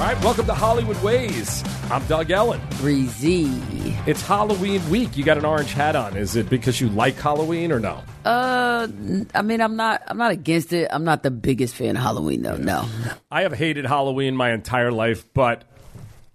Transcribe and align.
All 0.00 0.06
right, 0.06 0.24
welcome 0.24 0.46
to 0.46 0.54
Hollywood 0.54 0.96
Ways. 1.02 1.62
I'm 1.90 2.02
Doug 2.06 2.30
Ellin. 2.30 2.58
Bre-Z. 2.80 3.52
It's 4.06 4.22
Halloween 4.22 4.88
week. 4.88 5.14
You 5.14 5.24
got 5.24 5.36
an 5.36 5.44
orange 5.44 5.74
hat 5.74 5.94
on. 5.94 6.16
Is 6.16 6.36
it 6.36 6.48
because 6.48 6.80
you 6.80 6.88
like 6.88 7.16
Halloween 7.16 7.70
or 7.70 7.80
no? 7.80 8.02
Uh, 8.24 8.88
I 9.34 9.42
mean, 9.42 9.60
I'm 9.60 9.76
not. 9.76 10.02
I'm 10.06 10.16
not 10.16 10.30
against 10.30 10.72
it. 10.72 10.88
I'm 10.90 11.04
not 11.04 11.22
the 11.22 11.30
biggest 11.30 11.74
fan 11.74 11.98
of 11.98 12.02
Halloween, 12.02 12.40
though. 12.40 12.56
No. 12.56 12.88
I 13.30 13.42
have 13.42 13.52
hated 13.52 13.84
Halloween 13.84 14.36
my 14.36 14.52
entire 14.52 14.90
life, 14.90 15.30
but 15.34 15.64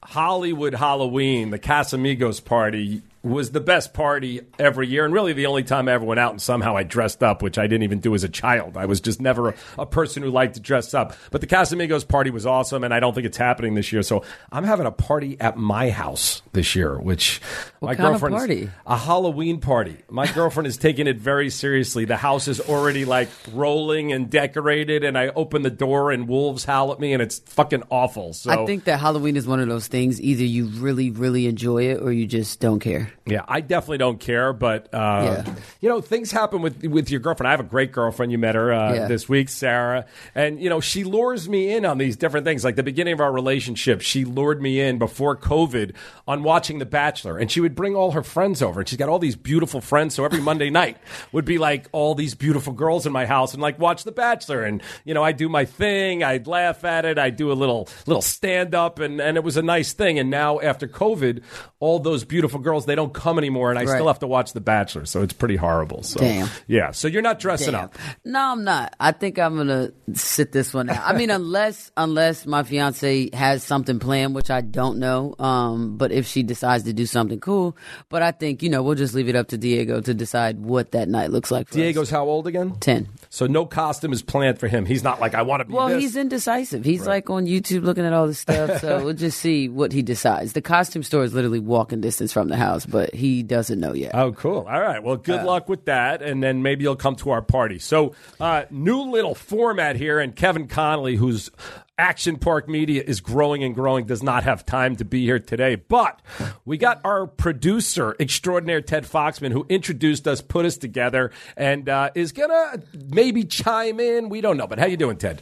Hollywood 0.04 0.75
Halloween, 0.75 1.50
the 1.50 1.57
Casamigos 1.57 2.45
party, 2.45 3.02
was 3.26 3.52
the 3.52 3.60
best 3.60 3.94
party 3.94 4.42
every 4.60 4.88
year, 4.88 5.04
and 5.04 5.14
really 5.14 5.34
the 5.34 5.48
only 5.48 5.64
time 5.64 5.89
I 5.89 5.94
ever 5.94 6.05
went 6.05 6.20
out 6.20 6.32
and 6.32 6.42
somehow 6.42 6.78
I 6.78 6.84
dressed 6.84 7.24
up, 7.24 7.42
which 7.42 7.57
I 7.57 7.64
didn't 7.68 7.84
even 7.84 8.00
do 8.00 8.14
as 8.14 8.24
a 8.24 8.30
child. 8.30 8.78
I 8.78 8.86
was 8.86 9.02
just 9.02 9.20
never 9.20 9.50
a, 9.50 9.55
a 9.80 9.86
person 9.86 10.21
who 10.24 10.30
liked 10.30 10.54
to 10.55 10.60
dress 10.60 10.94
up. 10.94 11.16
But 11.32 11.42
the 11.42 11.48
Casamigos 11.48 12.07
party 12.07 12.30
was 12.30 12.46
awesome, 12.46 12.84
and 12.84 12.93
I 12.93 13.00
don't 13.00 13.14
think 13.14 13.25
it's 13.25 13.38
happening 13.38 13.74
this 13.74 13.92
year. 13.92 14.04
So 14.04 14.24
I'm 14.51 14.64
having 14.64 14.86
a 14.86 14.92
party 14.92 15.38
at 15.39 15.57
my 15.57 15.89
house 15.89 16.42
this 16.54 16.75
year, 16.75 17.00
which 17.00 17.42
What 17.79 17.98
my 17.98 18.04
girlfriend 18.10 18.36
party? 18.36 18.70
a 18.86 18.98
Halloween 18.98 19.60
party. 19.60 19.98
My 20.10 20.32
girlfriend 20.32 20.68
is 20.68 20.78
taking 20.78 21.07
it 21.07 21.18
very 21.18 21.50
seriously. 21.50 22.06
The 22.06 22.18
house 22.18 22.48
is 22.48 22.60
already 22.62 23.06
like 23.06 23.29
rolling 23.51 24.12
and 24.14 24.29
decorated, 24.29 25.04
and 25.04 25.18
I 25.18 25.29
open 25.29 25.64
the 25.64 25.70
door 25.71 26.12
and 26.12 26.28
wolves 26.28 26.64
howl 26.65 26.92
at 26.92 27.00
me, 27.00 27.14
and 27.14 27.21
it's 27.21 27.39
fucking 27.39 27.84
awful. 27.89 28.34
So 28.34 28.51
I 28.51 28.65
think 28.68 28.84
that 28.84 29.00
Halloween 29.00 29.36
is 29.36 29.48
one 29.48 29.60
of 29.60 29.68
those 29.68 29.87
things. 29.87 30.21
Either 30.21 30.43
you 30.43 30.68
really, 30.68 31.10
really 31.10 31.48
enjoy 31.48 31.86
it, 31.86 32.02
or 32.02 32.12
you 32.12 32.28
just 32.28 32.59
don't 32.59 32.80
care. 32.80 33.12
Yeah, 33.25 33.42
I 33.47 33.61
definitely 33.61 33.97
don't 34.00 34.19
care, 34.19 34.53
but 34.53 34.94
uh, 34.94 35.44
Yeah. 35.45 35.56
you 35.81 35.89
know, 35.89 36.00
things 36.02 36.31
happen 36.31 36.61
with 36.61 36.83
with 36.86 37.09
your 37.09 37.19
girlfriend. 37.19 37.47
I 37.47 37.52
have 37.52 37.59
a 37.59 37.64
great 37.64 37.92
girlfriend. 37.92 38.31
You 38.31 38.38
met 38.38 38.56
her 38.56 38.72
uh, 38.72 38.94
Yeah. 38.94 39.08
this 39.08 39.28
week, 39.28 39.50
Sarah, 39.50 40.06
and 40.36 40.59
you 40.61 40.69
know 40.69 40.80
she 40.80 41.03
lures 41.03 41.50
me 41.50 41.73
in 41.73 41.86
on 41.86 41.97
these 41.97 42.16
different 42.16 42.45
things. 42.45 42.64
Like 42.64 42.75
the 42.75 42.83
beginning 42.83 43.14
of 43.14 43.22
our 43.22 43.31
relationship, 43.31 44.02
she 44.02 44.25
lured 44.25 44.61
me 44.61 44.80
in 44.80 44.97
before 45.00 45.36
COVID 45.36 45.95
on 46.28 46.44
watching 46.44 46.80
The 46.80 46.86
Bachelor, 46.86 47.38
and 47.38 47.50
she 47.52 47.62
would 47.62 47.75
bring 47.75 47.95
all 47.95 48.12
her 48.12 48.23
friends 48.23 48.62
over, 48.62 48.81
and 48.81 48.90
she's 48.90 48.98
got 48.98 49.09
all 49.09 49.20
these 49.20 49.36
beautiful 49.36 49.81
friends. 49.81 50.14
So 50.16 50.23
every 50.25 50.42
Monday 50.42 50.70
night 50.81 50.97
would 51.31 51.45
be 51.45 51.58
like 51.58 51.88
all 51.92 52.16
these 52.16 52.36
beautiful 52.36 52.73
girls 52.73 53.06
in 53.08 53.12
my 53.14 53.25
house, 53.25 53.53
and 53.53 53.62
like 53.62 53.80
watch 53.80 54.03
The 54.03 54.12
Bachelor, 54.12 54.64
and 54.64 54.81
you 55.03 55.14
know 55.14 55.23
I 55.23 55.31
do 55.31 55.50
my 55.50 55.66
thing, 55.66 56.23
I'd 56.23 56.47
laugh 56.47 56.84
at 56.84 57.06
it, 57.06 57.18
I 57.18 57.31
do 57.31 57.52
a 57.52 57.53
little 57.53 57.90
little 58.06 58.22
stand 58.22 58.75
up, 58.75 59.00
and 59.00 59.20
and 59.20 59.36
it 59.38 59.44
was 59.44 59.58
a 59.58 59.62
nice 59.64 59.94
thing. 59.94 60.20
And 60.20 60.30
now 60.30 60.59
after 60.59 60.88
COVID, 60.88 61.42
all 61.80 62.00
those 62.00 62.23
beautiful 62.23 62.59
girls 62.59 62.86
they 62.86 62.95
don't 62.95 63.05
come 63.14 63.38
anymore, 63.38 63.70
and 63.70 63.80
I 63.80 63.84
Right. 63.84 63.95
still 63.95 64.08
have 64.08 64.20
to 64.20 64.28
watch 64.28 64.53
The 64.53 64.61
Bachelor, 64.61 65.06
so 65.06 65.22
it's 65.22 65.34
pretty 65.34 65.56
horrible. 65.56 66.03
So 66.03 66.20
Damn. 66.20 66.50
yeah. 66.67 66.92
So 66.92 67.08
you're 67.08 67.22
not 67.22 67.39
dressing 67.39 67.73
Damn. 67.73 67.86
up. 67.86 67.95
No, 68.23 68.39
I'm 68.39 68.64
not. 68.64 68.95
I 69.00 69.12
think 69.12 69.38
I'm 69.39 69.58
gonna 69.58 69.92
sit 70.14 70.52
this 70.52 70.73
one 70.73 70.89
out. 70.89 71.02
I 71.06 71.17
mean, 71.17 71.30
unless 71.30 71.92
unless 71.97 72.45
my 72.45 72.64
fiance 72.64 73.30
has 73.34 73.64
something 73.64 74.00
planned, 74.00 74.36
which 74.36 74.50
I 74.50 74.62
don't 74.62 75.00
know. 75.00 75.36
Um, 75.39 75.97
but 75.97 76.12
if 76.12 76.25
she 76.25 76.44
decides 76.44 76.84
to 76.86 76.94
do 76.94 77.06
something 77.06 77.39
cool, 77.39 77.75
but 78.09 78.22
I 78.22 78.31
think 78.31 78.64
you 78.64 78.70
know 78.70 78.84
we'll 78.84 78.95
just 78.95 79.14
leave 79.14 79.30
it 79.30 79.36
up 79.36 79.47
to 79.50 79.58
Diego 79.58 80.02
to 80.02 80.14
decide 80.14 80.59
what 80.59 80.92
that 80.92 81.08
night 81.09 81.31
looks 81.31 81.52
like. 81.52 81.67
For 81.69 81.75
Diego's 81.75 82.08
us. 82.08 82.09
how 82.12 82.25
old 82.25 82.47
again? 82.47 82.75
ten. 82.80 83.08
So 83.30 83.47
no 83.47 83.66
costume 83.66 84.14
is 84.14 84.22
planned 84.22 84.59
for 84.59 84.67
him. 84.67 84.86
He's 84.86 85.03
not 85.03 85.19
like 85.19 85.34
I 85.36 85.42
want 85.42 85.62
to 85.62 85.66
be. 85.66 85.73
Well, 85.73 85.90
this. 85.90 86.02
he's 86.02 86.16
indecisive. 86.16 86.84
He's 86.86 87.06
like 87.06 87.30
on 87.30 87.45
YouTube 87.45 87.84
looking 87.84 88.06
at 88.06 88.14
all 88.14 88.28
this 88.28 88.40
stuff. 88.40 88.81
So 88.81 89.02
we'll 89.03 89.14
just 89.14 89.40
see 89.40 89.67
what 89.69 89.92
he 89.92 90.02
decides. 90.02 90.53
The 90.53 90.62
costume 90.62 91.03
store 91.03 91.23
is 91.23 91.34
literally 91.34 91.59
walking 91.59 92.02
distance 92.02 92.31
from 92.34 92.47
the 92.47 92.56
house, 92.58 92.86
but 92.96 93.14
he 93.14 93.44
doesn't 93.44 93.78
know 93.82 93.92
yet. 93.92 94.12
Oh, 94.16 94.32
cool. 94.32 94.66
All 94.70 94.80
right. 94.80 95.04
Well, 95.04 95.16
Uh, 95.16 95.18
good 95.18 95.44
luck 95.44 95.68
with 95.68 95.84
that. 95.84 96.22
And 96.22 96.42
then 96.42 96.64
maybe 96.64 96.84
you'll 96.84 96.96
come 96.96 97.18
to 97.18 97.32
our 97.32 97.42
party. 97.42 97.78
So, 97.78 98.14
uh, 98.40 98.64
new 98.72 99.02
little 99.12 99.36
format 99.36 99.98
here. 99.98 100.18
And 100.22 100.34
Kevin 100.34 100.70
Connolly, 100.70 101.18
who's 101.18 101.52
Action 101.98 102.38
Park 102.38 102.70
Media 102.70 103.04
is 103.06 103.20
growing 103.20 103.66
and 103.66 103.76
growing, 103.76 104.06
does 104.06 104.24
not 104.24 104.44
have 104.46 104.66
time 104.66 104.96
to 104.96 105.04
be 105.04 105.26
here 105.26 105.40
today. 105.40 105.76
But 105.76 106.22
we 106.64 106.78
got 106.78 107.02
our 107.04 107.28
producer 107.28 108.16
extraordinaire, 108.18 108.80
Ted 108.80 109.04
Foxman, 109.04 109.52
who 109.52 109.66
introduced 109.68 110.25
us, 110.25 110.40
put 110.40 110.64
us 110.66 110.78
together, 110.78 111.31
and 111.58 111.90
uh, 111.90 112.12
is 112.16 112.31
going 112.31 112.50
to 112.50 112.81
maybe 113.09 113.44
chime 113.44 114.00
in. 114.00 114.30
We 114.30 114.40
don't 114.40 114.56
know. 114.56 114.68
But 114.68 114.80
how 114.80 114.86
you 114.86 114.96
doing, 114.96 115.18
Ted? 115.18 115.42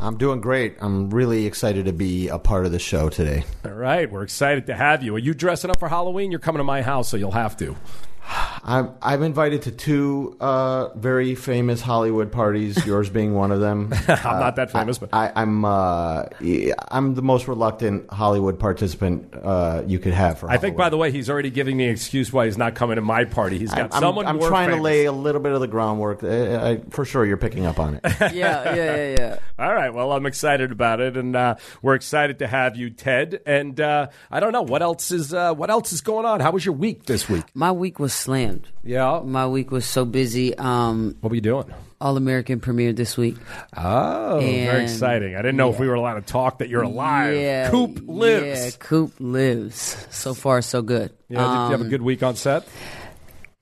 I'm 0.00 0.16
doing 0.16 0.40
great. 0.40 0.76
I'm 0.80 1.10
really 1.10 1.44
excited 1.44 1.84
to 1.84 1.92
be 1.92 2.28
a 2.28 2.38
part 2.38 2.64
of 2.64 2.72
the 2.72 2.78
show 2.78 3.10
today. 3.10 3.44
All 3.64 3.72
right. 3.72 4.10
We're 4.10 4.22
excited 4.22 4.66
to 4.66 4.74
have 4.74 5.02
you. 5.02 5.14
Are 5.14 5.18
you 5.18 5.34
dressing 5.34 5.70
up 5.70 5.78
for 5.78 5.88
Halloween? 5.88 6.30
You're 6.30 6.40
coming 6.40 6.58
to 6.58 6.64
my 6.64 6.80
house, 6.80 7.10
so 7.10 7.18
you'll 7.18 7.32
have 7.32 7.56
to. 7.58 7.76
I'm, 8.62 8.94
I'm 9.02 9.22
invited 9.22 9.62
to 9.62 9.72
two 9.72 10.36
uh, 10.40 10.90
very 10.94 11.34
famous 11.34 11.80
Hollywood 11.80 12.30
parties, 12.30 12.84
yours 12.86 13.10
being 13.10 13.34
one 13.34 13.52
of 13.52 13.60
them. 13.60 13.92
I'm 14.08 14.40
not 14.40 14.56
that 14.56 14.70
famous, 14.70 14.98
but 14.98 15.10
I, 15.12 15.32
I'm 15.34 15.64
uh, 15.64 16.24
I'm 16.88 17.14
the 17.14 17.22
most 17.22 17.48
reluctant 17.48 18.10
Hollywood 18.12 18.58
participant 18.58 19.34
uh, 19.34 19.82
you 19.86 19.98
could 19.98 20.12
have 20.12 20.38
for. 20.38 20.50
I 20.50 20.58
think, 20.58 20.76
by 20.76 20.90
the 20.90 20.96
way, 20.96 21.10
he's 21.10 21.30
already 21.30 21.50
giving 21.50 21.76
me 21.76 21.86
an 21.86 21.90
excuse 21.90 22.32
why 22.32 22.46
he's 22.46 22.58
not 22.58 22.74
coming 22.74 22.96
to 22.96 23.02
my 23.02 23.24
party. 23.24 23.58
He's 23.58 23.72
got 23.72 23.94
I'm, 23.94 24.00
someone 24.00 24.26
I'm 24.26 24.36
more 24.36 24.48
trying 24.48 24.70
to 24.70 24.76
lay 24.76 25.06
a 25.06 25.12
little 25.12 25.40
bit 25.40 25.52
of 25.52 25.60
the 25.60 25.68
groundwork. 25.68 26.22
Uh, 26.22 26.28
I, 26.28 26.90
for 26.90 27.04
sure, 27.04 27.24
you're 27.24 27.36
picking 27.36 27.66
up 27.66 27.78
on 27.80 27.94
it. 27.94 28.00
yeah, 28.20 28.30
yeah, 28.32 28.74
yeah, 28.74 29.16
yeah. 29.18 29.38
All 29.58 29.74
right. 29.74 29.92
Well, 29.92 30.12
I'm 30.12 30.26
excited 30.26 30.70
about 30.70 31.00
it, 31.00 31.16
and 31.16 31.34
uh, 31.34 31.56
we're 31.82 31.94
excited 31.94 32.38
to 32.40 32.46
have 32.46 32.76
you, 32.76 32.90
Ted. 32.90 33.40
And 33.46 33.80
uh, 33.80 34.08
I 34.30 34.40
don't 34.40 34.52
know 34.52 34.62
what 34.62 34.82
else 34.82 35.10
is 35.10 35.32
uh, 35.32 35.54
what 35.54 35.70
else 35.70 35.92
is 35.92 36.02
going 36.02 36.26
on. 36.26 36.40
How 36.40 36.50
was 36.50 36.64
your 36.64 36.74
week 36.74 37.06
this 37.06 37.28
week? 37.28 37.44
My 37.54 37.72
week 37.72 37.98
was 37.98 38.19
slammed. 38.20 38.68
Yeah. 38.84 39.20
My 39.24 39.46
week 39.46 39.70
was 39.70 39.84
so 39.84 40.04
busy. 40.04 40.56
Um, 40.56 41.16
What 41.20 41.30
were 41.30 41.34
you 41.36 41.40
doing? 41.40 41.72
All 42.00 42.16
American 42.16 42.60
premiered 42.60 42.96
this 42.96 43.16
week. 43.18 43.36
Oh, 43.76 44.38
very 44.40 44.84
exciting. 44.84 45.34
I 45.34 45.38
didn't 45.42 45.56
know 45.56 45.70
if 45.70 45.78
we 45.78 45.86
were 45.86 45.94
allowed 45.94 46.14
to 46.14 46.22
talk 46.22 46.58
that 46.60 46.68
you're 46.70 46.82
alive. 46.82 47.36
Yeah, 47.36 47.70
Coop 47.70 48.00
lives. 48.06 48.64
Yeah. 48.64 48.70
Coop 48.78 49.12
lives. 49.18 50.06
So 50.10 50.32
far, 50.32 50.62
so 50.62 50.80
good. 50.80 51.12
Yeah, 51.28 51.38
did 51.38 51.44
you 51.44 51.70
have 51.72 51.80
a 51.80 51.84
Um, 51.84 51.90
good 51.90 52.02
week 52.02 52.22
on 52.22 52.36
set? 52.36 52.66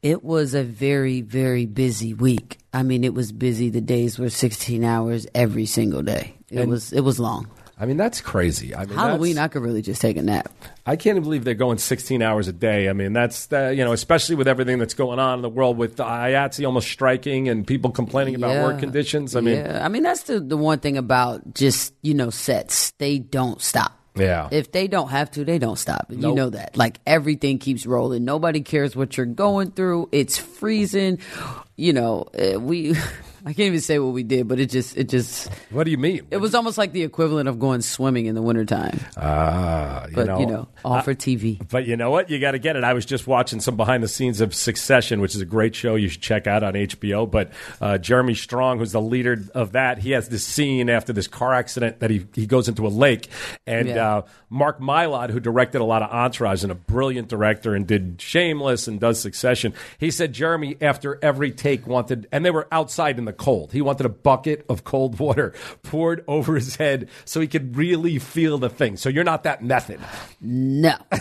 It 0.03 0.23
was 0.23 0.55
a 0.55 0.63
very, 0.63 1.23
very 1.23 1.67
busy 1.67 2.15
week. 2.15 2.59
I 2.73 2.85
mean, 2.85 3.03
it 3.03 3.15
was 3.15 3.33
busy. 3.33 3.71
The 3.71 3.81
days 3.81 4.17
were 4.21 4.31
16 4.31 4.85
hours 4.85 5.27
every 5.35 5.67
single 5.67 6.03
day. 6.03 6.35
It 6.49 6.61
And- 6.61 6.71
was 6.71 6.93
it 6.93 7.01
was 7.01 7.19
long. 7.19 7.49
I 7.81 7.87
mean, 7.87 7.97
that's 7.97 8.21
crazy. 8.21 8.75
I 8.75 8.87
mean, 8.87 8.97
Halloween, 8.97 9.39
I 9.39 9.47
could 9.49 9.63
really 9.63 9.83
just 9.83 10.01
take 10.01 10.17
a 10.17 10.23
nap. 10.23 10.51
I 10.85 10.97
can't 10.97 11.23
believe 11.23 11.45
they're 11.45 11.55
going 11.55 11.79
16 11.79 12.21
hours 12.23 12.49
a 12.49 12.53
day. 12.53 12.89
I 12.89 12.93
mean, 12.93 13.13
that's 13.13 13.53
uh, 13.53 13.69
you 13.69 13.85
know, 13.85 13.93
especially 13.93 14.35
with 14.35 14.49
everything 14.49 14.79
that's 14.79 14.95
going 14.95 15.19
on 15.19 15.39
in 15.39 15.43
the 15.43 15.49
world 15.49 15.79
with 15.79 15.97
the 15.97 16.05
IATSE 16.05 16.67
almost 16.67 16.89
striking 16.89 17.49
and 17.49 17.67
people 17.67 17.91
complaining 17.91 18.35
about 18.35 18.51
Yeah. 18.51 18.65
work 18.65 18.81
conditions. 18.81 19.37
I 19.37 19.41
mean, 19.41 19.57
yeah, 19.59 19.85
I 19.85 19.89
mean 19.89 20.03
that's 20.03 20.23
the 20.23 20.41
the 20.41 20.57
one 20.57 20.81
thing 20.81 20.97
about 20.97 21.55
just 21.55 21.95
you 22.03 22.15
know 22.15 22.31
sets. 22.31 22.91
They 22.99 23.19
don't 23.19 23.61
stop. 23.63 23.95
Yeah. 24.17 24.49
If 24.51 24.73
they 24.73 24.89
don't 24.89 25.11
have 25.11 25.31
to, 25.33 25.45
they 25.45 25.59
don't 25.59 25.79
stop. 25.79 26.11
And 26.11 26.21
You 26.21 26.35
know 26.35 26.51
that. 26.51 26.77
Like 26.77 26.99
everything 27.07 27.59
keeps 27.61 27.87
rolling. 27.87 28.25
Nobody 28.25 28.63
cares 28.63 28.97
what 28.97 29.17
you're 29.17 29.27
going 29.27 29.71
through. 29.71 30.09
It's 30.11 30.37
freezing. 30.37 31.21
You 31.77 31.93
know, 31.93 32.27
uh, 32.37 32.59
we. 32.59 32.97
I 33.45 33.53
can't 33.53 33.61
even 33.69 33.81
say 33.81 33.99
what 33.99 34.13
we 34.13 34.23
did, 34.23 34.49
but 34.49 34.59
it 34.61 34.71
just 34.71 34.97
it 34.97 35.09
just 35.09 35.49
what 35.71 35.85
do 35.85 35.91
you 35.91 35.99
mean? 35.99 36.27
it 36.31 36.39
was 36.39 36.55
almost 36.55 36.77
like 36.79 36.93
the 36.93 37.03
equivalent 37.03 37.49
of 37.49 37.59
going 37.59 37.81
swimming 37.81 38.27
in 38.27 38.35
the 38.35 38.43
wintertime. 38.43 38.99
Ah, 39.17 40.07
you 40.09 40.15
But 40.17 40.27
know, 40.27 40.41
you 40.41 40.47
know, 40.47 40.69
all 40.85 41.03
for 41.03 41.15
TV. 41.15 41.61
But 41.71 41.87
you 41.87 41.97
know 41.97 42.11
what? 42.11 42.31
You 42.31 42.39
got 42.41 42.53
to 42.53 42.59
get 42.59 42.77
it. 42.77 42.85
I 42.85 42.93
was 42.95 43.05
just 43.07 43.27
watching 43.27 43.61
some 43.61 43.77
behind 43.77 44.03
the 44.03 44.09
scenes 44.09 44.41
of 44.41 44.55
Succession, 44.55 45.21
which 45.21 45.35
is 45.35 45.41
a 45.41 45.45
great 45.47 45.75
show 45.75 45.95
you 45.95 46.09
should 46.09 46.23
check 46.23 46.47
out 46.47 46.63
on 46.63 46.75
HBO. 46.75 47.31
But 47.31 47.51
uh, 47.81 47.99
Jeremy 47.99 48.35
Strong, 48.35 48.79
who's 48.79 48.93
the 48.93 49.01
leader 49.01 49.39
of 49.55 49.73
that, 49.73 49.99
he 49.99 50.11
has 50.13 50.29
this 50.29 50.45
scene 50.45 50.89
after 50.91 51.13
this 51.13 51.27
car 51.29 51.55
accident 51.55 52.01
that 52.01 52.11
he, 52.11 52.27
he 52.35 52.47
goes 52.47 52.69
into 52.69 52.87
a 52.87 52.89
lake. 52.89 53.29
And 53.67 53.89
Yeah. 53.89 54.17
uh, 54.19 54.23
Mark 54.51 54.81
Mylod, 54.81 55.31
who 55.31 55.41
directed 55.41 55.81
a 55.81 55.85
lot 55.85 56.03
of 56.03 56.11
Entourage 56.11 56.63
and 56.63 56.73
a 56.73 56.75
brilliant 56.75 57.29
director 57.29 57.75
and 57.75 57.87
did 57.87 58.21
Shameless 58.21 58.89
and 58.89 58.99
does 58.99 59.21
Succession, 59.21 59.75
he 59.99 60.11
said 60.11 60.33
Jeremy, 60.33 60.77
after 60.81 61.19
every 61.23 61.51
take, 61.51 61.87
wanted, 61.87 62.27
and 62.33 62.45
they 62.45 62.51
were 62.51 62.67
outside 62.73 63.19
in 63.19 63.25
the 63.29 63.33
cold, 63.35 63.73
he 63.73 63.83
wanted 63.83 64.07
a 64.07 64.09
bucket 64.09 64.65
of 64.69 64.85
cold 64.85 65.19
water 65.19 65.55
poured 65.83 66.25
over 66.27 66.55
his 66.55 66.77
head 66.77 67.09
so 67.27 67.41
he 67.41 67.47
could 67.47 67.77
really 67.77 68.19
feel 68.19 68.57
the 68.59 68.71
thing. 68.71 68.97
So 68.97 69.09
you're 69.09 69.23
not 69.23 69.43
that 69.45 69.63
method. 69.63 70.01
No. 70.41 70.97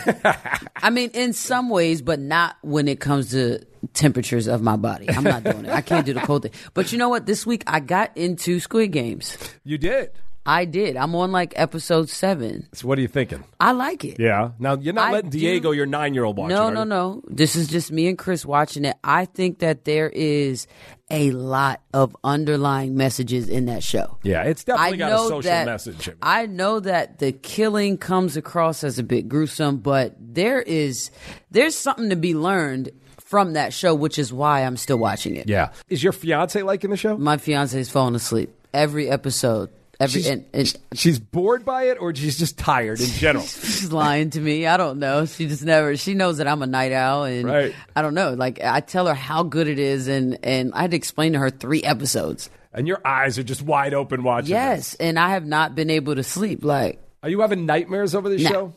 I 0.78 0.90
mean, 0.90 1.12
in 1.12 1.34
some 1.34 1.70
ways, 1.70 2.02
but 2.02 2.20
not 2.20 2.56
when 2.62 2.88
it 2.88 3.02
comes 3.02 3.32
to 3.32 3.60
temperatures 3.94 4.48
of 4.48 4.62
my 4.62 4.78
body. 4.78 5.10
I'm 5.10 5.24
not 5.24 5.44
doing 5.44 5.66
it. 5.66 5.72
I 5.72 5.82
can't 5.82 6.06
do 6.06 6.14
the 6.14 6.22
cold 6.22 6.44
thing. 6.44 6.52
But 6.74 6.92
you 6.92 6.98
know 6.98 7.10
what? 7.10 7.26
This 7.26 7.46
week 7.46 7.64
I 7.68 7.82
got 7.82 8.16
into 8.16 8.60
Squid 8.60 8.92
Games. 8.92 9.38
You 9.64 9.78
did. 9.78 10.12
I 10.48 10.64
did. 10.64 10.96
I'm 10.96 11.14
on 11.14 11.34
like 11.34 11.54
episode 11.58 12.10
seven. 12.10 12.70
So 12.74 12.88
what 12.88 12.98
are 12.98 13.02
you 13.02 13.10
thinking? 13.10 13.44
I 13.60 13.74
like 13.74 14.06
it. 14.06 14.18
Yeah. 14.18 14.52
Now 14.60 14.78
you're 14.78 14.94
not 14.94 15.10
I 15.10 15.12
letting 15.12 15.30
do- 15.30 15.40
Diego, 15.40 15.72
your 15.72 15.86
nine 15.86 16.14
year 16.14 16.24
old, 16.24 16.38
watch 16.38 16.50
No, 16.50 16.70
it. 16.70 16.72
no, 16.74 16.80
you? 16.84 16.86
no. 16.86 17.22
This 17.28 17.58
is 17.58 17.68
just 17.68 17.92
me 17.92 18.08
and 18.08 18.18
Chris 18.18 18.46
watching 18.46 18.86
it. 18.86 18.96
I 19.04 19.26
think 19.26 19.60
that 19.60 19.84
there 19.84 20.10
is 20.10 20.66
a 21.12 21.32
lot 21.32 21.82
of 21.94 22.16
underlying 22.24 22.96
messages 22.96 23.50
in 23.50 23.66
that 23.66 23.84
show. 23.84 24.18
Yeah, 24.24 24.44
it's 24.44 24.64
definitely 24.64 24.98
got 24.98 25.12
a 25.12 25.18
social 25.18 25.42
that, 25.42 25.66
message. 25.66 26.10
I 26.22 26.46
know 26.46 26.80
that 26.80 27.20
the 27.20 27.34
killing 27.34 27.98
comes 27.98 28.38
across 28.38 28.84
as 28.86 28.98
a 29.00 29.04
bit 29.04 29.28
gruesome, 29.28 29.78
but 29.80 30.16
there 30.18 30.62
is 30.62 31.12
there's 31.52 31.76
something 31.76 32.10
to 32.10 32.16
be 32.16 32.34
learned 32.36 32.92
from 33.20 33.52
that 33.54 33.74
show, 33.74 33.94
which 33.94 34.18
is 34.18 34.32
why 34.32 34.62
I'm 34.62 34.78
still 34.78 34.98
watching 34.98 35.36
it. 35.36 35.50
yeah. 35.50 35.72
Is 35.90 36.02
your 36.02 36.14
fiance 36.14 36.62
liking 36.64 36.90
the 36.90 36.96
show? 36.96 37.18
My 37.18 37.36
fiance 37.36 37.78
is 37.78 37.90
falling 37.90 38.16
asleep 38.16 38.50
every 38.74 39.10
episode. 39.10 39.70
Every 40.00 40.22
She's- 40.22 40.32
and, 40.32 40.46
and 40.54 40.74
She's 40.94 41.18
bored 41.20 41.66
by 41.66 41.86
it, 41.86 41.98
or 42.00 42.14
she's 42.14 42.38
just 42.38 42.58
tired 42.58 43.00
in 43.00 43.08
general. 43.18 43.44
she's 43.46 43.92
lying 43.92 44.30
to 44.32 44.40
me. 44.40 44.68
I 44.68 44.78
don't 44.78 45.00
know. 45.00 45.26
She 45.26 45.48
just 45.48 45.64
never. 45.64 45.98
She 45.98 46.14
knows 46.14 46.38
that 46.38 46.48
I'm 46.48 46.62
a 46.62 46.68
night 46.68 46.92
owl, 46.92 47.24
and 47.24 47.46
Right. 47.46 47.74
I 47.96 48.02
don't 48.04 48.14
know. 48.14 48.34
Like 48.34 48.64
I 48.64 48.80
tell 48.82 49.08
her 49.08 49.16
how 49.16 49.42
good 49.44 49.68
it 49.68 49.80
is, 49.80 50.08
and 50.08 50.38
and 50.44 50.72
I 50.76 50.82
had 50.82 50.92
to 50.92 50.98
explain 50.98 51.34
to 51.34 51.40
her 51.40 51.50
three 51.50 51.82
episodes. 51.84 52.50
and 52.74 52.88
your 52.88 53.02
eyes 53.06 53.40
are 53.40 53.44
just 53.44 53.64
wide 53.64 53.96
open 53.96 54.22
watching. 54.22 54.52
Yes, 54.52 54.94
and 54.96 55.18
I 55.18 55.30
have 55.30 55.46
not 55.48 55.74
been 55.74 55.90
able 55.90 56.14
to 56.16 56.22
sleep. 56.24 56.64
Like 56.64 57.02
Are 57.24 57.30
you 57.30 57.42
having 57.42 57.66
nightmares 57.66 58.14
over 58.14 58.30
the 58.30 58.38
No. 58.44 58.50
show? 58.50 58.74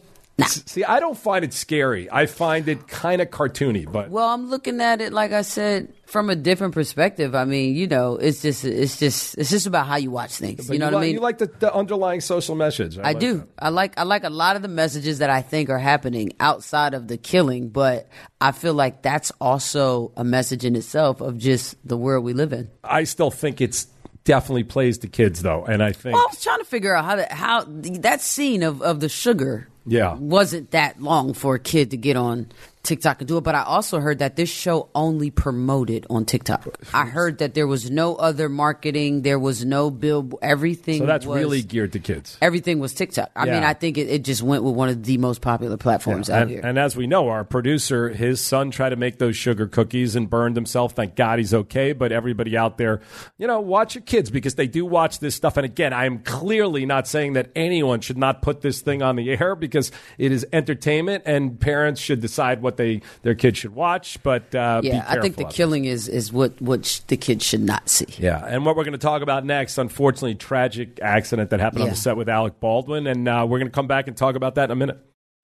See, 0.47 0.85
I 0.85 1.01
don't 1.01 1.17
find 1.17 1.45
it 1.45 1.53
scary. 1.53 2.09
I 2.11 2.27
find 2.27 2.69
it 2.69 2.89
kind 2.89 3.21
of 3.21 3.31
cartoony, 3.31 3.91
but 3.91 4.11
Well, 4.11 4.29
I'm 4.29 4.49
looking 4.51 4.81
at 4.81 5.01
it 5.01 5.13
like 5.13 5.33
I 5.33 5.43
said 5.43 5.93
from 6.07 6.29
a 6.29 6.37
different 6.37 6.75
perspective. 6.75 7.35
I 7.35 7.45
mean, 7.45 7.75
you 7.75 7.87
know, 7.87 8.17
it's 8.17 8.43
just 8.43 8.65
it's 8.65 8.99
just 8.99 9.39
it's 9.39 9.51
just 9.51 9.67
about 9.67 9.87
how 9.87 9.97
you 9.97 10.11
watch 10.11 10.33
things. 10.33 10.67
but 10.67 10.73
you 10.73 10.79
know 10.79 10.87
what 10.87 10.95
like, 10.95 11.03
I 11.03 11.07
mean? 11.07 11.15
You 11.15 11.21
like 11.21 11.39
the, 11.39 11.47
the 11.47 11.75
underlying 11.75 12.21
social 12.21 12.55
message. 12.55 12.99
I 12.99 13.03
like 13.03 13.21
do. 13.21 13.39
that. 13.39 13.49
I 13.59 13.69
like 13.69 13.99
I 13.99 14.03
like 14.03 14.25
a 14.25 14.31
lot 14.31 14.57
of 14.57 14.63
the 14.63 14.69
messages 14.69 15.19
that 15.19 15.31
I 15.31 15.43
think 15.43 15.71
are 15.71 15.79
happening 15.79 16.33
outside 16.41 16.95
of 16.95 17.09
the 17.09 17.17
killing, 17.17 17.69
but 17.69 18.09
I 18.41 18.53
feel 18.53 18.75
like 18.75 19.03
that's 19.03 19.31
also 19.41 20.13
a 20.17 20.25
message 20.25 20.65
in 20.65 20.77
itself 20.77 21.21
of 21.21 21.39
just 21.39 21.77
the 21.87 21.97
world 21.97 22.25
we 22.25 22.33
live 22.33 22.53
in. 22.53 22.71
I 22.83 23.05
still 23.05 23.31
think 23.31 23.61
it's 23.61 23.87
definitely 24.25 24.65
plays 24.65 24.99
to 24.99 25.09
kids, 25.09 25.43
though, 25.43 25.65
and 25.65 25.83
I 25.83 25.93
think 25.93 26.15
Well, 26.15 26.25
I 26.25 26.31
was 26.31 26.43
trying 26.43 26.59
to 26.59 26.65
figure 26.65 26.95
out 26.95 27.05
how 27.05 27.15
to 27.17 27.35
how 27.35 27.65
that 27.67 28.21
scene 28.21 28.63
of 28.63 28.83
of 28.83 29.01
the 29.01 29.09
sugar 29.09 29.69
Yeah. 29.87 30.15
wasn't 30.15 30.71
that 30.73 31.01
long 31.03 31.33
for 31.35 31.55
a 31.55 31.59
kid 31.59 31.91
to 31.91 31.97
get 31.97 32.17
on 32.17 32.47
TikTok 32.91 33.21
and 33.21 33.29
do 33.29 33.39
it. 33.39 33.43
But 33.43 33.55
I 33.55 33.63
also 33.63 34.01
heard 34.01 34.19
that 34.19 34.35
this 34.37 34.51
show 34.51 34.89
only 34.95 35.31
promoted 35.31 36.07
on 36.11 36.25
TikTok. 36.25 36.67
I 36.93 37.07
heard 37.07 37.39
that 37.39 37.55
there 37.55 37.67
was 37.69 37.91
no 37.91 38.17
other 38.17 38.49
marketing, 38.49 39.23
there 39.23 39.39
was 39.39 39.65
no 39.65 39.91
bill, 39.91 40.29
everything. 40.43 40.99
so. 40.99 41.07
That's 41.07 41.25
was, 41.25 41.39
really 41.39 41.63
geared 41.63 41.93
to 41.93 42.01
kids. 42.01 42.37
everything 42.43 42.81
was 42.81 42.93
TikTok. 42.93 43.31
I 43.37 43.45
mean, 43.47 43.63
I 43.63 43.75
think 43.75 43.97
it, 43.97 44.09
it 44.09 44.25
just 44.25 44.43
went 44.43 44.65
with 44.65 44.75
one 44.75 44.89
of 44.89 45.05
the 45.05 45.19
most 45.19 45.41
popular 45.41 45.77
platforms 45.77 46.29
out 46.29 46.43
And, 46.43 46.51
here. 46.51 46.61
and 46.65 46.79
as 46.79 46.97
we 46.97 47.07
know, 47.07 47.29
our 47.29 47.45
producer, 47.45 48.09
his 48.09 48.41
son 48.41 48.71
tried 48.73 48.91
to 48.91 48.97
make 48.97 49.19
those 49.19 49.37
sugar 49.37 49.67
cookies 49.69 50.17
and 50.17 50.29
burned 50.29 50.57
himself. 50.57 50.93
Thank 50.93 51.15
God 51.15 51.39
he's 51.39 51.55
okay. 51.55 51.93
But 51.93 52.11
everybody 52.11 52.57
out 52.57 52.77
there, 52.77 53.01
you 53.39 53.47
know, 53.47 53.61
watch 53.61 53.95
your 53.95 54.03
kids 54.03 54.31
because 54.31 54.57
they 54.57 54.67
do 54.67 54.85
watch 54.85 55.21
this 55.21 55.35
stuff. 55.37 55.57
And 55.57 55.65
again, 55.65 55.93
I 55.93 56.07
am 56.07 56.19
clearly 56.21 56.87
not 56.87 57.07
saying 57.07 57.35
that 57.35 57.51
anyone 57.55 58.01
should 58.01 58.19
not 58.19 58.43
put 58.43 58.63
this 58.63 58.81
thing 58.81 59.01
on 59.03 59.15
the 59.17 59.31
air 59.31 59.55
because 59.55 59.93
it 60.19 60.33
is 60.33 60.45
entertainment 60.53 61.23
and 61.27 61.61
parents 61.61 62.01
should 62.01 62.21
decide 62.21 62.63
what 62.63 62.77
they 62.81 63.03
their 63.23 63.35
kids 63.35 63.59
should 63.59 63.75
watch. 63.75 64.23
But 64.23 64.55
uh, 64.55 64.81
be 64.81 64.89
yeah, 64.89 65.05
I 65.09 65.21
think 65.21 65.37
the 65.37 65.45
killing 65.45 65.85
is 65.85 66.09
is 66.09 66.33
what 66.33 66.61
what 66.61 66.85
sh- 66.87 67.01
the 67.01 67.17
kids 67.17 67.45
should 67.45 67.61
not 67.61 67.89
see. 67.89 68.07
Yeah, 68.19 68.45
and 68.45 68.65
what 68.65 68.77
we're 68.77 68.85
going 68.85 68.93
to 68.93 68.99
talk 68.99 69.23
about 69.23 69.45
next, 69.45 69.79
unfortunately, 69.79 70.35
tragic 70.35 70.99
accident 71.03 71.51
that 71.51 71.61
happened 71.61 71.83
on 71.83 71.89
the 71.91 71.97
set 71.97 72.17
with 72.17 72.29
Alec 72.29 72.61
Baldwin, 72.61 73.07
and 73.07 73.29
uh, 73.29 73.47
we're 73.49 73.59
going 73.59 73.71
to 73.71 73.75
come 73.75 73.87
back 73.87 74.09
and 74.09 74.17
talk 74.17 74.35
about 74.35 74.55
that 74.57 74.65
in 74.65 74.71
a 74.71 74.77
minute. 74.77 74.99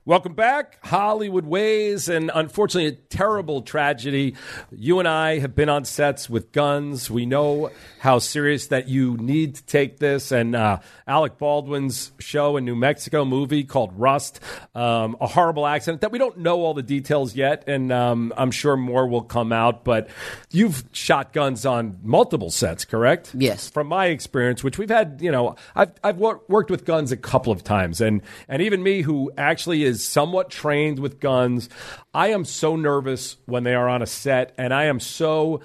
Welcome 0.08 0.34
back, 0.34 0.78
Hollywood 0.84 1.46
Ways, 1.46 2.08
and 2.08 2.30
unfortunately, 2.32 2.86
a 2.86 2.92
terrible 2.92 3.62
tragedy. 3.62 4.36
You 4.70 5.00
and 5.00 5.08
I 5.08 5.40
have 5.40 5.56
been 5.56 5.68
on 5.68 5.84
sets 5.84 6.30
with 6.30 6.52
guns. 6.52 7.10
We 7.10 7.26
know 7.26 7.72
how 7.98 8.20
serious 8.20 8.68
that 8.68 8.86
you 8.86 9.16
need 9.16 9.56
to 9.56 9.64
take 9.64 9.98
this. 9.98 10.30
And 10.30 10.54
uh, 10.54 10.78
Alec 11.08 11.38
Baldwin's 11.38 12.12
show 12.20 12.56
in 12.56 12.64
New 12.64 12.76
Mexico 12.76 13.24
movie 13.24 13.64
called 13.64 13.98
Rust, 13.98 14.38
um, 14.76 15.16
a 15.20 15.26
horrible 15.26 15.66
accident 15.66 16.02
that 16.02 16.12
we 16.12 16.20
don't 16.20 16.38
know 16.38 16.60
all 16.60 16.72
the 16.72 16.84
details 16.84 17.34
yet, 17.34 17.64
and 17.66 17.90
um, 17.90 18.32
I'm 18.36 18.52
sure 18.52 18.76
more 18.76 19.08
will 19.08 19.22
come 19.22 19.50
out. 19.50 19.82
But 19.82 20.08
you've 20.52 20.84
shot 20.92 21.32
guns 21.32 21.66
on 21.66 21.98
multiple 22.04 22.52
sets, 22.52 22.84
correct? 22.84 23.32
Yes. 23.34 23.68
From 23.68 23.88
my 23.88 24.06
experience, 24.06 24.62
which 24.62 24.78
we've 24.78 24.88
had, 24.88 25.18
you 25.20 25.32
know, 25.32 25.56
I've 25.74 25.90
I've 26.04 26.18
worked 26.18 26.70
with 26.70 26.84
guns 26.84 27.10
a 27.10 27.16
couple 27.16 27.52
of 27.52 27.64
times, 27.64 28.00
and 28.00 28.22
and 28.48 28.62
even 28.62 28.84
me, 28.84 29.02
who 29.02 29.32
actually 29.36 29.82
is 29.82 29.95
somewhat 30.04 30.50
trained 30.50 30.98
with 30.98 31.20
guns, 31.20 31.68
I 32.12 32.28
am 32.28 32.44
so 32.44 32.76
nervous 32.76 33.36
when 33.46 33.64
they 33.64 33.74
are 33.74 33.88
on 33.88 34.02
a 34.02 34.06
set, 34.06 34.54
and 34.58 34.74
I 34.74 34.84
am 34.84 35.00
so 35.00 35.60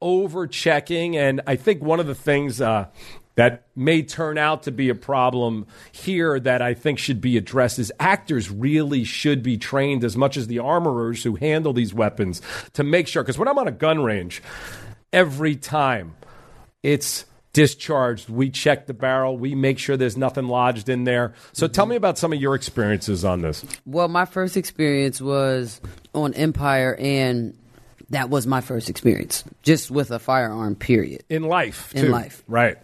over 0.00 0.46
checking, 0.46 1.16
and 1.16 1.40
I 1.46 1.56
think 1.56 1.82
one 1.82 2.00
of 2.00 2.06
the 2.06 2.14
things. 2.14 2.60
Uh, 2.60 2.88
that 3.36 3.66
may 3.76 4.02
turn 4.02 4.38
out 4.38 4.62
to 4.64 4.72
be 4.72 4.88
a 4.88 4.94
problem 4.94 5.66
here 5.92 6.40
that 6.40 6.62
I 6.62 6.74
think 6.74 6.98
should 6.98 7.20
be 7.20 7.36
addressed 7.36 7.78
is 7.78 7.92
actors 8.00 8.50
really 8.50 9.04
should 9.04 9.42
be 9.42 9.58
trained 9.58 10.04
as 10.04 10.16
much 10.16 10.36
as 10.38 10.46
the 10.46 10.58
armorers 10.58 11.22
who 11.22 11.36
handle 11.36 11.74
these 11.74 11.94
weapons 11.94 12.40
to 12.72 12.82
make 12.82 13.06
sure. 13.06 13.22
Because 13.22 13.38
when 13.38 13.46
I'm 13.46 13.58
on 13.58 13.68
a 13.68 13.72
gun 13.72 14.02
range, 14.02 14.42
every 15.12 15.54
time 15.54 16.16
it's 16.82 17.26
discharged, 17.56 18.28
we 18.28 18.50
check 18.50 18.86
the 18.86 18.92
barrel, 18.92 19.38
we 19.38 19.54
make 19.54 19.78
sure 19.78 19.96
there's 19.96 20.18
nothing 20.18 20.46
lodged 20.46 20.90
in 20.90 21.04
there. 21.04 21.32
So 21.54 21.66
tell 21.66 21.86
me 21.86 21.96
about 21.96 22.18
some 22.18 22.30
of 22.34 22.38
your 22.38 22.54
experiences 22.54 23.24
on 23.24 23.40
this. 23.40 23.64
Well, 23.86 24.08
my 24.08 24.26
first 24.26 24.58
experience 24.58 25.22
was 25.22 25.80
on 26.14 26.34
Empire, 26.34 26.94
and 27.00 27.56
that 28.10 28.28
was 28.28 28.46
my 28.46 28.60
first 28.60 28.90
experience, 28.90 29.42
just 29.62 29.90
with 29.90 30.10
a 30.10 30.18
firearm. 30.18 30.74
Period. 30.74 31.24
In 31.30 31.44
life, 31.44 31.94
In 31.94 32.04
too. 32.04 32.12
life. 32.12 32.44
Right. 32.46 32.76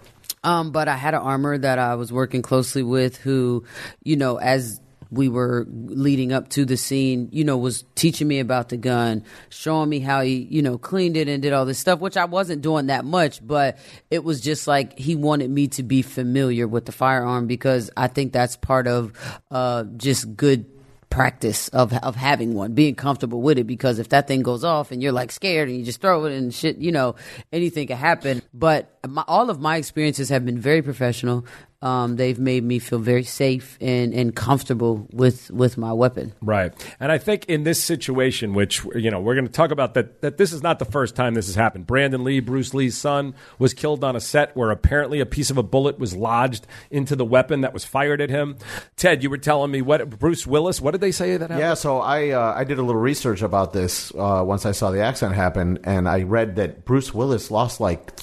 Um, 0.43 0.73
but 0.73 0.89
I 0.89 0.97
had 0.97 1.13
an 1.13 1.21
armor 1.21 1.59
that 1.59 1.79
I 1.79 1.97
was 1.97 2.11
working 2.11 2.41
closely 2.41 2.83
with, 2.83 3.19
who, 3.19 3.65
you 4.03 4.17
know, 4.17 4.39
as 4.39 4.81
we 5.13 5.29
were 5.29 5.67
leading 5.69 6.33
up 6.33 6.49
to 6.49 6.65
the 6.65 6.77
scene, 6.77 7.29
you 7.33 7.45
know, 7.45 7.59
was 7.59 7.85
teaching 7.95 8.27
me 8.27 8.41
about 8.41 8.71
the 8.71 8.79
gun, 8.79 9.25
showing 9.51 9.91
me 9.91 10.01
how 10.01 10.23
he, 10.23 10.49
you 10.51 10.63
know, 10.63 10.79
cleaned 10.79 11.19
it 11.19 11.29
and 11.29 11.43
did 11.43 11.53
all 11.53 11.67
this 11.67 11.79
stuff, 11.79 12.01
which 12.01 12.17
I 12.17 12.25
wasn't 12.25 12.63
doing 12.63 12.87
that 12.87 13.05
much, 13.05 13.47
but 13.47 13.79
it 14.11 14.25
was 14.25 14.41
just 14.41 14.67
like 14.67 14.99
he 14.99 15.15
wanted 15.15 15.51
me 15.51 15.69
to 15.69 15.83
be 15.83 16.01
familiar 16.01 16.67
with 16.67 16.87
the 16.87 16.93
firearm 16.93 17.47
because 17.47 17.91
I 17.95 18.09
think 18.09 18.33
that's 18.33 18.57
part 18.57 18.87
of 18.87 19.13
uh, 19.51 19.85
just 19.99 20.35
good 20.35 20.67
practice 21.13 21.69
of 21.69 21.93
of 21.93 22.17
having 22.17 22.55
one, 22.55 22.73
being 22.73 22.95
comfortable 22.95 23.43
with 23.43 23.59
it. 23.59 23.65
Because 23.65 23.99
if 23.99 24.09
that 24.09 24.27
thing 24.27 24.43
goes 24.43 24.65
off 24.65 24.93
and 24.93 25.03
you're 25.03 25.13
like 25.13 25.31
scared 25.31 25.69
and 25.69 25.77
you 25.77 25.85
just 25.85 26.01
throw 26.01 26.25
it 26.25 26.33
and 26.33 26.55
shit, 26.55 26.79
you 26.79 26.91
know, 26.91 27.17
anything 27.53 27.87
can 27.87 27.99
happen. 27.99 28.41
But 28.55 28.99
my, 29.07 29.23
all 29.29 29.51
of 29.51 29.61
my 29.61 29.77
experiences 29.77 30.31
have 30.31 30.47
been 30.47 30.59
very 30.59 30.81
professional. 30.81 31.45
Um, 31.83 32.17
they've 32.17 32.39
made 32.39 32.65
me 32.65 32.79
feel 32.79 33.01
very 33.01 33.25
safe 33.25 33.77
and, 33.81 34.15
and 34.15 34.35
comfortable 34.35 35.07
with 35.13 35.51
with 35.51 35.77
my 35.77 35.93
weapon. 35.93 36.33
Right. 36.41 36.73
And 37.01 37.11
I 37.11 37.19
think 37.19 37.47
in 37.47 37.65
this 37.65 37.83
situation, 37.83 38.55
which, 38.55 38.85
you 38.95 39.11
know, 39.11 39.21
we're 39.21 39.35
going 39.35 39.47
to 39.47 39.53
talk 39.53 39.73
about 39.73 39.95
that, 39.95 40.23
that 40.23 40.37
this 40.37 40.53
is 40.53 40.63
not 40.63 40.79
the 40.79 40.85
first 40.85 41.17
time 41.17 41.35
this 41.35 41.47
has 41.47 41.57
happened. 41.57 41.87
Brandon 41.87 42.23
Lee, 42.25 42.41
Bruce 42.41 42.73
Lee's 42.73 42.97
son, 42.97 43.35
was 43.59 43.75
killed 43.75 44.05
on 44.05 44.17
a 44.17 44.21
set 44.21 44.57
where 44.57 44.71
apparently 44.71 45.21
a 45.21 45.27
piece 45.27 45.51
of 45.51 45.59
a 45.59 45.63
bullet 45.63 45.99
was 45.99 46.15
lodged 46.15 46.67
into 46.91 47.17
the 47.17 47.25
weapon 47.25 47.63
that 47.63 47.73
was 47.73 47.85
fired 47.85 48.21
at 48.21 48.31
him. 48.31 48.57
Ted, 48.97 49.23
you 49.23 49.31
were 49.31 49.39
telling 49.39 49.71
me 49.71 49.83
what, 49.83 50.09
Bruce 50.19 50.47
Willis, 50.47 50.81
what 50.81 50.93
did 50.93 51.01
they 51.01 51.13
say 51.13 51.33
that 51.33 51.51
happened? 51.51 51.59
Yeah, 51.59 51.75
so 51.75 51.99
I 52.01 52.31
uh, 52.31 52.55
I 52.57 52.65
did 52.65 52.79
a 52.79 52.83
little 52.83 53.01
research 53.01 53.43
about 53.43 53.73
this 53.73 54.13
uh, 54.15 54.43
once 54.47 54.65
I 54.65 54.73
saw 54.73 54.91
the 54.91 55.01
accident 55.01 55.37
happen, 55.37 55.79
and 55.85 56.09
I 56.09 56.23
read 56.23 56.57
that 56.57 56.85
Bruce 56.85 57.13
Willis 57.13 57.51
lost 57.51 57.81
like 57.81 58.19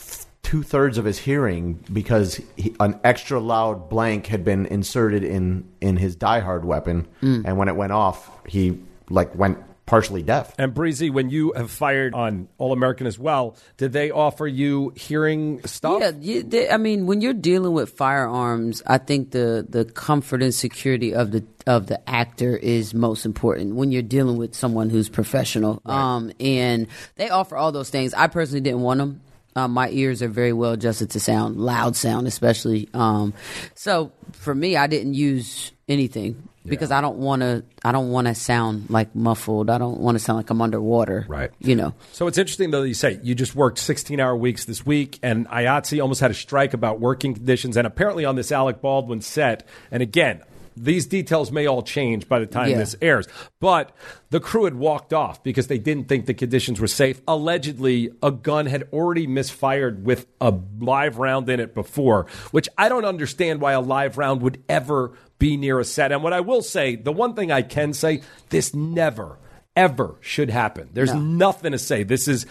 two 0.49 0.63
thirds 0.63 0.97
of 0.97 1.05
his 1.05 1.19
hearing 1.19 1.79
because 1.93 2.41
he, 2.57 2.75
an 2.79 2.99
extra 3.03 3.39
loud 3.39 3.87
blank 3.87 4.25
had 4.25 4.43
been 4.43 4.65
inserted 4.65 5.23
in 5.23 5.63
in 5.79 5.95
his 5.95 6.15
Die 6.15 6.39
Hard 6.39 6.65
weapon, 6.65 7.07
and 7.21 7.55
when 7.55 7.67
it 7.67 7.75
went 7.75 7.91
off, 7.91 8.31
he 8.47 8.79
like 9.11 9.35
went 9.35 9.59
partially 9.85 10.23
deaf. 10.23 10.55
And 10.57 10.73
Bre-Z, 10.73 11.11
when 11.11 11.29
you 11.29 11.53
have 11.55 11.69
fired 11.69 12.15
on 12.15 12.47
All 12.57 12.73
American 12.73 13.05
as 13.05 13.19
well, 13.19 13.57
did 13.77 13.93
they 13.93 14.09
offer 14.09 14.47
you 14.47 14.91
hearing 14.95 15.61
stuff? 15.65 15.99
Yeah, 16.01 16.11
you, 16.19 16.41
they, 16.41 16.67
I 16.67 16.77
mean, 16.77 17.05
when 17.05 17.21
you're 17.21 17.33
dealing 17.33 17.73
with 17.73 17.91
firearms, 17.91 18.81
I 18.87 18.97
think 18.97 19.29
the 19.29 19.63
the 19.69 19.85
comfort 19.85 20.41
and 20.41 20.51
security 20.51 21.13
of 21.13 21.29
the 21.29 21.45
of 21.67 21.85
the 21.85 22.09
actor 22.09 22.57
is 22.57 22.95
most 22.95 23.23
important 23.23 23.75
when 23.75 23.91
you're 23.91 24.01
dealing 24.01 24.37
with 24.37 24.55
someone 24.55 24.89
who's 24.89 25.09
professional. 25.09 25.79
Um, 25.85 26.31
and 26.39 26.87
they 27.17 27.29
offer 27.29 27.55
all 27.55 27.71
those 27.71 27.91
things. 27.91 28.15
I 28.15 28.25
personally 28.25 28.61
didn't 28.61 28.81
want 28.81 28.97
them. 28.97 29.21
Um, 29.55 29.71
my 29.71 29.89
ears 29.89 30.21
are 30.21 30.27
very 30.27 30.53
well 30.53 30.73
adjusted 30.73 31.09
to 31.11 31.19
sound, 31.19 31.57
loud 31.57 31.95
sound 31.95 32.27
especially. 32.27 32.89
Um, 32.93 33.33
so 33.75 34.11
for 34.31 34.53
me, 34.53 34.77
I 34.77 34.87
didn't 34.87 35.15
use 35.15 35.71
anything 35.87 36.47
because 36.65 36.91
I 36.91 37.01
don't 37.01 37.17
want 37.17 37.41
to. 37.41 37.63
I 37.83 37.91
don't 37.91 38.11
want 38.11 38.27
to 38.27 38.35
sound 38.35 38.89
like 38.89 39.15
muffled. 39.15 39.69
I 39.69 39.77
don't 39.77 39.99
want 39.99 40.15
to 40.15 40.19
sound 40.19 40.37
like 40.37 40.49
I'm 40.49 40.61
underwater. 40.61 41.25
Right. 41.27 41.51
You 41.59 41.75
know. 41.75 41.93
So 42.13 42.27
it's 42.27 42.37
interesting 42.37 42.71
though 42.71 42.81
that 42.81 42.87
you 42.87 42.93
say 42.93 43.19
you 43.23 43.35
just 43.35 43.55
worked 43.55 43.79
16 43.79 44.19
hour 44.19 44.35
weeks 44.35 44.65
this 44.65 44.85
week, 44.85 45.19
and 45.23 45.47
IATSE 45.47 46.01
almost 46.01 46.21
had 46.21 46.31
a 46.31 46.35
strike 46.35 46.73
about 46.73 46.99
working 46.99 47.33
conditions, 47.33 47.77
and 47.77 47.87
apparently 47.87 48.25
on 48.25 48.35
this 48.35 48.51
Alec 48.51 48.81
Baldwin 48.81 49.21
set. 49.21 49.67
And 49.91 50.03
again, 50.03 50.41
these 50.81 51.05
details 51.05 51.51
may 51.51 51.65
all 51.65 51.81
change 51.81 52.27
by 52.29 52.39
the 52.39 52.45
time 52.45 52.69
Yeah. 52.69 52.77
this 52.77 52.95
airs, 53.01 53.27
but 53.59 53.91
the 54.29 54.39
crew 54.39 54.63
had 54.63 54.75
walked 54.75 55.13
off 55.13 55.43
because 55.43 55.67
they 55.67 55.77
didn't 55.77 56.07
think 56.07 56.25
the 56.25 56.33
conditions 56.33 56.79
were 56.79 56.87
safe. 56.87 57.21
Allegedly, 57.27 58.11
a 58.23 58.31
gun 58.31 58.65
had 58.65 58.87
already 58.93 59.27
misfired 59.27 60.05
with 60.05 60.27
a 60.39 60.53
live 60.79 61.17
round 61.17 61.49
in 61.49 61.59
it 61.59 61.73
before, 61.75 62.27
which 62.51 62.69
I 62.77 62.87
don't 62.89 63.05
understand 63.05 63.59
why 63.61 63.73
a 63.73 63.81
live 63.81 64.17
round 64.17 64.41
would 64.41 64.63
ever 64.69 65.11
be 65.37 65.57
near 65.57 65.79
a 65.79 65.85
set. 65.85 66.11
And 66.11 66.23
what 66.23 66.33
I 66.33 66.39
will 66.41 66.61
say, 66.61 66.95
the 66.95 67.11
one 67.11 67.33
thing 67.33 67.51
I 67.51 67.61
can 67.61 67.93
say, 67.93 68.21
this 68.49 68.73
never 68.73 69.37
ever 69.75 70.15
should 70.19 70.49
happen. 70.49 70.89
There's 70.93 71.13
No. 71.13 71.19
nothing 71.21 71.71
to 71.71 71.77
say. 71.77 72.03
This 72.03 72.27
is 72.27 72.45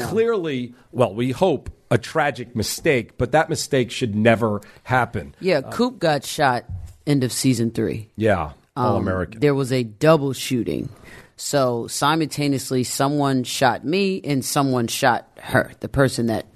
clearly, 0.00 0.74
well, 0.92 1.12
we 1.14 1.30
hope 1.32 1.70
a 1.90 1.98
tragic 1.98 2.54
mistake, 2.54 3.16
but 3.18 3.32
that 3.32 3.48
mistake 3.48 3.90
should 3.90 4.14
never 4.14 4.60
happen. 4.84 5.34
Yeah, 5.40 5.58
uh, 5.58 5.70
Coop 5.72 5.98
got 5.98 6.24
shot 6.24 6.64
end 7.08 7.24
of 7.24 7.32
season 7.32 7.72
three. 7.72 8.10
Yeah, 8.14 8.52
all 8.76 8.96
Um, 8.96 9.02
American. 9.02 9.40
There 9.40 9.54
was 9.54 9.72
a 9.72 9.82
double 9.82 10.32
shooting. 10.32 10.88
So 11.36 11.86
simultaneously, 11.86 12.84
someone 12.84 13.44
shot 13.44 13.84
me 13.84 14.20
and 14.24 14.44
someone 14.44 14.86
shot 14.88 15.28
her, 15.40 15.72
the 15.80 15.88
person 15.88 16.26
that 16.26 16.46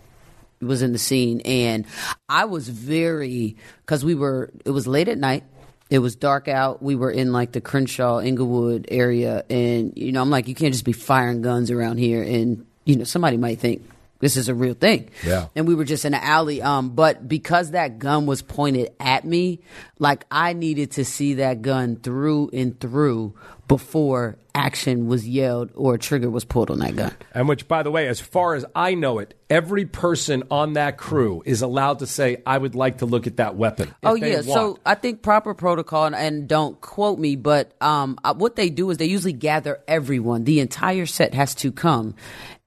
was 0.60 0.82
in 0.82 0.92
the 0.92 0.98
scene. 0.98 1.40
And 1.40 1.86
I 2.28 2.44
was 2.44 2.68
very, 2.68 3.56
because 3.84 4.04
we 4.04 4.14
were, 4.14 4.50
it 4.64 4.70
was 4.70 4.86
late 4.86 5.08
at 5.08 5.18
night. 5.18 5.44
It 5.88 6.00
was 6.00 6.16
dark 6.16 6.48
out. 6.48 6.82
We 6.82 6.96
were 6.96 7.10
in 7.10 7.32
like 7.32 7.52
the 7.52 7.60
Crenshaw, 7.60 8.20
Inglewood 8.20 8.86
area. 8.90 9.44
And, 9.50 9.92
you 9.96 10.10
know, 10.10 10.22
I'm 10.22 10.30
like, 10.30 10.48
you 10.48 10.54
can't 10.54 10.72
just 10.72 10.84
be 10.84 10.92
firing 10.92 11.42
guns 11.42 11.70
around 11.70 11.98
here. 11.98 12.22
And, 12.22 12.66
you 12.84 12.96
know, 12.96 13.04
somebody 13.04 13.36
might 13.36 13.60
think 13.60 13.82
this 14.22 14.36
is 14.36 14.48
a 14.48 14.54
real 14.54 14.74
thing. 14.74 15.10
Yeah. 15.26 15.48
And 15.56 15.66
we 15.66 15.74
were 15.74 15.84
just 15.84 16.04
in 16.04 16.14
an 16.14 16.20
alley. 16.22 16.62
Um, 16.62 16.90
but 16.90 17.26
because 17.28 17.72
that 17.72 17.98
gun 17.98 18.24
was 18.24 18.40
pointed 18.40 18.92
at 19.00 19.24
me, 19.24 19.62
like 19.98 20.24
I 20.30 20.52
needed 20.52 20.92
to 20.92 21.04
see 21.04 21.34
that 21.34 21.60
gun 21.60 21.96
through 21.96 22.50
and 22.52 22.78
through 22.78 23.34
before 23.66 24.38
action 24.54 25.08
was 25.08 25.26
yelled 25.26 25.70
or 25.74 25.94
a 25.94 25.98
trigger 25.98 26.30
was 26.30 26.44
pulled 26.44 26.70
on 26.70 26.78
that 26.78 26.94
gun. 26.94 27.12
And 27.34 27.48
which, 27.48 27.66
by 27.66 27.82
the 27.82 27.90
way, 27.90 28.06
as 28.06 28.20
far 28.20 28.54
as 28.54 28.64
I 28.76 28.94
know 28.94 29.18
it, 29.18 29.34
every 29.50 29.86
person 29.86 30.44
on 30.52 30.74
that 30.74 30.98
crew 30.98 31.42
is 31.44 31.62
allowed 31.62 32.00
to 32.00 32.06
say, 32.06 32.42
"I 32.46 32.58
would 32.58 32.74
like 32.74 32.98
to 32.98 33.06
look 33.06 33.26
at 33.26 33.38
that 33.38 33.56
weapon." 33.56 33.92
oh 34.02 34.14
yeah, 34.14 34.42
so. 34.42 34.78
I 34.84 34.94
think 34.94 35.22
proper 35.22 35.54
protocol, 35.54 36.04
and, 36.04 36.14
and 36.14 36.48
don't 36.48 36.80
quote 36.80 37.18
me, 37.18 37.34
but 37.34 37.72
um, 37.80 38.18
uh, 38.22 38.34
what 38.34 38.56
they 38.56 38.70
do 38.70 38.90
is 38.90 38.98
they 38.98 39.06
usually 39.06 39.32
gather 39.32 39.80
everyone. 39.88 40.44
The 40.44 40.60
entire 40.60 41.06
set 41.06 41.34
has 41.34 41.54
to 41.56 41.72
come, 41.72 42.14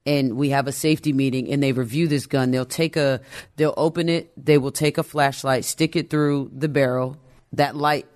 and 0.06 0.36
we 0.36 0.50
have 0.50 0.68
a 0.68 0.72
safety 0.72 1.12
meeting, 1.12 1.50
and 1.52 1.62
they 1.62 1.72
review 1.72 2.06
this 2.08 2.26
gun. 2.26 2.52
They'll 2.52 2.64
take 2.64 2.96
a, 2.96 3.20
they'll 3.56 3.74
open 3.76 4.08
it. 4.08 4.32
They 4.42 4.56
will 4.56 4.70
take 4.70 4.98
a 4.98 5.02
flashlight, 5.02 5.64
stick 5.64 5.96
it 5.96 6.08
through 6.08 6.52
the 6.54 6.68
barrel. 6.68 7.16
That 7.52 7.76
light 7.76 8.06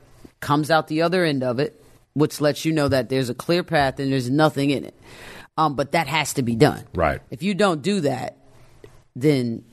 comes 0.41 0.71
out 0.71 0.87
the 0.87 1.03
other 1.03 1.25
end 1.25 1.43
of 1.43 1.59
it, 1.59 1.83
which 2.15 2.41
lets 2.41 2.65
you 2.65 2.73
know 2.73 2.89
that 2.89 3.09
there's 3.09 3.29
a 3.29 3.35
clear 3.35 3.63
path 3.63 3.99
and 3.99 4.13
there's 4.13 4.31
nothing 4.31 4.71
in 4.71 4.85
it. 4.85 4.95
Um, 5.59 5.75
but 5.75 5.93
that 5.93 6.07
has 6.07 6.35
to 6.35 6.43
be 6.43 6.55
done. 6.55 6.85
Right. 6.95 7.21
If 7.31 7.43
you 7.43 7.55
don't 7.55 7.83
do 7.83 8.01
that, 8.03 8.39
then 9.15 9.65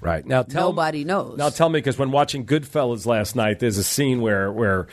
Right 0.00 0.24
now, 0.24 0.44
tell 0.44 0.70
Nobody 0.70 1.04
knows. 1.04 1.38
Now, 1.38 1.48
tell 1.48 1.68
me 1.68 1.78
because 1.78 1.98
when 1.98 2.12
watching 2.12 2.46
Goodfellas 2.46 3.04
last 3.04 3.34
night, 3.34 3.58
there's 3.58 3.78
a 3.78 3.82
scene 3.84 4.20
where 4.20 4.52
where 4.52 4.86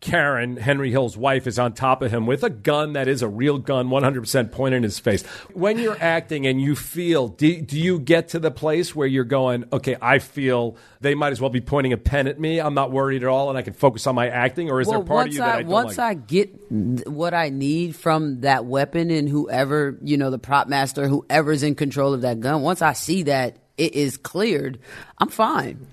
Karen 0.00 0.56
Henry 0.56 0.90
Hill's 0.90 1.16
wife 1.16 1.46
is 1.46 1.58
on 1.58 1.74
top 1.74 2.02
of 2.02 2.10
him 2.10 2.26
with 2.26 2.42
a 2.42 2.50
gun 2.50 2.94
that 2.94 3.08
is 3.08 3.22
a 3.22 3.28
real 3.28 3.58
gun, 3.58 3.90
100 3.90 4.20
percent 4.20 4.50
pointed 4.50 4.78
in 4.78 4.82
his 4.82 4.98
face. 4.98 5.22
When 5.52 5.78
you're 5.78 5.96
acting 6.00 6.46
and 6.46 6.60
you 6.60 6.74
feel, 6.74 7.28
do, 7.28 7.60
do 7.60 7.78
you 7.78 8.00
get 8.00 8.28
to 8.28 8.38
the 8.38 8.50
place 8.50 8.96
where 8.96 9.06
you're 9.06 9.24
going, 9.24 9.64
okay, 9.72 9.96
I 10.00 10.18
feel 10.18 10.76
they 11.00 11.14
might 11.14 11.32
as 11.32 11.40
well 11.40 11.50
be 11.50 11.60
pointing 11.60 11.92
a 11.92 11.96
pen 11.96 12.26
at 12.26 12.40
me. 12.40 12.60
I'm 12.60 12.74
not 12.74 12.90
worried 12.90 13.22
at 13.22 13.28
all, 13.28 13.48
and 13.48 13.58
I 13.58 13.62
can 13.62 13.74
focus 13.74 14.06
on 14.06 14.14
my 14.14 14.28
acting, 14.28 14.70
or 14.70 14.80
is 14.80 14.88
there 14.88 14.98
well, 14.98 15.06
part 15.06 15.28
of 15.28 15.34
you 15.34 15.40
that 15.40 15.56
I, 15.56 15.60
I 15.60 15.62
once 15.64 15.98
like? 15.98 16.10
I 16.10 16.14
get 16.14 16.72
what 17.06 17.34
I 17.34 17.50
need 17.50 17.94
from 17.94 18.40
that 18.40 18.64
weapon 18.64 19.10
and 19.10 19.28
whoever 19.28 19.98
you 20.02 20.16
know 20.16 20.30
the 20.30 20.38
prop 20.38 20.68
master, 20.68 21.06
whoever's 21.06 21.62
in 21.62 21.74
control 21.74 22.14
of 22.14 22.22
that 22.22 22.40
gun, 22.40 22.62
once 22.62 22.82
I 22.82 22.94
see 22.94 23.24
that 23.24 23.58
it 23.76 23.94
is 23.94 24.16
cleared, 24.16 24.78
I'm 25.18 25.28
fine. 25.28 25.86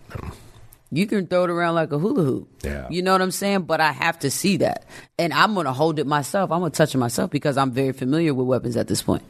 You 0.92 1.06
can 1.06 1.28
throw 1.28 1.44
it 1.44 1.50
around 1.50 1.76
like 1.76 1.92
a 1.92 2.00
hula 2.00 2.24
hoop. 2.24 2.50
Yeah. 2.64 2.88
You 2.90 3.02
know 3.02 3.12
what 3.12 3.22
I'm 3.22 3.32
saying? 3.32 3.64
But 3.64 3.80
I 3.80 3.92
have 3.92 4.20
to 4.20 4.32
see 4.32 4.58
that. 4.58 4.86
And 5.20 5.34
I'm 5.34 5.54
going 5.54 5.66
to 5.66 5.74
hold 5.74 6.00
it 6.00 6.08
myself. 6.08 6.52
I'm 6.52 6.60
going 6.60 6.72
to 6.72 6.78
touch 6.78 6.96
it 6.96 6.98
myself 6.98 7.30
because 7.30 7.58
I'm 7.58 7.72
very 7.72 7.92
familiar 7.92 8.34
with 8.34 8.48
weapons 8.48 8.76
at 8.76 8.88
this 8.88 9.04
point. 9.04 9.24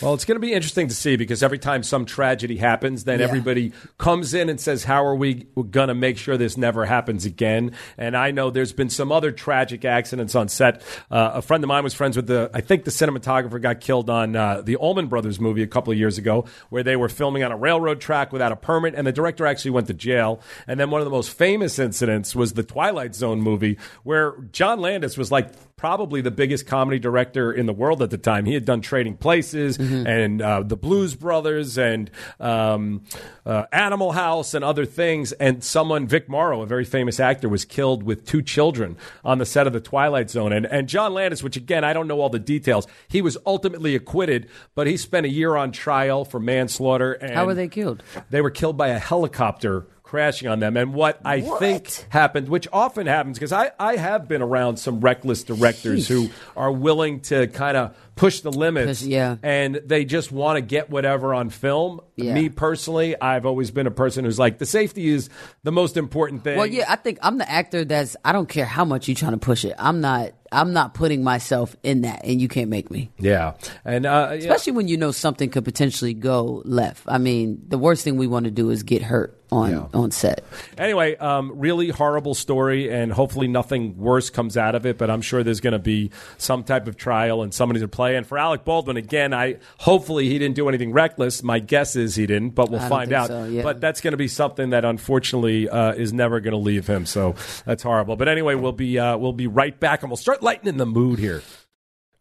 Well, 0.00 0.14
it's 0.14 0.24
going 0.24 0.36
to 0.36 0.40
be 0.40 0.52
interesting 0.54 0.88
to 0.88 0.94
see 0.94 1.16
because 1.16 1.42
every 1.42 1.58
time 1.58 1.82
some 1.82 2.06
tragedy 2.06 2.56
happens, 2.56 3.04
then 3.04 3.18
Yeah. 3.20 3.26
everybody 3.26 3.72
comes 3.98 4.32
in 4.32 4.48
and 4.48 4.58
says, 4.60 4.84
How 4.84 5.04
are 5.04 5.14
we 5.14 5.46
going 5.70 5.88
to 5.88 5.94
make 5.94 6.16
sure 6.16 6.36
this 6.36 6.56
never 6.56 6.86
happens 6.86 7.26
again? 7.26 7.72
And 7.98 8.16
I 8.16 8.30
know 8.30 8.50
there's 8.50 8.72
been 8.72 8.88
some 8.90 9.12
other 9.12 9.30
tragic 9.30 9.84
accidents 9.84 10.34
on 10.34 10.48
set. 10.48 10.82
Uh, 11.10 11.32
a 11.34 11.42
friend 11.42 11.62
of 11.62 11.68
mine 11.68 11.84
was 11.84 11.92
friends 11.92 12.16
with 12.16 12.26
the, 12.26 12.50
I 12.54 12.60
think 12.62 12.84
the 12.84 12.90
cinematographer 12.90 13.60
got 13.60 13.80
killed 13.80 14.08
on 14.08 14.34
uh, 14.36 14.62
the 14.62 14.76
Allman 14.76 15.08
Brothers 15.08 15.38
movie 15.38 15.62
a 15.62 15.66
couple 15.66 15.92
of 15.92 15.98
years 15.98 16.16
ago, 16.18 16.46
where 16.70 16.82
they 16.82 16.96
were 16.96 17.08
filming 17.10 17.42
on 17.42 17.52
a 17.52 17.56
railroad 17.56 18.00
track 18.00 18.32
without 18.32 18.52
a 18.52 18.56
permit, 18.56 18.94
and 18.94 19.06
the 19.06 19.12
director 19.12 19.44
actually 19.46 19.72
went 19.72 19.86
to 19.88 19.94
jail. 19.94 20.40
And 20.66 20.80
then 20.80 20.90
one 20.90 21.00
of 21.00 21.04
the 21.04 21.10
most 21.10 21.30
famous 21.30 21.78
incidents 21.78 22.34
was 22.34 22.54
the 22.54 22.62
Twilight 22.62 23.14
Zone 23.14 23.42
movie, 23.42 23.78
where 24.04 24.34
John 24.52 24.80
Landis 24.80 25.18
was 25.18 25.30
like 25.30 25.50
probably 25.80 26.20
the 26.20 26.30
biggest 26.30 26.66
comedy 26.66 26.98
director 26.98 27.50
in 27.50 27.64
the 27.64 27.72
world 27.72 28.02
at 28.02 28.10
the 28.10 28.18
time. 28.18 28.44
He 28.44 28.52
had 28.52 28.66
done 28.66 28.82
Trading 28.82 29.16
Places 29.16 29.78
and 29.78 30.42
uh, 30.42 30.62
the 30.62 30.76
Blues 30.76 31.14
Brothers 31.14 31.78
and 31.78 32.10
um, 32.38 33.02
uh, 33.46 33.64
Animal 33.72 34.12
House 34.12 34.52
and 34.52 34.62
other 34.62 34.84
things. 34.84 35.32
And 35.32 35.64
someone, 35.64 36.06
Vic 36.06 36.28
Morrow, 36.28 36.60
a 36.60 36.66
very 36.66 36.84
famous 36.84 37.18
actor, 37.18 37.48
was 37.48 37.64
killed 37.64 38.02
with 38.02 38.26
two 38.26 38.42
children 38.42 38.98
on 39.24 39.38
the 39.38 39.46
set 39.46 39.66
of 39.66 39.72
the 39.72 39.80
Twilight 39.80 40.28
Zone. 40.28 40.52
And, 40.52 40.66
and 40.66 40.86
John 40.86 41.14
Landis, 41.14 41.42
which 41.42 41.56
again, 41.56 41.82
I 41.82 41.94
don't 41.94 42.06
know 42.06 42.20
all 42.20 42.28
the 42.28 42.38
details, 42.38 42.86
he 43.08 43.22
was 43.22 43.38
ultimately 43.46 43.96
acquitted, 43.96 44.50
but 44.74 44.86
he 44.86 44.98
spent 44.98 45.24
a 45.24 45.30
year 45.30 45.56
on 45.56 45.72
trial 45.72 46.26
for 46.26 46.38
manslaughter. 46.38 47.14
And 47.14 47.32
How 47.32 47.46
were 47.46 47.54
they 47.54 47.68
killed? 47.68 48.02
they 48.28 48.42
were 48.42 48.50
killed 48.50 48.76
by 48.76 48.88
a 48.88 48.98
helicopter 48.98 49.86
crashing 50.10 50.48
on 50.48 50.58
them. 50.58 50.76
And 50.76 50.92
what 50.92 51.20
I 51.24 51.40
think 51.40 52.04
happened, 52.08 52.48
which 52.48 52.66
often 52.72 53.06
happens, 53.06 53.38
because 53.38 53.52
I, 53.52 53.70
I 53.78 53.94
have 53.94 54.26
been 54.26 54.42
around 54.42 54.78
some 54.78 55.00
reckless 55.00 55.44
directors 55.44 56.08
who 56.08 56.30
are 56.56 56.72
willing 56.72 57.20
to 57.20 57.46
kind 57.46 57.76
of 57.76 57.96
push 58.16 58.40
the 58.40 58.50
limits 58.50 59.02
yeah. 59.02 59.36
and 59.44 59.76
they 59.86 60.04
just 60.04 60.32
want 60.32 60.56
to 60.56 60.62
get 60.62 60.90
whatever 60.90 61.32
on 61.32 61.48
film. 61.48 62.00
Yeah. 62.16 62.34
Me 62.34 62.48
personally, 62.48 63.18
I've 63.20 63.46
always 63.46 63.70
been 63.70 63.86
a 63.86 63.92
person 63.92 64.24
who's 64.24 64.38
like, 64.38 64.58
the 64.58 64.66
safety 64.66 65.08
is 65.08 65.30
the 65.62 65.70
most 65.70 65.96
important 65.96 66.42
thing. 66.42 66.58
Well, 66.58 66.66
yeah, 66.66 66.86
I 66.88 66.96
think 66.96 67.20
I'm 67.22 67.38
the 67.38 67.48
actor 67.48 67.84
that's 67.84 68.16
I 68.24 68.32
don't 68.32 68.48
care 68.48 68.66
how 68.66 68.84
much 68.84 69.06
you're 69.06 69.14
trying 69.14 69.32
to 69.32 69.38
push 69.38 69.64
it. 69.64 69.76
I'm 69.78 70.00
not 70.00 70.32
I'm 70.50 70.72
not 70.72 70.92
putting 70.94 71.22
myself 71.22 71.76
in 71.84 72.00
that 72.00 72.24
and 72.24 72.40
you 72.40 72.48
can't 72.48 72.68
make 72.68 72.90
me. 72.90 73.12
Yeah. 73.16 73.54
And, 73.84 74.04
uh, 74.04 74.30
yeah. 74.32 74.38
Especially 74.38 74.72
when 74.72 74.88
you 74.88 74.96
know 74.96 75.12
something 75.12 75.48
could 75.50 75.64
potentially 75.64 76.14
go 76.14 76.62
left. 76.64 77.04
I 77.06 77.18
mean, 77.18 77.62
the 77.68 77.78
worst 77.78 78.02
thing 78.02 78.16
we 78.16 78.26
want 78.26 78.46
to 78.46 78.50
do 78.50 78.70
is 78.70 78.82
get 78.82 79.02
hurt 79.02 79.39
on 79.52 79.90
on 79.94 80.10
set. 80.10 80.44
Anyway, 80.78 81.16
um, 81.16 81.52
really 81.58 81.88
horrible 81.88 82.34
story, 82.34 82.90
and 82.90 83.12
hopefully 83.12 83.48
nothing 83.48 83.96
worse 83.96 84.30
comes 84.30 84.56
out 84.56 84.74
of 84.74 84.86
it. 84.86 84.98
But 84.98 85.10
I'm 85.10 85.22
sure 85.22 85.42
there's 85.42 85.60
going 85.60 85.72
to 85.72 85.78
be 85.78 86.10
some 86.38 86.64
type 86.64 86.86
of 86.86 86.96
trial 86.96 87.42
and 87.42 87.52
somebody 87.52 87.80
to 87.80 87.88
play. 87.88 88.16
And 88.16 88.26
for 88.26 88.38
Alec 88.38 88.64
Baldwin, 88.64 88.96
again, 88.96 89.34
I 89.34 89.58
hopefully 89.78 90.28
he 90.28 90.38
didn't 90.38 90.56
do 90.56 90.68
anything 90.68 90.92
reckless. 90.92 91.42
My 91.42 91.58
guess 91.58 91.96
is 91.96 92.14
he 92.14 92.26
didn't, 92.26 92.50
but 92.50 92.70
we'll 92.70 92.80
I 92.80 92.88
find 92.88 93.12
out. 93.12 93.28
so, 93.28 93.44
yeah. 93.44 93.62
But 93.62 93.80
that's 93.80 94.00
going 94.00 94.12
to 94.12 94.18
be 94.18 94.28
something 94.28 94.70
that 94.70 94.84
unfortunately 94.84 95.68
uh, 95.68 95.92
is 95.92 96.12
never 96.12 96.40
going 96.40 96.52
to 96.52 96.58
leave 96.58 96.86
him. 96.86 97.06
So 97.06 97.34
that's 97.64 97.82
horrible. 97.82 98.16
But 98.16 98.28
anyway, 98.28 98.54
we'll 98.54 98.72
be 98.72 98.98
uh, 98.98 99.16
we'll 99.16 99.32
be 99.32 99.46
right 99.46 99.78
back, 99.78 100.02
and 100.02 100.10
we'll 100.10 100.16
start 100.16 100.42
lightening 100.42 100.76
the 100.76 100.86
mood 100.86 101.18
here. 101.18 101.42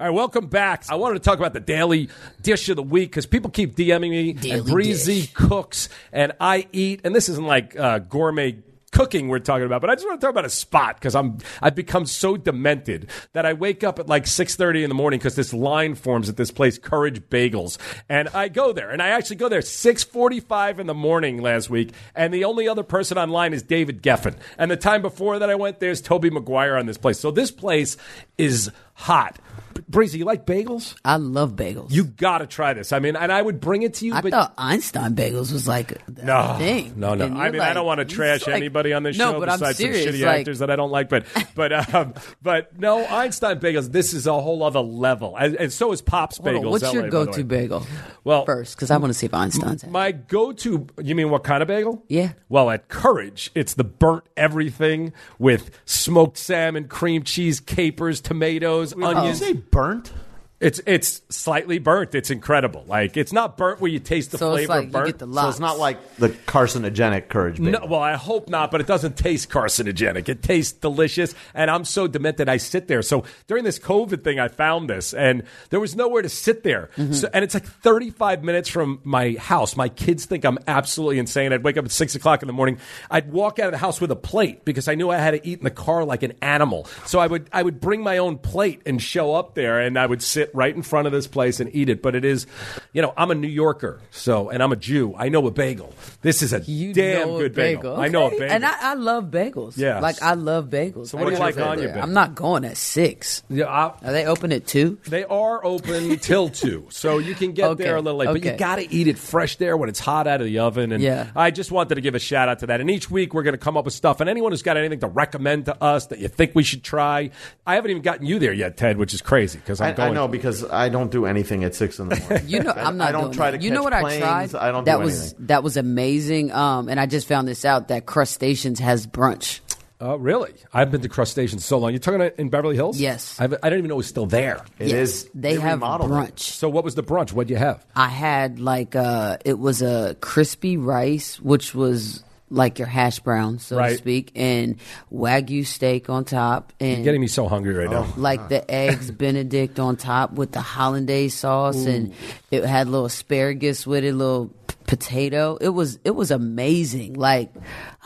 All 0.02 0.08
right, 0.08 0.16
welcome 0.16 0.48
back. 0.48 0.86
I 0.88 0.96
wanted 0.96 1.16
to 1.16 1.20
talk 1.20 1.40
about 1.40 1.52
the 1.52 1.60
daily 1.60 2.08
dish 2.42 2.70
of 2.70 2.78
the 2.78 2.84
week 2.84 3.10
because 3.10 3.26
people 3.26 3.52
keep 3.52 3.76
DMing 3.76 4.12
me 4.12 4.50
and 4.50 4.66
Bre-Z 4.66 5.22
dish. 5.22 5.34
cooks 5.34 5.90
and 6.14 6.32
I 6.40 6.68
eat, 6.72 7.02
and 7.04 7.14
this 7.14 7.28
isn't 7.28 7.46
like 7.46 7.78
uh, 7.78 8.00
gourmet 8.00 8.60
cooking 8.92 9.28
we're 9.28 9.40
talking 9.40 9.66
about, 9.66 9.82
but 9.82 9.90
I 9.90 9.96
just 9.96 10.08
want 10.08 10.20
to 10.20 10.26
talk 10.26 10.32
about 10.32 10.46
a 10.46 10.50
spot 10.50 10.96
because 10.96 11.16
I'm 11.16 11.40
I've 11.62 11.76
become 11.76 12.06
so 12.06 12.38
demented 12.38 13.10
that 13.34 13.46
I 13.46 13.54
wake 13.54 13.84
up 13.84 14.00
at 14.00 14.08
like 14.08 14.26
six 14.26 14.56
thirty 14.56 14.84
in 14.84 14.90
the 14.90 14.96
morning 14.96 15.20
because 15.20 15.36
this 15.36 15.54
line 15.54 15.96
forms 15.96 16.30
at 16.30 16.38
this 16.38 16.50
place, 16.50 16.78
Courage 16.78 17.20
Bagels, 17.30 17.78
and 18.08 18.30
I 18.30 18.48
go 18.48 18.72
there, 18.72 18.92
and 18.92 19.02
I 19.02 19.10
actually 19.10 19.36
go 19.36 19.50
there 19.50 19.62
six 19.62 20.04
forty 20.06 20.40
five 20.40 20.80
in 20.80 20.88
the 20.88 20.94
morning 20.94 21.42
last 21.42 21.70
week, 21.70 21.92
and 22.16 22.34
the 22.34 22.46
only 22.46 22.70
other 22.70 22.84
person 22.84 23.18
online 23.18 23.54
is 23.54 23.64
David 23.64 24.02
Geffen, 24.02 24.38
and 24.58 24.72
the 24.72 24.78
time 24.78 25.02
before 25.02 25.40
that 25.40 25.50
I 25.50 25.56
went 25.56 25.82
there's 25.82 26.02
Tobey 26.02 26.30
Maguire 26.30 26.78
on 26.78 26.86
this 26.86 26.98
place, 26.98 27.20
so 27.20 27.32
this 27.32 27.52
place 27.52 27.98
is 28.38 28.72
hot. 29.00 29.40
Bre-Z, 29.88 30.18
you 30.20 30.26
like 30.26 30.46
bagels? 30.46 30.96
I 31.04 31.16
love 31.16 31.56
bagels. 31.56 31.92
You 31.92 32.04
got 32.04 32.40
to 32.40 32.48
try 32.48 32.74
this. 32.74 32.94
I 32.94 33.00
mean, 33.00 33.16
and 33.16 33.32
I 33.32 33.42
would 33.42 33.60
bring 33.60 33.82
it 33.82 33.96
to 33.96 34.06
you, 34.06 34.14
I 34.14 34.22
but 34.22 34.32
thought 34.32 34.54
Einstein 34.56 35.16
bagels 35.16 35.52
was 35.52 35.68
like 35.68 36.06
the 36.06 36.24
no, 36.24 36.56
thing. 36.60 36.94
no, 36.96 37.16
no. 37.16 37.26
I 37.26 37.50
mean, 37.50 37.62
I 37.62 37.74
don't 37.74 37.88
want 37.88 38.00
to 38.00 38.06
trash 38.06 38.46
like- 38.46 38.56
anybody 38.56 38.94
on 38.94 39.02
this 39.02 39.18
no, 39.18 39.32
show 39.34 39.40
besides 39.40 39.80
some 39.80 39.88
shitty 39.88 40.24
like, 40.24 40.40
actors 40.42 40.60
that 40.60 40.70
I 40.70 40.76
don't 40.76 40.92
like. 40.92 41.10
But, 41.10 41.26
but, 41.56 41.96
um, 41.96 42.14
but 42.42 42.78
no, 42.78 43.04
Einstein 43.04 43.60
bagels. 43.60 43.92
This 43.92 44.14
is 44.14 44.28
a 44.28 44.40
whole 44.40 44.62
other 44.64 44.82
level, 44.82 45.36
and, 45.36 45.56
and 45.56 45.74
so 45.74 45.92
is 45.92 46.02
Pops 46.02 46.38
hold 46.38 46.50
on, 46.50 46.62
bagels. 46.62 46.70
what's 46.70 46.84
LA, 46.84 46.92
your 46.92 47.10
go-to 47.10 47.44
bagel? 47.44 47.88
Well, 48.24 48.46
first, 48.46 48.76
because 48.76 48.92
I 48.92 48.98
want 48.98 49.12
to 49.12 49.18
see 49.18 49.26
if 49.26 49.34
Einstein's. 49.34 49.88
My 49.88 50.12
go-to. 50.12 50.88
You 51.02 51.16
mean 51.16 51.32
what 51.32 51.44
kind 51.44 51.64
of 51.64 51.68
bagel? 51.68 52.04
Yeah. 52.08 52.34
Well, 52.48 52.70
at 52.70 52.90
Courage, 52.90 53.50
it's 53.56 53.74
the 53.74 53.84
burnt 53.84 54.26
everything 54.38 55.14
with 55.40 55.72
smoked 55.86 56.38
salmon, 56.38 56.88
cream 56.88 57.24
cheese, 57.24 57.60
capers, 57.60 58.22
tomatoes, 58.22 58.89
Did 58.90 59.24
you 59.26 59.36
say 59.36 59.54
burnt? 59.54 60.12
It's 60.60 60.82
it's 60.86 61.22
slightly 61.30 61.80
burnt. 61.80 62.16
It's 62.16 62.30
incredible. 62.30 62.84
Like 62.86 63.16
it's 63.16 63.32
not 63.32 63.56
burnt 63.56 63.80
where 63.80 63.90
you 63.90 64.00
taste 64.00 64.32
the 64.32 64.38
So 64.38 64.56
it's 64.56 64.66
flavor 64.66 64.74
like 64.74 64.80
of 64.80 64.86
you 64.88 64.92
burnt. 64.92 65.06
get 65.06 65.20
the 65.20 65.34
So 65.34 65.50
it's 65.50 65.60
not 65.60 65.78
like 65.78 66.16
the 66.18 66.30
carcinogenic 66.30 67.30
courage 67.30 67.58
bagel. 67.58 67.80
No, 67.80 67.86
well, 67.86 68.02
I 68.02 68.16
hope 68.16 68.50
not, 68.50 68.70
but 68.70 68.82
it 68.82 68.88
doesn't 68.88 69.16
taste 69.16 69.50
carcinogenic. 69.50 70.28
It 70.28 70.44
tastes 70.44 70.74
delicious, 70.74 71.34
and 71.54 71.72
I'm 71.72 71.86
so 71.86 72.08
demented. 72.08 72.50
I 72.50 72.58
sit 72.58 72.90
there. 72.90 73.02
So 73.02 73.24
during 73.48 73.64
this 73.64 73.80
COVID 73.80 74.24
thing, 74.24 74.40
I 74.40 74.50
found 74.50 74.90
this, 74.90 75.14
and 75.14 75.44
there 75.70 75.80
was 75.80 75.96
nowhere 75.96 76.22
to 76.22 76.30
sit 76.30 76.64
there. 76.64 76.90
Mm-hmm. 76.98 77.14
So, 77.14 77.30
and 77.34 77.44
it's 77.46 77.54
like 77.54 77.66
35 77.66 78.44
minutes 78.44 78.68
from 78.68 79.00
my 79.06 79.38
house. 79.40 79.78
My 79.78 79.88
kids 79.88 80.26
think 80.26 80.44
I'm 80.44 80.60
absolutely 80.68 81.20
insane. 81.20 81.54
I'd 81.54 81.64
wake 81.64 81.78
up 81.78 81.86
at 81.86 81.92
six 81.92 82.16
o'clock 82.16 82.44
in 82.44 82.48
the 82.48 82.54
morning. 82.54 82.80
I'd 83.10 83.32
walk 83.32 83.60
out 83.60 83.68
of 83.68 83.72
the 83.72 83.78
house 83.78 84.02
with 84.02 84.12
a 84.12 84.16
plate 84.18 84.66
because 84.66 84.90
I 84.90 84.96
knew 84.96 85.10
I 85.10 85.18
had 85.18 85.32
to 85.32 85.48
eat 85.48 85.60
in 85.60 85.64
the 85.64 85.72
car 85.72 86.04
like 86.04 86.24
an 86.24 86.34
animal. 86.42 86.86
So 87.06 87.20
I 87.20 87.28
would 87.28 87.50
I 87.54 87.64
would 87.64 87.80
bring 87.80 88.04
my 88.04 88.18
own 88.18 88.38
plate 88.38 88.82
and 88.86 89.02
show 89.02 89.36
up 89.36 89.56
there, 89.56 89.80
and 89.80 89.98
I 89.98 90.06
would 90.06 90.22
sit 90.22 90.49
right 90.54 90.76
in 90.76 90.82
front 90.82 91.08
of 91.08 91.14
this 91.14 91.28
place 91.28 91.60
and 91.60 91.74
eat 91.76 91.90
it. 91.90 92.02
But 92.02 92.16
it 92.16 92.26
is, 92.26 92.48
you 92.94 93.02
know, 93.02 93.14
I'm 93.18 93.32
a 93.32 93.36
New 93.36 93.48
Yorker, 93.48 94.00
so 94.12 94.50
and 94.50 94.62
I'm 94.64 94.72
a 94.72 94.76
Jew. 94.76 95.14
I 95.18 95.30
know 95.30 95.46
a 95.48 95.52
bagel. 95.52 95.94
This 96.22 96.42
is 96.42 96.54
a 96.54 96.60
You 96.62 96.94
damn 96.94 97.28
know 97.28 97.36
a 97.38 97.40
good 97.44 97.56
bagel. 97.56 97.96
I 97.98 98.04
Okay. 98.06 98.10
know 98.12 98.28
a 98.28 98.30
bagel. 98.32 98.46
and 98.50 98.66
I, 98.66 98.74
I 98.92 98.94
love 98.96 99.26
bagels. 99.26 99.78
Yeah. 99.78 100.00
like 100.00 100.22
I 100.22 100.34
love 100.34 100.66
bagels. 100.70 101.08
So 101.10 101.18
what 101.18 101.26
do 101.28 101.34
you 101.34 101.40
like 101.40 101.58
on 101.58 101.80
your 101.80 101.90
bagel? 101.90 102.04
I'm 102.04 102.14
not 102.14 102.36
going 102.36 102.66
at 102.66 102.78
six. 102.78 103.44
Yeah, 103.50 103.66
I- 103.66 103.94
Are 104.08 104.12
they 104.12 104.26
open 104.26 104.52
at 104.52 104.66
two? 104.68 104.98
They 105.08 105.24
are 105.26 105.64
open 105.66 106.18
till 106.22 106.50
two, 106.50 106.88
so 106.90 107.18
you 107.18 107.36
can 107.36 107.52
get 107.54 107.70
Okay, 107.72 107.84
there 107.84 107.96
a 107.96 108.02
little 108.02 108.20
late. 108.20 108.28
But 108.28 108.44
you 108.44 108.54
got 108.58 108.78
to 108.78 108.92
eat 108.94 109.08
it 109.08 109.18
fresh 109.18 109.56
there 109.58 109.76
when 109.78 109.90
it's 109.90 110.00
hot 110.00 110.28
out 110.28 110.42
of 110.42 110.48
the 110.48 110.60
oven. 110.60 110.92
And 110.92 111.02
Yeah. 111.04 111.28
I 111.36 111.52
just 111.52 111.72
wanted 111.72 111.96
to 111.96 112.02
give 112.02 112.16
a 112.16 112.20
shout 112.20 112.50
out 112.50 112.60
to 112.60 112.68
that. 112.68 112.82
And 112.82 112.90
each 112.90 113.10
week 113.12 113.34
we're 113.34 113.44
going 113.44 113.54
to 113.54 113.58
come 113.58 113.78
up 113.78 113.86
with 113.86 113.94
stuff. 113.94 114.20
And 114.20 114.30
anyone 114.30 114.52
who's 114.52 114.62
got 114.64 114.78
anything 114.78 115.00
to 115.02 115.08
recommend 115.08 115.66
to 115.66 115.84
us 115.84 116.08
that 116.08 116.20
you 116.20 116.28
think 116.28 116.52
we 116.56 116.64
should 116.64 116.84
try, 116.84 117.30
I 117.66 117.76
haven't 117.76 117.92
even 117.92 118.02
gotten 118.04 118.26
you 118.26 118.40
there 118.40 118.54
yet, 118.54 118.78
Ted, 118.78 118.98
which 118.98 119.14
is 119.14 119.22
crazy 119.22 119.60
because 119.60 119.82
I'm 119.82 119.90
I, 119.90 119.92
going. 119.94 120.10
I 120.12 120.14
know 120.14 120.28
because 120.40 120.64
I 120.70 120.90
don't 120.90 121.12
do 121.12 121.26
anything 121.26 121.64
at 121.64 121.76
six 121.76 122.00
in 122.00 122.10
the 122.10 122.16
morning. 122.16 122.44
You 122.48 122.64
know, 122.64 122.72
I- 122.72 122.84
I'm 122.86 122.98
not. 122.98 123.10
I 123.10 123.12
don't 123.12 123.22
doing 123.26 123.34
try 123.34 123.52
that. 123.52 123.58
to. 123.60 123.64
You 123.64 123.72
know 123.72 123.84
what 123.84 123.94
planes. 123.94 124.24
I 124.24 124.48
tried? 124.48 124.56
I 124.56 124.72
don't 124.72 124.86
That 124.86 124.98
do 124.98 125.04
was 125.04 125.20
anything. 125.34 125.46
that 125.48 125.64
was 125.64 125.78
amazing. 125.78 126.52
Um, 126.52 126.90
and 126.90 127.00
I 127.00 127.06
just 127.06 127.28
found 127.28 127.48
this 127.48 127.66
out 127.66 127.90
that 127.90 128.06
Crustaceans 128.06 128.80
has 128.80 129.06
brunch. 129.08 129.60
Oh, 130.02 130.16
really? 130.16 130.54
I've 130.74 130.92
been 130.92 131.02
to 131.02 131.10
Crustaceans 131.10 131.66
so 131.66 131.78
long. 131.78 131.92
You're 131.92 132.00
talking 132.00 132.22
about 132.22 132.40
in 132.40 132.48
Beverly 132.48 132.78
Hills? 132.78 132.98
Yes. 133.02 133.36
I've, 133.38 133.54
I 133.62 133.70
don't 133.70 133.80
even 133.80 133.90
know 133.90 133.96
it 133.96 133.98
was 133.98 134.08
still 134.08 134.28
there. 134.28 134.64
It 134.80 134.88
yes, 134.88 134.94
is- 134.96 135.24
They 135.36 135.56
they 135.56 135.60
have 135.62 135.82
remodeled 135.82 136.10
it. 136.10 136.14
brunch. 136.14 136.40
So 136.40 136.70
what 136.70 136.86
was 136.86 136.96
the 136.96 137.04
brunch? 137.04 137.34
What'd 137.34 137.50
you 137.50 137.58
have? 137.58 137.86
I 137.98 138.08
had 138.08 138.60
like 138.62 138.96
uh 138.96 139.38
it 139.44 139.60
was 139.60 139.82
a 139.82 140.16
crispy 140.22 140.78
rice, 140.78 141.40
which 141.42 141.76
was 141.76 142.24
like 142.50 142.80
your 142.80 142.88
hash 142.88 143.20
brown, 143.20 143.60
so 143.60 143.78
Right. 143.78 143.92
to 143.92 143.98
speak, 143.98 144.32
and 144.36 144.78
wagyu 145.14 145.66
steak 145.66 146.10
on 146.10 146.26
top, 146.26 146.74
and 146.80 146.98
You're 146.98 147.04
getting 147.06 147.22
me 147.22 147.28
so 147.28 147.48
hungry 147.48 147.74
right 147.76 147.90
now. 147.90 148.06
Oh, 148.08 148.14
like 148.18 148.50
the 148.50 148.70
eggs 148.70 149.12
Benedict 149.20 149.80
on 149.80 149.96
top 149.98 150.34
with 150.34 150.52
the 150.52 150.62
hollandaise 150.62 151.34
sauce, 151.36 151.86
and 151.86 152.14
it 152.52 152.64
had 152.66 152.88
little 152.88 153.06
asparagus 153.06 153.86
with 153.86 154.04
it, 154.04 154.14
little 154.14 154.48
p- 154.48 154.54
potato. 154.90 155.58
It 155.62 155.70
was 155.70 156.00
it 156.04 156.12
was 156.16 156.32
amazing. 156.32 157.14
Like 157.14 157.52
I 157.56 157.60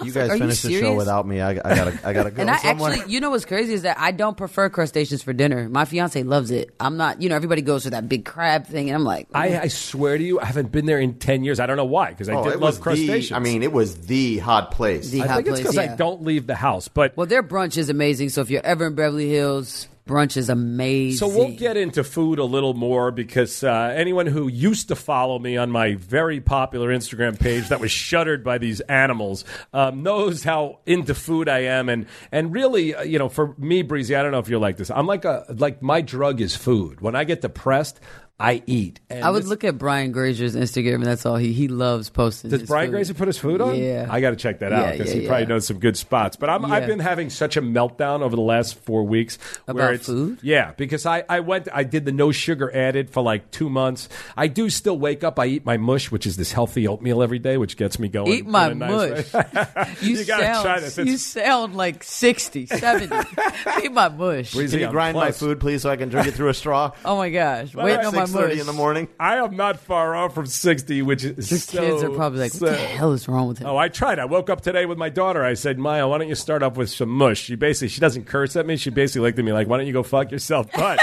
You 0.03 0.05
was 0.07 0.15
like, 0.17 0.29
guys 0.31 0.39
finished 0.39 0.63
the 0.63 0.69
show 0.73 0.79
serious?" 0.79 0.97
without 0.97 1.25
me. 1.25 1.39
I, 1.39 1.51
I 1.51 1.53
gotta. 1.53 1.99
I 2.03 2.11
gotta 2.13 2.31
go 2.35 2.41
And 2.41 2.51
I 2.51 2.57
somewhere. 2.57 2.91
actually, 2.91 3.13
you 3.13 3.21
know 3.21 3.29
what's 3.29 3.45
crazy 3.45 3.73
is 3.73 3.83
that 3.83 3.97
I 3.99 4.11
don't 4.11 4.35
prefer 4.35 4.69
crustaceans 4.69 5.23
for 5.23 5.31
dinner. 5.31 5.69
My 5.69 5.85
fiance 5.85 6.21
loves 6.23 6.51
it. 6.51 6.75
I'm 6.81 6.97
not, 6.97 7.21
you 7.21 7.29
know, 7.29 7.35
everybody 7.35 7.61
goes 7.61 7.85
for 7.85 7.91
that 7.91 8.09
big 8.09 8.25
crab 8.25 8.67
thing, 8.67 8.89
and 8.89 8.95
I'm 8.95 9.05
like, 9.05 9.27
I, 9.33 9.59
I 9.61 9.67
swear 9.69 10.17
to 10.17 10.23
you, 10.23 10.39
I 10.41 10.45
haven't 10.45 10.71
been 10.73 10.85
there 10.85 10.99
in 10.99 11.13
10 11.19 11.43
years. 11.45 11.59
I 11.61 11.65
don't 11.67 11.77
know 11.77 11.85
why, 11.85 12.09
because 12.09 12.27
I 12.27 12.33
Oh, 12.35 12.43
did 12.43 12.59
love 12.59 12.81
crustaceans. 12.81 13.29
the. 13.29 13.35
I 13.35 13.39
mean, 13.39 13.63
it 13.63 13.71
was 13.71 13.95
the 14.01 14.39
hot 14.39 14.71
place. 14.71 15.09
The 15.09 15.21
I 15.23 15.27
hot 15.27 15.35
think 15.37 15.47
it's 15.47 15.61
place, 15.61 15.75
because 15.75 15.77
I 15.77 15.95
don't 15.95 16.23
leave 16.23 16.47
the 16.47 16.55
house. 16.55 16.89
But 16.89 17.15
Well, 17.15 17.27
their 17.27 17.43
brunch 17.43 17.77
is 17.77 17.89
amazing. 17.89 18.29
So 18.29 18.41
if 18.41 18.49
you're 18.49 18.65
ever 18.65 18.87
in 18.87 18.95
Beverly 18.95 19.29
Hills, 19.29 19.87
brunch 20.05 20.37
is 20.37 20.49
amazing. 20.49 21.17
So 21.17 21.27
we'll 21.27 21.55
get 21.55 21.77
into 21.77 22.03
food 22.03 22.39
a 22.39 22.43
little 22.43 22.73
more 22.73 23.11
because 23.11 23.63
uh, 23.63 23.93
anyone 23.95 24.27
who 24.27 24.47
used 24.47 24.89
to 24.89 24.95
follow 24.95 25.39
me 25.39 25.57
on 25.57 25.71
my 25.71 25.95
very 25.95 26.41
popular 26.41 26.89
Instagram 26.89 27.39
page 27.39 27.69
that 27.69 27.79
was 27.79 27.91
shuttered 27.91 28.43
by 28.43 28.57
these 28.57 28.81
animals 28.81 29.45
um, 29.73 30.03
knows 30.03 30.43
how 30.43 30.79
into 30.85 31.15
food 31.15 31.47
I 31.47 31.59
am, 31.59 31.89
and 31.89 32.05
and 32.31 32.53
really, 32.53 32.95
uh, 32.95 33.03
you 33.03 33.19
know, 33.19 33.29
for 33.29 33.55
me, 33.57 33.81
Bre-Z, 33.81 34.13
I 34.13 34.21
don't 34.21 34.31
know 34.31 34.39
if 34.39 34.49
you're 34.49 34.59
like 34.59 34.77
this. 34.77 34.91
I'm 34.91 35.07
like 35.07 35.25
a 35.25 35.45
like 35.49 35.81
my 35.81 36.01
drug 36.01 36.41
is 36.41 36.55
food. 36.55 37.01
When 37.01 37.15
I 37.15 37.23
get 37.23 37.41
depressed, 37.41 37.99
I 38.39 38.63
eat. 38.65 38.99
And 39.09 39.23
I 39.23 39.29
would 39.29 39.43
this- 39.43 39.49
look 39.49 39.63
at 39.63 39.77
Brian 39.77 40.11
Grazer's 40.11 40.55
Instagram, 40.55 40.95
and 40.95 41.05
that's 41.05 41.25
all 41.25 41.35
he 41.37 41.53
he 41.53 41.67
loves 41.67 42.09
posting. 42.09 42.49
Does 42.49 42.61
his 42.61 42.67
Brian 42.69 42.87
food. 42.87 42.91
Grazer 42.93 43.13
put 43.13 43.27
his 43.27 43.37
food 43.37 43.61
on? 43.61 43.75
Yeah. 43.75 44.07
I 44.09 44.21
got 44.21 44.31
to 44.31 44.35
check 44.35 44.59
that 44.59 44.71
Yeah, 44.71 44.81
out 44.81 44.91
because 44.97 45.13
yeah, 45.13 45.21
he 45.21 45.27
probably 45.27 45.45
knows 45.45 45.67
some 45.67 45.79
good 45.79 45.95
spots. 45.95 46.35
But 46.35 46.49
I'm, 46.49 46.65
I've 46.65 46.87
been 46.87 46.99
having 46.99 47.29
such 47.29 47.57
a 47.57 47.61
meltdown 47.61 48.21
over 48.21 48.35
the 48.35 48.41
last 48.41 48.75
four 48.79 49.03
weeks. 49.03 49.37
where 49.65 49.85
About 49.85 49.93
it's, 49.93 50.07
food? 50.07 50.39
Yeah, 50.41 50.73
because 50.75 51.05
I, 51.05 51.23
I 51.29 51.39
went, 51.41 51.67
I 51.71 51.83
did 51.83 52.05
the 52.05 52.11
no 52.11 52.31
sugar 52.31 52.75
added 52.75 53.11
for 53.11 53.21
like 53.21 53.51
two 53.51 53.69
months. 53.69 54.09
I 54.35 54.47
do 54.47 54.69
still 54.69 54.97
wake 54.97 55.23
up. 55.23 55.39
I 55.39 55.45
eat 55.45 55.63
my 55.65 55.77
mush, 55.77 56.11
which 56.11 56.25
is 56.25 56.35
this 56.35 56.51
healthy 56.51 56.87
oatmeal 56.87 57.21
every 57.21 57.39
day, 57.39 57.57
which 57.57 57.77
gets 57.77 57.99
me 57.99 58.09
going. 58.09 58.31
Eat 58.33 58.47
my 58.47 58.71
in 58.71 58.79
nice 58.79 59.31
mush. 59.33 59.45
You, 60.01 60.17
You 60.17 60.25
gotta 60.25 60.43
sound, 60.43 60.63
try 60.65 60.79
this. 60.79 60.97
It's- 60.97 61.07
You 61.11 61.17
sound 61.17 61.75
like 61.75 62.03
60, 62.03 62.65
70. 62.65 63.15
Eat 63.83 63.91
my 63.93 64.09
mush. 64.09 64.53
Bre-Z, 64.53 64.69
Can 64.71 64.79
you 64.79 64.85
I'm 64.87 64.91
grind 64.91 65.15
my 65.15 65.31
food, 65.31 65.59
please, 65.59 65.83
so 65.83 65.89
I 65.91 65.95
can 65.97 66.09
drink 66.09 66.27
it 66.27 66.33
through 66.33 66.49
a 66.49 66.53
straw? 66.53 66.91
Oh 67.05 67.15
my 67.15 67.29
gosh. 67.29 67.73
Waiting 67.75 68.05
on 68.05 68.15
my 68.15 68.22
Six 68.27 68.39
thirty 68.39 68.59
in 68.59 68.65
the 68.65 68.73
morning. 68.73 69.07
I 69.19 69.37
am 69.37 69.55
not 69.55 69.79
far 69.79 70.15
off 70.15 70.33
from 70.33 70.45
60, 70.45 71.01
which 71.01 71.23
is 71.23 71.51
Your 71.51 71.59
so, 71.59 71.79
kids 71.79 72.03
are 72.03 72.09
probably 72.09 72.39
like, 72.39 72.53
what 72.53 72.71
the 72.71 72.75
hell 72.77 73.11
is 73.13 73.27
wrong 73.27 73.47
with 73.47 73.59
him? 73.59 73.67
Oh, 73.67 73.77
I 73.77 73.89
tried. 73.89 74.19
I 74.19 74.25
woke 74.25 74.49
up 74.49 74.61
today 74.61 74.85
with 74.85 74.97
my 74.97 75.09
daughter. 75.09 75.43
I 75.43 75.53
said, 75.53 75.77
Maya, 75.79 76.07
why 76.07 76.17
don't 76.17 76.29
you 76.29 76.35
start 76.35 76.63
off 76.63 76.77
with 76.77 76.89
some 76.89 77.09
mush? 77.09 77.41
She 77.41 77.55
basically, 77.55 77.89
she 77.89 77.99
doesn't 78.01 78.25
curse 78.25 78.55
at 78.55 78.65
me. 78.65 78.77
She 78.77 78.89
basically 78.89 79.21
looked 79.27 79.39
at 79.39 79.45
me 79.45 79.53
like, 79.53 79.67
why 79.67 79.77
don't 79.77 79.87
you 79.87 79.93
go 79.93 80.03
fuck 80.03 80.31
yourself? 80.31 80.69
But 80.75 80.99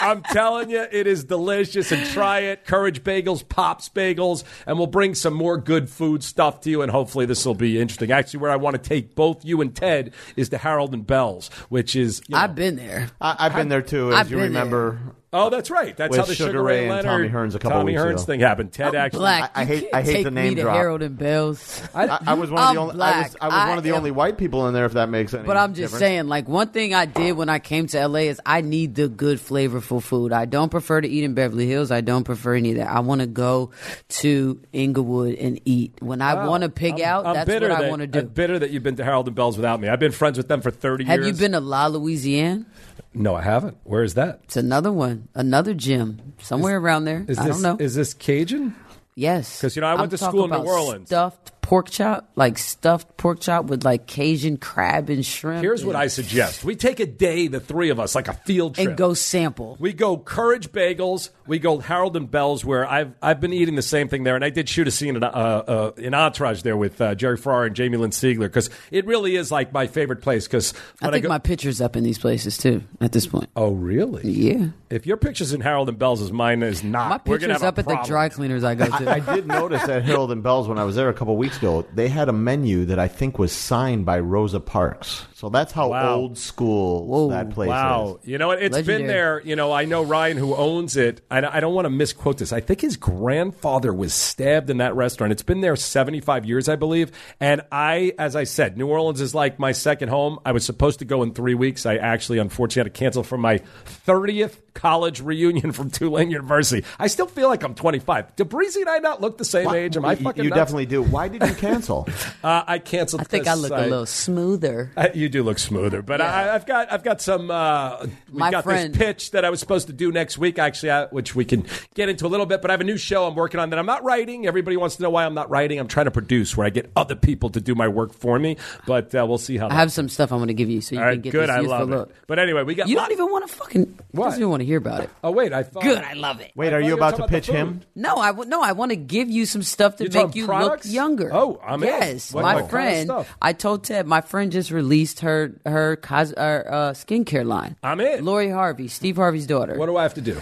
I'm 0.00 0.22
telling 0.22 0.70
you, 0.70 0.80
it 0.90 1.06
is 1.06 1.24
delicious 1.24 1.92
and 1.92 2.06
try 2.10 2.40
it. 2.40 2.64
Courage 2.64 3.02
Bagels, 3.04 3.46
Pops 3.48 3.88
Bagels, 3.88 4.44
and 4.66 4.78
we'll 4.78 4.86
bring 4.86 5.14
some 5.14 5.34
more 5.34 5.56
good 5.58 5.88
food 5.90 6.22
stuff 6.24 6.60
to 6.62 6.70
you. 6.70 6.82
And 6.82 6.90
hopefully 6.90 7.26
this 7.26 7.44
will 7.44 7.54
be 7.54 7.80
interesting. 7.80 8.10
Actually, 8.12 8.40
where 8.40 8.50
I 8.50 8.56
want 8.56 8.74
to 8.74 8.82
take 8.88 9.14
both 9.14 9.44
you 9.44 9.60
and 9.60 9.74
Ted 9.74 10.12
is 10.36 10.48
to 10.50 10.58
Harold 10.58 10.94
and 10.94 11.06
Bell's, 11.06 11.48
which 11.68 11.94
is, 11.96 12.22
you 12.28 12.34
know- 12.34 12.42
I've 12.42 12.54
been 12.54 12.76
there. 12.76 13.08
I, 13.20 13.36
I've 13.38 13.54
been 13.54 13.68
there 13.68 13.82
too, 13.82 14.10
as 14.10 14.14
I've 14.16 14.30
you 14.30 14.36
been 14.38 14.46
remember. 14.46 14.98
oh, 15.32 15.48
that's 15.50 15.70
right. 15.70 15.96
That's 15.96 16.10
With 16.10 16.20
how 16.20 16.26
the 16.26 16.34
Sugar 16.34 16.48
Sugar 16.50 16.62
Ray 16.62 16.74
Ray 16.74 16.80
and 16.88 16.90
Leonard, 16.90 17.04
Tommy 17.04 17.28
Hearns 17.28 17.54
a 17.54 17.58
couple 17.58 17.78
Tommy 17.78 17.92
weeks 17.92 18.02
Hearns 18.02 18.10
ago. 18.14 18.22
thing 18.22 18.40
happened. 18.40 18.72
Ted 18.72 18.88
I'm 18.88 18.96
actually. 18.96 19.18
black. 19.20 19.52
I- 19.54 19.62
I 19.62 19.64
hate- 19.64 19.88
I 19.92 20.02
hate 20.02 20.12
take 20.12 20.24
the 20.24 20.30
me 20.30 20.42
name 20.42 20.56
to 20.56 20.62
drop. 20.62 20.76
Harold 20.76 21.02
and 21.02 21.16
Bells. 21.18 21.82
I, 21.94 22.18
I 22.26 22.34
was 22.34 22.50
one 22.50 22.60
of 22.62 22.68
I'm 22.68 22.74
the 22.74 22.80
only. 22.80 23.00
I 23.00 23.22
was. 23.22 23.36
I 23.40 23.46
was 23.48 23.68
one 23.68 23.78
of 23.78 23.84
the 23.84 23.92
I 23.92 23.96
only 23.96 24.10
white 24.10 24.38
people 24.38 24.66
in 24.68 24.74
there. 24.74 24.86
If 24.86 24.94
that 24.94 25.08
makes 25.08 25.34
any. 25.34 25.46
But 25.46 25.56
I'm 25.56 25.74
just 25.74 25.92
difference. 25.94 26.00
saying, 26.00 26.26
like 26.28 26.48
one 26.48 26.68
thing 26.68 26.94
I 26.94 27.04
did 27.06 27.32
when 27.36 27.48
I 27.48 27.58
came 27.58 27.86
to 27.88 28.06
LA 28.08 28.20
is 28.20 28.40
I 28.44 28.60
need 28.62 28.94
the 28.96 29.08
good, 29.08 29.40
flavorful 29.90 30.02
food. 30.02 30.32
I 30.32 30.44
don't 30.44 30.68
prefer 30.70 31.00
to 31.00 31.08
eat 31.08 31.24
in 31.24 31.34
Beverly 31.34 31.66
Hills. 31.66 31.90
I 31.90 32.00
don't 32.00 32.24
prefer 32.24 32.54
any 32.54 32.70
of 32.72 32.76
that. 32.78 32.88
I 32.88 33.00
want 33.00 33.20
to 33.20 33.26
go 33.26 33.70
to 34.08 34.60
Inglewood 34.72 35.34
and 35.36 35.60
eat. 35.64 35.94
When 36.00 36.22
I 36.22 36.46
want 36.46 36.62
to 36.62 36.68
pig 36.68 37.00
I'm- 37.00 37.02
out, 37.02 37.26
I'm 37.26 37.34
that's 37.34 37.50
what 37.50 37.70
I 37.70 37.88
want 37.88 38.00
to 38.12 38.18
I'm 38.18 38.24
do. 38.26 38.30
bitter 38.30 38.58
that 38.58 38.70
you've 38.70 38.82
been 38.82 38.96
to 38.96 39.04
Harold 39.04 39.26
and 39.26 39.34
Bell's 39.36 39.56
without 39.56 39.80
me. 39.80 39.88
I've 39.88 40.00
been 40.00 40.12
friends 40.12 40.36
with 40.38 40.48
them 40.48 40.60
for 40.60 40.70
30 40.70 41.04
Have 41.04 41.18
years. 41.20 41.26
Have 41.26 41.36
you 41.36 41.40
been 41.44 41.52
to 41.52 41.60
La 41.60 41.88
Louisiane? 41.88 42.66
No, 43.12 43.34
I 43.34 43.42
haven't. 43.42 43.76
Where 43.84 44.02
is 44.04 44.14
that? 44.14 44.40
It's 44.44 44.56
another 44.56 44.92
one, 44.92 45.28
another 45.34 45.74
gym 45.74 46.34
somewhere 46.40 46.78
around 46.78 47.04
there. 47.06 47.24
Is 47.26 47.38
I 47.38 47.46
this 47.48 47.60
don't 47.60 47.78
know. 47.78 47.84
is 47.84 47.94
this 47.94 48.14
Cajun? 48.14 48.74
yes, 49.16 49.60
'Cause, 49.60 49.74
you 49.76 49.80
know, 49.82 49.88
I 49.88 49.92
went 49.94 50.04
I'm 50.04 50.10
to 50.10 50.18
school 50.18 50.44
in 50.44 50.50
New 50.50 50.56
Orleans. 50.68 51.08
Stuffed 51.08 51.59
pork 51.70 51.88
chop, 51.88 52.28
like 52.34 52.58
stuffed 52.58 53.16
pork 53.16 53.38
chop 53.38 53.66
with 53.66 53.84
like 53.84 54.08
Cajun 54.08 54.56
crab 54.56 55.08
and 55.08 55.24
shrimp. 55.24 55.62
Here's 55.62 55.84
what 55.84 55.94
I 55.94 56.08
suggest: 56.08 56.64
we 56.64 56.74
take 56.74 56.98
a 56.98 57.06
day, 57.06 57.46
the 57.46 57.60
three 57.60 57.90
of 57.90 58.00
us, 58.00 58.16
like 58.16 58.26
a 58.26 58.32
field 58.32 58.74
trip, 58.74 58.88
and 58.88 58.96
go 58.96 59.14
sample. 59.14 59.76
We 59.78 59.92
go 59.92 60.18
Courage 60.18 60.72
Bagels. 60.72 61.30
We 61.46 61.60
go 61.60 61.78
Harold 61.78 62.16
and 62.16 62.28
Bell's, 62.28 62.64
where 62.64 62.84
I've 62.84 63.14
I've 63.22 63.40
been 63.40 63.52
eating 63.52 63.76
the 63.76 63.82
same 63.82 64.08
thing 64.08 64.24
there, 64.24 64.34
and 64.34 64.44
I 64.44 64.50
did 64.50 64.68
shoot 64.68 64.88
a 64.88 64.90
scene 64.90 65.14
in, 65.14 65.22
uh, 65.22 65.28
uh, 65.28 65.92
in 65.96 66.12
Entourage 66.12 66.62
there 66.62 66.76
with 66.76 67.00
uh, 67.00 67.14
Jerry 67.14 67.36
Ferrara 67.36 67.66
and 67.66 67.76
Jamie 67.76 67.98
Lynn 67.98 68.10
Sigler 68.10 68.40
because 68.40 68.68
it 68.90 69.06
really 69.06 69.36
is 69.36 69.52
like 69.52 69.72
my 69.72 69.86
favorite 69.86 70.22
place. 70.22 70.48
Because 70.48 70.74
I 71.00 71.12
think 71.12 71.28
my 71.28 71.38
picture's 71.38 71.80
up 71.80 71.94
in 71.94 72.02
these 72.02 72.18
places 72.18 72.58
too. 72.58 72.82
At 73.00 73.12
this 73.12 73.28
point, 73.28 73.48
oh 73.54 73.70
really? 73.70 74.28
yeah. 74.28 74.70
If 74.90 75.06
your 75.06 75.18
picture's 75.18 75.52
in 75.52 75.60
Harold 75.60 75.88
and 75.88 76.00
Bell's, 76.00 76.20
as 76.20 76.32
mine 76.32 76.64
is 76.64 76.82
not. 76.82 77.10
My 77.10 77.30
We're 77.30 77.38
gonna 77.38 77.54
picture's 77.54 77.62
have 77.62 77.62
a 77.62 77.66
up 77.68 77.78
at 77.78 77.86
the 77.86 78.08
dry 78.08 78.28
cleaners 78.28 78.64
I 78.64 78.74
go 78.74 78.86
to. 78.86 79.08
I 79.08 79.20
did 79.20 79.46
notice 79.46 79.84
at 79.84 80.02
Harold 80.02 80.32
and 80.32 80.42
Bell's 80.42 80.66
when 80.66 80.76
I 80.76 80.84
was 80.84 80.96
there 80.96 81.08
a 81.08 81.14
couple 81.14 81.36
weeks 81.36 81.59
ago, 81.60 81.86
they 81.94 82.08
had 82.08 82.28
a 82.28 82.32
menu 82.32 82.86
that 82.86 82.98
I 82.98 83.08
think 83.08 83.38
was 83.38 83.52
signed 83.52 84.06
by 84.06 84.18
Rosa 84.20 84.60
Parks. 84.60 85.26
So 85.34 85.48
that's 85.48 85.72
how 85.72 85.90
Wow. 85.90 86.14
old 86.16 86.38
school 86.38 87.06
Whoa. 87.06 87.28
that 87.30 87.50
place 87.50 87.68
is. 87.68 87.70
Wow, 87.70 88.18
is. 88.22 88.28
you 88.28 88.38
know 88.38 88.48
what? 88.48 88.62
It's 88.62 88.80
been 88.82 89.06
there. 89.06 89.40
You 89.44 89.56
know, 89.56 89.72
I 89.72 89.84
know 89.84 90.02
Ryan 90.02 90.36
who 90.36 90.54
owns 90.54 90.96
it. 90.96 91.20
I, 91.30 91.38
I 91.44 91.60
don't 91.60 91.74
want 91.74 91.86
to 91.86 91.90
misquote 91.90 92.38
this. 92.38 92.52
I 92.52 92.60
think 92.60 92.80
his 92.80 92.96
grandfather 92.96 93.92
was 93.92 94.12
stabbed 94.12 94.70
in 94.70 94.78
that 94.78 94.94
restaurant. 94.94 95.32
It's 95.32 95.42
been 95.42 95.60
there 95.60 95.76
seventy 95.76 96.20
five 96.20 96.44
years, 96.44 96.68
I 96.68 96.76
believe. 96.76 97.12
And 97.40 97.62
I, 97.72 98.12
as 98.18 98.36
I 98.36 98.44
said, 98.44 98.76
New 98.76 98.88
Orleans 98.88 99.20
is 99.20 99.34
like 99.34 99.58
my 99.58 99.72
second 99.72 100.08
home. 100.08 100.38
I 100.44 100.52
was 100.52 100.64
supposed 100.64 100.98
to 101.00 101.04
go 101.04 101.22
in 101.22 101.32
three 101.32 101.54
weeks. 101.54 101.86
I 101.86 101.96
actually, 101.96 102.38
unfortunately, 102.38 102.88
had 102.90 102.94
to 102.94 102.98
cancel 102.98 103.22
for 103.22 103.38
my 103.38 103.58
thirtieth 103.84 104.69
college 104.74 105.20
reunion 105.20 105.72
from 105.72 105.90
Tulane 105.90 106.30
University. 106.30 106.84
I 106.98 107.06
still 107.08 107.26
feel 107.26 107.48
like 107.48 107.62
I'm 107.62 107.74
twenty 107.74 107.98
five. 107.98 108.34
Do 108.36 108.44
Bre-Z 108.44 108.80
and 108.80 108.88
I 108.88 108.98
not 108.98 109.20
look 109.20 109.38
the 109.38 109.44
same 109.44 109.68
age? 109.74 109.96
Am 109.96 110.04
I 110.04 110.12
You- 110.12 110.24
fucking? 110.24 110.44
You 110.44 110.50
nuts? 110.50 110.58
definitely 110.60 110.86
do. 110.86 111.02
Why 111.02 111.28
did 111.28 111.40
did 111.40 111.48
you 111.50 111.54
cancel? 111.56 112.06
Uh, 112.42 112.64
I 112.66 112.78
canceled. 112.78 113.20
I 113.20 113.24
think 113.24 113.46
I 113.46 113.54
look 113.54 113.70
a 113.70 113.82
little 113.82 114.06
smoother. 114.06 114.92
Uh, 114.96 115.08
you 115.14 115.28
do 115.28 115.42
look 115.42 115.58
smoother, 115.58 116.00
but 116.00 116.20
Yeah. 116.20 116.32
I, 116.34 116.54
I've 116.54 116.64
got 116.66 116.90
I've 116.92 117.02
got 117.02 117.20
some. 117.20 117.50
Uh, 117.50 118.06
we 118.32 118.38
My 118.38 118.50
got 118.50 118.64
friend- 118.64 118.94
this 118.94 118.98
pitch 118.98 119.30
that 119.32 119.44
I 119.44 119.50
was 119.50 119.60
supposed 119.60 119.88
to 119.88 119.92
do 119.92 120.10
next 120.10 120.38
week, 120.38 120.58
actually, 120.58 120.90
uh, 120.90 121.08
which 121.10 121.34
we 121.34 121.44
can 121.44 121.66
get 121.94 122.08
into 122.08 122.26
a 122.26 122.28
little 122.28 122.46
bit. 122.46 122.62
But 122.62 122.70
I 122.70 122.74
have 122.74 122.80
a 122.80 122.84
new 122.84 122.96
show 122.96 123.26
I'm 123.26 123.34
working 123.34 123.60
on 123.60 123.70
that 123.70 123.78
I'm 123.78 123.86
not 123.86 124.04
writing. 124.04 124.46
Everybody 124.46 124.76
wants 124.76 124.96
to 124.96 125.02
know 125.02 125.10
why 125.10 125.24
I'm 125.26 125.34
not 125.34 125.50
writing. 125.50 125.78
I'm 125.78 125.88
trying 125.88 126.06
to 126.06 126.10
produce, 126.10 126.56
where 126.56 126.66
I 126.66 126.70
get 126.70 126.90
other 126.96 127.14
people 127.16 127.50
to 127.50 127.60
do 127.60 127.74
my 127.74 127.88
work 127.88 128.14
for 128.14 128.38
me. 128.38 128.56
But 128.86 129.14
uh, 129.14 129.26
we'll 129.28 129.38
see 129.38 129.56
how. 129.58 129.66
I 129.66 129.68
that 129.70 129.74
have 129.74 129.92
some 129.92 130.08
stuff 130.08 130.32
I'm 130.32 130.38
going 130.38 130.48
to 130.48 130.54
give 130.54 130.70
you 130.70 130.80
so 130.80 130.94
you 130.94 131.00
All 131.00 131.04
can 131.04 131.08
right, 131.10 131.22
get 131.22 131.32
good. 131.32 131.42
this 131.42 131.50
I 131.50 131.60
useful 131.60 131.78
love 131.78 131.88
look. 131.90 132.10
it. 132.10 132.16
But 132.26 132.38
anyway, 132.38 132.62
we 132.62 132.74
got. 132.74 132.88
You 132.88 132.96
don't 132.96 133.12
even 133.12 133.30
want 133.30 133.48
to 133.48 133.54
fucking. 133.54 133.98
What? 134.12 134.30
Doesn't 134.60 134.72
even 134.72 134.82
want 134.84 134.92
to 134.92 134.92
hear 134.92 135.00
about 135.00 135.00
it. 135.04 135.10
Oh 135.24 135.30
wait, 135.30 135.52
I 135.52 135.62
thought. 135.62 135.82
Good, 135.82 135.98
I 135.98 136.12
love 136.14 136.40
it. 136.40 136.52
Wait, 136.54 136.72
I 136.72 136.76
are 136.76 136.80
you 136.80 136.88
you 136.88 136.94
about 136.94 137.10
talking 137.10 137.16
to 137.18 137.22
about 137.24 137.30
pitch 137.30 137.46
him? 137.46 137.80
No, 137.94 138.16
I 138.16 138.28
w- 138.28 138.48
no, 138.48 138.62
I 138.62 138.72
want 138.72 138.90
to 138.90 138.96
give 138.96 139.28
you 139.30 139.46
some 139.46 139.62
stuff 139.62 139.96
to 139.96 140.04
You're 140.08 140.26
make 140.26 140.34
you 140.34 140.46
products? 140.46 140.86
look 140.86 140.94
younger. 140.94 141.30
Oh, 141.32 141.60
I'm 141.64 141.82
in. 141.82 141.88
yes. 141.88 142.32
What- 142.32 142.42
my 142.42 142.54
what 142.54 142.58
kind 142.58 142.64
of 142.64 142.70
friend, 142.70 143.06
stuff? 143.08 143.36
I 143.42 143.52
told 143.52 143.84
Ted, 143.84 144.06
my 144.06 144.20
friend 144.20 144.50
just 144.52 144.70
released 144.70 145.20
her 145.20 145.52
her 145.66 145.96
cos- 145.96 146.32
uh, 146.32 146.40
uh, 146.40 146.92
skincare 146.92 147.44
line. 147.44 147.76
I'm 147.82 148.00
in. 148.00 148.24
Lori 148.24 148.50
Harvey, 148.50 148.88
Steve 148.88 149.16
Harvey's 149.16 149.46
daughter. 149.46 149.76
What 149.76 149.86
do 149.86 149.96
I 149.96 150.02
have 150.02 150.14
to 150.14 150.20
do? 150.20 150.38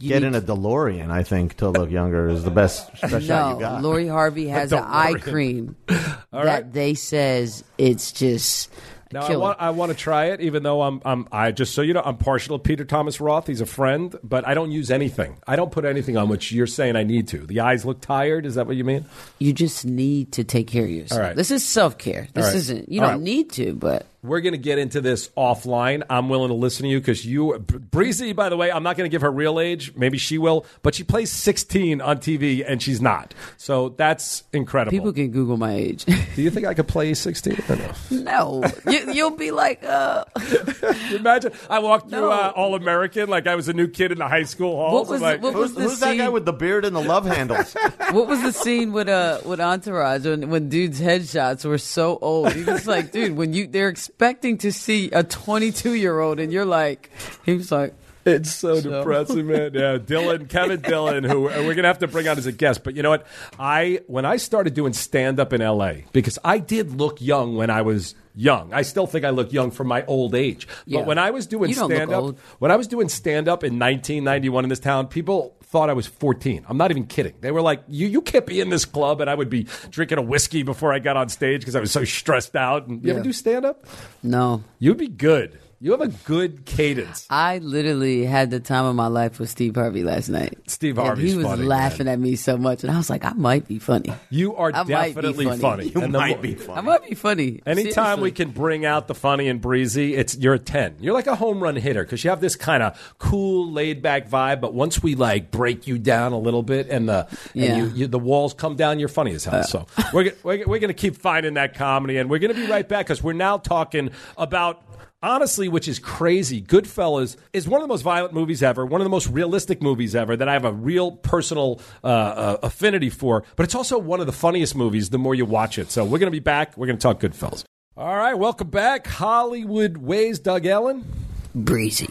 You 0.00 0.08
Get 0.08 0.22
need- 0.22 0.28
in 0.28 0.34
a 0.34 0.40
DeLorean, 0.40 1.10
I 1.10 1.24
think, 1.24 1.56
to 1.58 1.68
look 1.68 1.90
younger 1.90 2.28
is 2.28 2.42
the 2.44 2.50
best, 2.50 2.90
best 3.02 3.10
shot 3.10 3.22
you 3.22 3.28
No, 3.54 3.56
got. 3.60 3.82
Lori 3.82 4.06
Harvey 4.08 4.48
has 4.48 4.72
an 4.72 4.78
eye 4.82 5.12
DeLorean. 5.14 5.22
cream 5.32 5.76
that 5.86 6.24
right. 6.32 6.72
they 6.72 6.94
says 6.94 7.64
it's 7.76 8.12
just 8.12 8.70
Now 9.14 9.22
I 9.22 9.36
want 9.36 9.60
I 9.60 9.70
want 9.70 9.92
to 9.92 9.96
try 9.96 10.26
it, 10.26 10.40
even 10.40 10.62
though 10.62 10.82
I'm 10.82 11.00
I'm 11.04 11.28
I 11.32 11.52
just 11.52 11.74
so 11.74 11.82
you 11.82 11.94
know 11.94 12.02
I'm 12.04 12.16
partial 12.16 12.58
to 12.58 12.62
Peter 12.62 12.84
Thomas 12.84 13.20
Roth. 13.20 13.46
He's 13.46 13.60
a 13.60 13.66
friend, 13.66 14.14
but 14.22 14.46
I 14.46 14.54
don't 14.54 14.70
use 14.70 14.90
anything. 14.90 15.38
I 15.46 15.56
don't 15.56 15.70
put 15.72 15.84
anything 15.84 16.16
on 16.16 16.28
which 16.28 16.52
you're 16.52 16.66
saying 16.66 16.96
I 16.96 17.04
need 17.04 17.28
to. 17.28 17.38
The 17.38 17.60
eyes 17.60 17.84
look 17.84 18.00
tired. 18.00 18.44
Is 18.44 18.56
that 18.56 18.66
what 18.66 18.76
you 18.76 18.84
mean? 18.84 19.04
you 19.38 19.52
just 19.52 19.84
need 19.84 20.32
to 20.32 20.44
take 20.44 20.66
care 20.66 20.84
of 20.84 20.90
yourself. 20.90 21.20
All 21.20 21.26
right. 21.26 21.36
This 21.36 21.50
is 21.50 21.64
self 21.64 21.96
care. 21.98 22.28
This 22.34 22.46
right. 22.46 22.54
isn't. 22.56 22.88
You 22.90 23.00
All 23.00 23.06
don't 23.08 23.16
right. 23.16 23.22
need 23.22 23.50
to, 23.52 23.72
but 23.74 24.06
We're 24.24 24.40
going 24.40 24.52
to 24.54 24.58
get 24.58 24.78
into 24.78 25.00
this 25.02 25.28
offline. 25.36 26.02
I'm 26.08 26.30
willing 26.30 26.48
to 26.48 26.54
listen 26.54 26.84
to 26.84 26.88
you 26.88 26.98
because 26.98 27.26
you, 27.26 27.58
Bre-Z, 27.58 28.32
by 28.32 28.48
the 28.48 28.56
way, 28.56 28.72
I'm 28.72 28.82
not 28.82 28.96
going 28.96 29.08
to 29.08 29.14
give 29.14 29.20
her 29.22 29.30
real 29.30 29.60
age. 29.60 29.94
Maybe 29.94 30.16
she 30.16 30.38
will, 30.38 30.64
but 30.82 30.94
she 30.94 31.04
plays 31.04 31.30
16 31.30 32.00
on 32.00 32.16
TV 32.18 32.64
and 32.66 32.80
she's 32.82 33.00
not. 33.02 33.34
So 33.58 33.90
that's 33.90 34.44
incredible. 34.52 34.96
people 34.96 35.12
can 35.12 35.30
Google 35.30 35.58
my 35.58 35.74
age. 35.74 36.04
Do 36.06 36.42
you 36.42 36.50
think 36.50 36.66
I 36.66 36.72
could 36.72 36.88
play 36.88 37.12
16? 37.12 37.62
I 37.68 37.90
no, 38.10 38.64
you, 38.90 39.12
you'll 39.12 39.36
be 39.36 39.50
like, 39.50 39.84
uh, 39.84 40.24
Can 40.36 40.96
you 41.10 41.16
imagine 41.18 41.52
I 41.68 41.80
walked 41.80 42.08
through 42.08 42.20
No. 42.20 42.30
uh, 42.30 42.52
All 42.56 42.74
American 42.74 43.28
like 43.28 43.46
I 43.46 43.54
was 43.56 43.68
a 43.68 43.74
new 43.74 43.88
kid 43.88 44.10
in 44.10 44.18
the 44.18 44.28
high 44.28 44.44
school 44.44 44.74
halls. 44.76 44.94
What 45.06 45.12
was 45.12 45.20
like, 45.20 45.40
the- 45.42 45.46
what 45.48 45.54
was 45.54 45.70
Who's, 45.72 45.76
the 45.76 45.82
who's 45.82 46.00
that 46.00 46.16
guy 46.16 46.24
scene- 46.24 46.32
with 46.32 46.46
the 46.46 46.52
beard 46.54 46.84
and 46.86 46.96
the 46.96 47.02
love 47.02 47.26
handles? 47.26 47.74
what 48.12 48.26
was 48.26 48.40
the 48.42 48.52
scene 48.52 48.92
with 48.92 49.08
uh 49.08 49.40
with 49.44 49.60
Entourage 49.60 50.24
when 50.24 50.48
when 50.48 50.68
dudes' 50.70 50.98
headshots 51.00 51.64
were 51.66 51.76
so 51.78 52.18
old? 52.22 52.52
He 52.54 52.64
was 52.64 52.86
like, 52.86 53.12
dude, 53.12 53.36
when 53.36 53.52
you 53.52 53.66
they're 53.66 53.94
expecting 54.14 54.58
to 54.58 54.72
see 54.72 55.10
a 55.10 55.24
22 55.24 55.94
year 55.94 56.20
old, 56.20 56.38
and 56.38 56.52
you're 56.52 56.64
like, 56.64 57.10
he 57.44 57.54
was 57.54 57.72
like. 57.72 57.94
It's 58.26 58.54
so, 58.54 58.80
depressing, 58.80 59.46
man. 59.48 59.74
Yeah, 59.74 59.98
Dillon, 59.98 60.46
Kevin 60.48 60.80
Dillon, 60.80 61.24
who 61.24 61.42
we're 61.42 61.74
gonna 61.74 61.88
have 61.88 61.98
to 61.98 62.08
bring 62.08 62.26
on 62.26 62.38
as 62.38 62.46
a 62.46 62.52
guest. 62.52 62.82
But 62.82 62.96
you 62.96 63.02
know 63.02 63.10
what? 63.10 63.26
I 63.58 64.00
when 64.06 64.24
I 64.24 64.38
started 64.38 64.72
doing 64.72 64.94
stand 64.94 65.38
up 65.38 65.52
in 65.52 65.60
L.A. 65.60 66.06
because 66.12 66.38
I 66.42 66.56
did 66.56 66.92
look 66.92 67.20
young 67.20 67.54
when 67.54 67.68
I 67.68 67.82
was 67.82 68.14
young. 68.34 68.72
I 68.72 68.80
still 68.80 69.06
think 69.06 69.26
I 69.26 69.30
look 69.30 69.52
young 69.52 69.70
for 69.70 69.84
my 69.84 70.06
old 70.06 70.34
age. 70.34 70.66
Yeah. 70.86 71.00
But 71.00 71.06
when 71.08 71.18
I 71.18 71.32
was 71.32 71.46
doing 71.46 71.68
You 71.68 71.76
don't 71.76 71.90
look 71.90 71.96
stand 71.98 72.12
up, 72.12 72.38
when 72.60 72.70
I 72.70 72.76
was 72.76 72.88
doing 72.88 73.10
stand 73.10 73.46
up 73.46 73.62
in 73.62 73.78
1991 73.78 74.64
in 74.64 74.70
this 74.70 74.80
town, 74.80 75.08
people 75.08 75.54
thought 75.74 75.90
I 75.90 75.92
was 75.92 76.06
14. 76.06 76.66
I'm 76.68 76.76
not 76.76 76.92
even 76.92 77.04
kidding. 77.06 77.34
They 77.40 77.50
were 77.50 77.60
like, 77.60 77.82
"You 77.88 78.06
you 78.06 78.22
can't 78.22 78.46
be 78.46 78.60
in 78.60 78.68
this 78.68 78.84
club," 78.84 79.20
and 79.20 79.28
I 79.28 79.34
would 79.34 79.50
be 79.50 79.66
drinking 79.90 80.18
a 80.18 80.22
whiskey 80.22 80.62
before 80.62 80.92
I 80.92 81.00
got 81.00 81.16
on 81.16 81.28
stage 81.28 81.62
because 81.62 81.74
I 81.74 81.80
was 81.80 81.90
so 81.90 82.04
stressed 82.04 82.54
out. 82.54 82.86
And 82.86 83.04
you 83.04 83.10
ever 83.10 83.24
do 83.24 83.32
stand 83.32 83.66
up? 83.66 83.84
No, 84.22 84.62
You'd 84.78 84.98
be 84.98 85.08
good. 85.08 85.58
You 85.80 85.90
have 85.92 86.00
a 86.00 86.08
good 86.08 86.64
cadence. 86.64 87.26
I 87.30 87.58
literally 87.58 88.24
had 88.24 88.50
the 88.50 88.60
time 88.60 88.84
of 88.86 88.94
my 88.94 89.08
life 89.08 89.38
with 89.38 89.50
Steve 89.50 89.74
Harvey 89.74 90.02
last 90.02 90.28
night. 90.28 90.58
Steve 90.66 90.96
Harvey, 90.96 91.28
he 91.28 91.36
was 91.36 91.44
funny, 91.46 91.64
laughing 91.64 92.08
at 92.08 92.18
me 92.18 92.36
so 92.36 92.56
much, 92.56 92.82
and 92.84 92.92
I 92.92 92.96
was 92.96 93.10
like, 93.10 93.24
I 93.24 93.32
might 93.34 93.68
be 93.68 93.78
funny. 93.78 94.12
You 94.30 94.56
are 94.56 94.70
I 94.74 94.84
definitely 94.84 95.44
funny. 95.46 95.58
funny. 95.60 95.86
You 95.88 96.00
And 96.02 96.12
might 96.12 96.36
mo- 96.36 96.42
be 96.42 96.54
funny. 96.54 96.78
I 96.78 96.80
might 96.80 97.08
be 97.08 97.14
funny. 97.14 97.60
Anytime 97.66 98.20
we 98.20 98.30
can 98.30 98.50
bring 98.50 98.84
out 98.86 99.08
the 99.08 99.14
funny 99.14 99.48
and 99.48 99.60
breezy, 99.60 100.14
it's 100.14 100.36
you're 100.36 100.54
a 100.54 100.58
ten. 100.58 100.96
You're 101.00 101.14
like 101.14 101.26
a 101.26 101.36
home 101.36 101.62
run 101.62 101.76
hitter 101.76 102.02
because 102.04 102.24
you 102.24 102.30
have 102.30 102.40
this 102.40 102.56
kind 102.56 102.82
of 102.82 103.14
cool, 103.18 103.70
laid 103.70 104.00
back 104.02 104.28
vibe. 104.28 104.60
But 104.60 104.74
once 104.74 105.02
we 105.02 105.14
like 105.14 105.50
break 105.50 105.86
you 105.86 105.98
down 105.98 106.32
a 106.32 106.38
little 106.38 106.62
bit 106.62 106.88
and 106.88 107.08
the 107.08 107.26
Yeah. 107.52 107.74
and 107.74 107.76
you, 107.92 107.98
you, 108.02 108.06
the 108.06 108.18
walls 108.18 108.54
come 108.54 108.76
down, 108.76 108.98
you're 108.98 109.08
funny 109.08 109.32
as 109.34 109.44
hell. 109.44 109.60
Uh. 109.60 109.62
so 109.64 109.86
we're 110.12 110.32
we're, 110.42 110.64
we're 110.66 110.78
going 110.78 110.88
to 110.88 110.94
keep 110.94 111.16
finding 111.16 111.54
that 111.54 111.74
comedy, 111.74 112.16
and 112.16 112.30
we're 112.30 112.38
going 112.38 112.54
to 112.54 112.60
be 112.60 112.66
right 112.70 112.88
back 112.88 113.06
because 113.06 113.22
we're 113.22 113.32
now 113.34 113.58
talking 113.58 114.10
about. 114.38 114.82
Honestly, 115.24 115.70
which 115.70 115.88
is 115.88 115.98
crazy, 115.98 116.60
Goodfellas 116.60 117.38
is 117.54 117.66
one 117.66 117.80
of 117.80 117.88
the 117.88 117.90
most 117.90 118.02
violent 118.02 118.34
movies 118.34 118.62
ever, 118.62 118.84
one 118.84 119.00
of 119.00 119.06
the 119.06 119.10
most 119.10 119.26
realistic 119.28 119.82
movies 119.82 120.14
ever 120.14 120.36
that 120.36 120.50
I 120.50 120.52
have 120.52 120.66
a 120.66 120.72
real 120.72 121.12
personal 121.12 121.80
uh, 122.02 122.08
uh, 122.08 122.56
affinity 122.62 123.08
for. 123.08 123.42
But 123.56 123.64
it's 123.64 123.74
also 123.74 123.96
one 123.98 124.20
of 124.20 124.26
the 124.26 124.32
funniest 124.32 124.76
movies 124.76 125.08
the 125.08 125.16
more 125.16 125.34
you 125.34 125.46
watch 125.46 125.78
it. 125.78 125.90
So 125.90 126.04
we're 126.04 126.18
going 126.18 126.26
to 126.26 126.30
be 126.30 126.40
back. 126.40 126.76
We're 126.76 126.88
going 126.88 126.98
to 126.98 127.02
talk 127.02 127.20
Goodfellas. 127.20 127.64
All 127.96 128.14
right, 128.14 128.34
welcome 128.34 128.68
back. 128.68 129.06
Hollywood 129.06 129.96
Ways, 129.96 130.40
Doug 130.40 130.66
Ellin. 130.66 131.06
Bre-Z. 131.54 132.06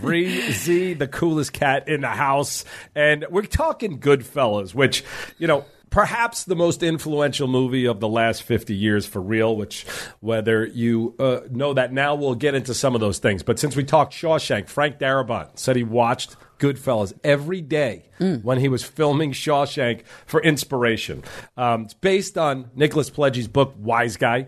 Bre-Z, 0.00 0.94
the 0.94 1.08
coolest 1.08 1.52
cat 1.52 1.88
in 1.88 2.00
the 2.00 2.08
house. 2.08 2.64
And 2.94 3.26
we're 3.28 3.42
talking 3.42 4.00
Goodfellas, 4.00 4.74
which, 4.74 5.04
you 5.36 5.46
know, 5.46 5.66
perhaps 5.90 6.44
the 6.44 6.56
most 6.56 6.82
influential 6.82 7.48
movie 7.48 7.86
of 7.86 8.00
the 8.00 8.08
last 8.08 8.42
50 8.42 8.74
years 8.74 9.06
for 9.06 9.20
real, 9.20 9.56
which, 9.56 9.84
whether 10.20 10.66
you 10.66 11.14
uh, 11.18 11.40
know 11.50 11.74
that 11.74 11.92
now, 11.92 12.14
we'll 12.14 12.34
get 12.34 12.54
into 12.54 12.74
some 12.74 12.94
of 12.94 13.00
those 13.00 13.18
things. 13.18 13.42
But 13.42 13.58
since 13.58 13.76
we 13.76 13.84
talked 13.84 14.12
Shawshank, 14.12 14.68
Frank 14.68 14.98
Darabont 14.98 15.58
said 15.58 15.76
he 15.76 15.84
watched 15.84 16.36
Goodfellas 16.58 17.12
every 17.22 17.60
day 17.60 18.08
when 18.42 18.58
he 18.58 18.68
was 18.68 18.82
filming 18.82 19.32
Shawshank 19.32 20.02
for 20.26 20.42
inspiration. 20.42 21.22
Um, 21.56 21.82
it's 21.82 21.94
based 21.94 22.38
on 22.38 22.70
Nicholas 22.74 23.10
Pileggi's 23.10 23.48
book, 23.48 23.74
Wise 23.78 24.16
Guy 24.16 24.46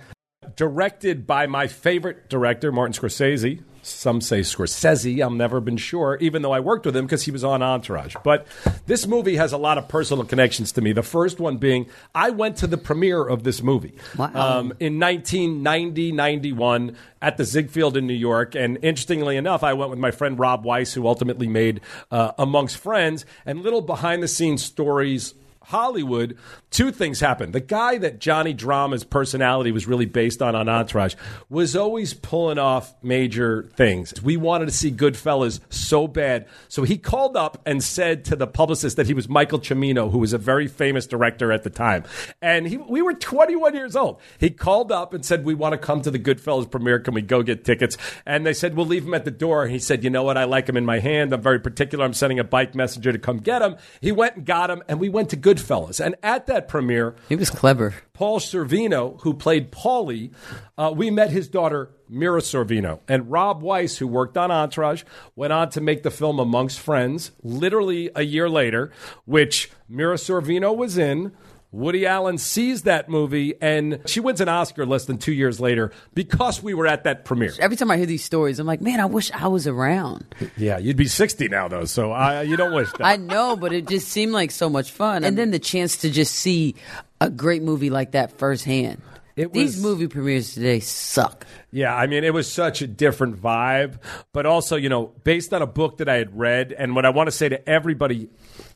directed 0.56 1.26
by 1.26 1.46
my 1.46 1.66
favorite 1.66 2.28
director, 2.28 2.72
Martin 2.72 2.92
Scorsese. 2.92 3.62
Some 3.88 4.20
say 4.20 4.40
Scorsese. 4.40 5.24
I've 5.24 5.32
never 5.32 5.60
been 5.60 5.76
sure, 5.76 6.16
even 6.20 6.42
though 6.42 6.52
I 6.52 6.60
worked 6.60 6.86
with 6.86 6.96
him 6.96 7.06
because 7.06 7.22
he 7.24 7.30
was 7.30 7.42
on 7.44 7.62
Entourage. 7.62 8.14
But 8.22 8.46
this 8.86 9.06
movie 9.06 9.36
has 9.36 9.52
a 9.52 9.56
lot 9.58 9.78
of 9.78 9.88
personal 9.88 10.24
connections 10.24 10.72
to 10.72 10.80
me. 10.80 10.92
The 10.92 11.02
first 11.02 11.40
one 11.40 11.56
being 11.56 11.86
I 12.14 12.30
went 12.30 12.56
to 12.58 12.66
the 12.66 12.76
premiere 12.78 13.26
of 13.26 13.44
this 13.44 13.62
movie 13.62 13.94
Wow. 14.16 14.26
um, 14.34 14.72
in 14.80 14.98
1990 15.00 16.12
91 16.12 16.96
at 17.22 17.36
the 17.36 17.44
Ziegfeld 17.44 17.96
in 17.96 18.06
New 18.06 18.14
York. 18.14 18.54
And 18.54 18.76
interestingly 18.82 19.36
enough, 19.36 19.62
I 19.64 19.72
went 19.72 19.90
with 19.90 19.98
my 19.98 20.10
friend 20.10 20.38
Rob 20.38 20.64
Weiss, 20.64 20.92
who 20.94 21.06
ultimately 21.06 21.48
made 21.48 21.80
uh, 22.10 22.32
Amongst 22.38 22.76
Friends, 22.78 23.24
and 23.46 23.62
little 23.62 23.80
behind 23.80 24.22
the 24.22 24.28
scenes 24.28 24.62
stories. 24.62 25.34
Hollywood, 25.68 26.38
two 26.70 26.90
things 26.90 27.20
happened. 27.20 27.52
The 27.52 27.60
guy 27.60 27.98
that 27.98 28.20
Johnny 28.20 28.54
Drama's 28.54 29.04
personality 29.04 29.70
was 29.70 29.86
really 29.86 30.06
based 30.06 30.40
on 30.40 30.54
on 30.54 30.66
Entourage 30.66 31.14
was 31.50 31.76
always 31.76 32.14
pulling 32.14 32.58
off 32.58 32.94
major 33.02 33.64
things. 33.76 34.14
We 34.22 34.38
wanted 34.38 34.64
to 34.64 34.72
see 34.72 34.90
Goodfellas 34.90 35.60
so 35.68 36.08
bad. 36.08 36.46
So 36.68 36.84
he 36.84 36.96
called 36.96 37.36
up 37.36 37.60
and 37.66 37.84
said 37.84 38.24
to 38.26 38.36
the 38.36 38.46
publicist 38.46 38.96
that 38.96 39.06
he 39.06 39.12
was 39.12 39.28
Michael 39.28 39.58
Cimino, 39.58 40.10
who 40.10 40.20
was 40.20 40.32
a 40.32 40.38
very 40.38 40.68
famous 40.68 41.06
director 41.06 41.52
at 41.52 41.64
the 41.64 41.70
time. 41.70 42.04
And 42.40 42.66
he, 42.66 42.78
we 42.78 43.02
were 43.02 43.12
21 43.12 43.74
years 43.74 43.94
old. 43.94 44.22
He 44.40 44.48
called 44.48 44.90
up 44.90 45.12
and 45.12 45.22
said, 45.22 45.44
We 45.44 45.52
want 45.52 45.74
to 45.74 45.78
come 45.78 46.00
to 46.00 46.10
the 46.10 46.18
Goodfellas 46.18 46.70
premiere. 46.70 46.98
Can 46.98 47.12
we 47.12 47.20
go 47.20 47.42
get 47.42 47.66
tickets? 47.66 47.98
And 48.24 48.46
they 48.46 48.54
said, 48.54 48.74
We'll 48.74 48.86
leave 48.86 49.04
him 49.04 49.12
at 49.12 49.26
the 49.26 49.30
door. 49.30 49.66
He 49.66 49.78
said, 49.78 50.02
You 50.02 50.08
know 50.08 50.22
what? 50.22 50.38
I 50.38 50.44
like 50.44 50.66
him 50.66 50.78
in 50.78 50.86
my 50.86 51.00
hand. 51.00 51.34
I'm 51.34 51.42
very 51.42 51.60
particular. 51.60 52.06
I'm 52.06 52.14
sending 52.14 52.38
a 52.38 52.44
bike 52.44 52.74
messenger 52.74 53.12
to 53.12 53.18
come 53.18 53.36
get 53.36 53.60
him. 53.60 53.76
He 54.00 54.12
went 54.12 54.36
and 54.36 54.46
got 54.46 54.70
him, 54.70 54.82
and 54.88 54.98
we 54.98 55.10
went 55.10 55.28
to 55.28 55.36
Goodfellas. 55.36 55.57
Fellas 55.58 56.00
and 56.00 56.14
at 56.22 56.46
that 56.46 56.68
premiere, 56.68 57.16
He 57.28 57.36
was 57.36 57.50
clever. 57.50 57.94
Paul 58.12 58.40
Sorvino, 58.40 59.20
who 59.22 59.34
played 59.34 59.70
Paulie, 59.70 60.32
uh, 60.76 60.92
we 60.94 61.10
met 61.10 61.30
his 61.30 61.48
daughter, 61.48 61.90
Mira 62.08 62.40
Sorvino. 62.40 63.00
And 63.06 63.30
Rob 63.30 63.62
Weiss, 63.62 63.98
who 63.98 64.06
worked 64.08 64.36
on 64.36 64.50
Entourage, 64.50 65.04
went 65.36 65.52
on 65.52 65.70
to 65.70 65.80
make 65.80 66.02
the 66.02 66.10
film 66.10 66.40
Amongst 66.40 66.80
Friends, 66.80 67.30
literally 67.42 68.10
a 68.16 68.22
year 68.22 68.48
later, 68.48 68.90
which 69.24 69.70
Mira 69.88 70.16
Sorvino 70.16 70.76
was 70.76 70.98
in. 70.98 71.32
Woody 71.70 72.06
Allen 72.06 72.38
sees 72.38 72.82
that 72.82 73.10
movie, 73.10 73.54
and 73.60 74.00
she 74.06 74.20
wins 74.20 74.40
an 74.40 74.48
Oscar 74.48 74.86
less 74.86 75.04
than 75.04 75.18
two 75.18 75.32
years 75.32 75.60
later 75.60 75.92
because 76.14 76.62
we 76.62 76.72
were 76.72 76.86
at 76.86 77.04
that 77.04 77.26
premiere. 77.26 77.52
Every 77.60 77.76
time 77.76 77.90
I 77.90 77.98
hear 77.98 78.06
these 78.06 78.24
stories, 78.24 78.58
I'm 78.58 78.66
like, 78.66 78.80
man, 78.80 79.00
I 79.00 79.04
wish 79.04 79.30
I 79.32 79.48
was 79.48 79.66
around. 79.66 80.34
Yeah, 80.56 80.78
you'd 80.78 80.96
be 80.96 81.06
60 81.06 81.48
now, 81.48 81.68
though, 81.68 81.84
so 81.84 82.10
I, 82.10 82.42
you 82.42 82.56
don't 82.56 82.72
wish 82.72 82.90
that. 82.92 83.04
I 83.04 83.16
know, 83.16 83.54
but 83.54 83.74
it 83.74 83.86
just 83.86 84.08
seemed 84.08 84.32
like 84.32 84.50
so 84.50 84.70
much 84.70 84.92
fun. 84.92 85.24
And 85.24 85.36
then 85.36 85.50
the 85.50 85.58
chance 85.58 85.98
to 85.98 86.10
just 86.10 86.34
see 86.34 86.74
a 87.20 87.28
great 87.28 87.62
movie 87.62 87.90
like 87.90 88.12
that 88.12 88.38
firsthand. 88.38 89.02
These 89.36 89.80
movie 89.80 90.08
premieres 90.08 90.54
today 90.54 90.80
suck. 90.80 91.46
Yeah, 91.70 91.94
I 91.94 92.06
mean, 92.08 92.24
it 92.24 92.34
was 92.34 92.50
such 92.50 92.82
a 92.82 92.88
different 92.88 93.40
vibe, 93.40 93.98
but 94.32 94.46
also, 94.46 94.74
you 94.74 94.88
know, 94.88 95.12
based 95.22 95.52
on 95.52 95.62
a 95.62 95.66
book 95.66 95.98
that 95.98 96.08
I 96.08 96.16
had 96.16 96.36
read, 96.36 96.72
and 96.72 96.96
what 96.96 97.06
I 97.06 97.10
want 97.10 97.28
to 97.28 97.30
say 97.30 97.48
to 97.48 97.68
everybody, 97.68 98.30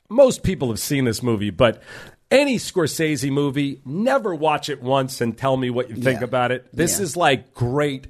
most 0.09 0.45
people 0.45 0.69
have 0.69 0.79
seen 0.79 1.05
this 1.05 1.23
movie, 1.23 1.51
but 1.51 1.83
any 2.33 2.57
Scorsese 2.57 3.31
movie, 3.31 3.81
never 3.85 4.35
watch 4.35 4.69
it 4.69 4.83
once 4.83 5.21
and 5.21 5.37
tell 5.37 5.57
me 5.57 5.71
what 5.71 5.91
you 5.91 5.97
think 5.97 6.21
Yeah. 6.21 6.25
about 6.25 6.51
it. 6.51 6.67
This 6.73 6.99
Yeah. 6.99 7.05
is 7.05 7.17
like 7.17 7.55
great, 7.55 8.09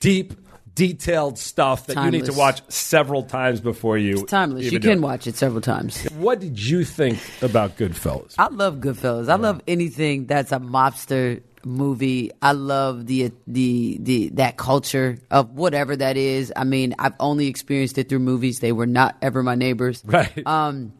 deep, 0.00 0.34
detailed 0.74 1.38
stuff 1.38 1.86
that 1.88 2.02
you 2.04 2.10
need 2.10 2.24
to 2.26 2.32
watch 2.32 2.62
several 2.68 3.22
times 3.24 3.60
before 3.60 3.98
you. 3.98 4.24
Timeless. 4.26 4.62
even 4.66 4.74
You 4.74 4.80
can 4.80 4.98
it. 4.98 5.00
watch 5.02 5.26
it 5.26 5.36
several 5.36 5.60
times. 5.60 6.04
What 6.16 6.40
did 6.40 6.58
you 6.64 6.84
think 6.84 7.18
about 7.42 7.76
Goodfellas? 7.76 8.34
I 8.38 8.48
love 8.48 8.76
Goodfellas. 8.76 9.28
I 9.28 9.34
love 9.34 9.60
anything 9.66 10.26
that's 10.26 10.52
a 10.52 10.58
mobster 10.60 11.42
movie. 11.66 12.30
I 12.40 12.52
love 12.52 13.06
the 13.06 13.32
the 13.46 13.98
the 14.00 14.28
that 14.34 14.56
culture 14.56 15.18
of 15.30 15.50
whatever 15.50 15.94
that 15.96 16.16
is. 16.16 16.50
I 16.56 16.64
mean, 16.64 16.94
I've 16.98 17.12
only 17.20 17.48
experienced 17.48 17.98
it 17.98 18.08
through 18.08 18.20
movies. 18.20 18.60
They 18.60 18.72
were 18.72 18.86
not 18.86 19.16
ever 19.20 19.42
my 19.42 19.56
neighbors. 19.56 20.02
Right. 20.06 20.46
Um, 20.46 20.92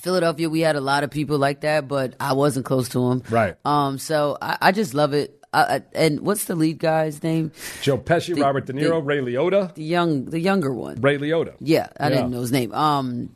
Philadelphia, 0.00 0.48
we 0.50 0.60
had 0.60 0.76
a 0.76 0.80
lot 0.80 1.04
of 1.04 1.10
people 1.10 1.38
like 1.38 1.60
that, 1.60 1.86
but 1.88 2.14
I 2.18 2.32
wasn't 2.32 2.66
close 2.66 2.88
to 2.90 3.08
them. 3.08 3.22
Right. 3.30 3.56
Um, 3.64 3.98
so 3.98 4.36
I, 4.40 4.58
I 4.60 4.72
just 4.72 4.94
love 4.94 5.12
it. 5.14 5.36
I, 5.52 5.60
I, 5.76 5.82
and 5.94 6.20
what's 6.20 6.44
the 6.44 6.54
lead 6.54 6.78
guy's 6.78 7.22
name? 7.22 7.50
Joe 7.82 7.98
Pesci, 7.98 8.34
the- 8.34 8.42
Robert 8.42 8.66
De 8.66 8.72
Niro, 8.72 8.90
the- 9.00 9.02
Ray 9.02 9.18
Liotta. 9.18 9.74
The 9.74 9.82
young, 9.84 10.26
the 10.26 10.38
younger 10.40 10.72
one. 10.72 11.00
Ray 11.00 11.18
Liotta. 11.18 11.54
Yeah, 11.60 11.88
I 11.98 12.04
Yeah. 12.08 12.16
didn't 12.16 12.30
know 12.30 12.40
his 12.40 12.52
name. 12.52 12.72
Um, 12.72 13.30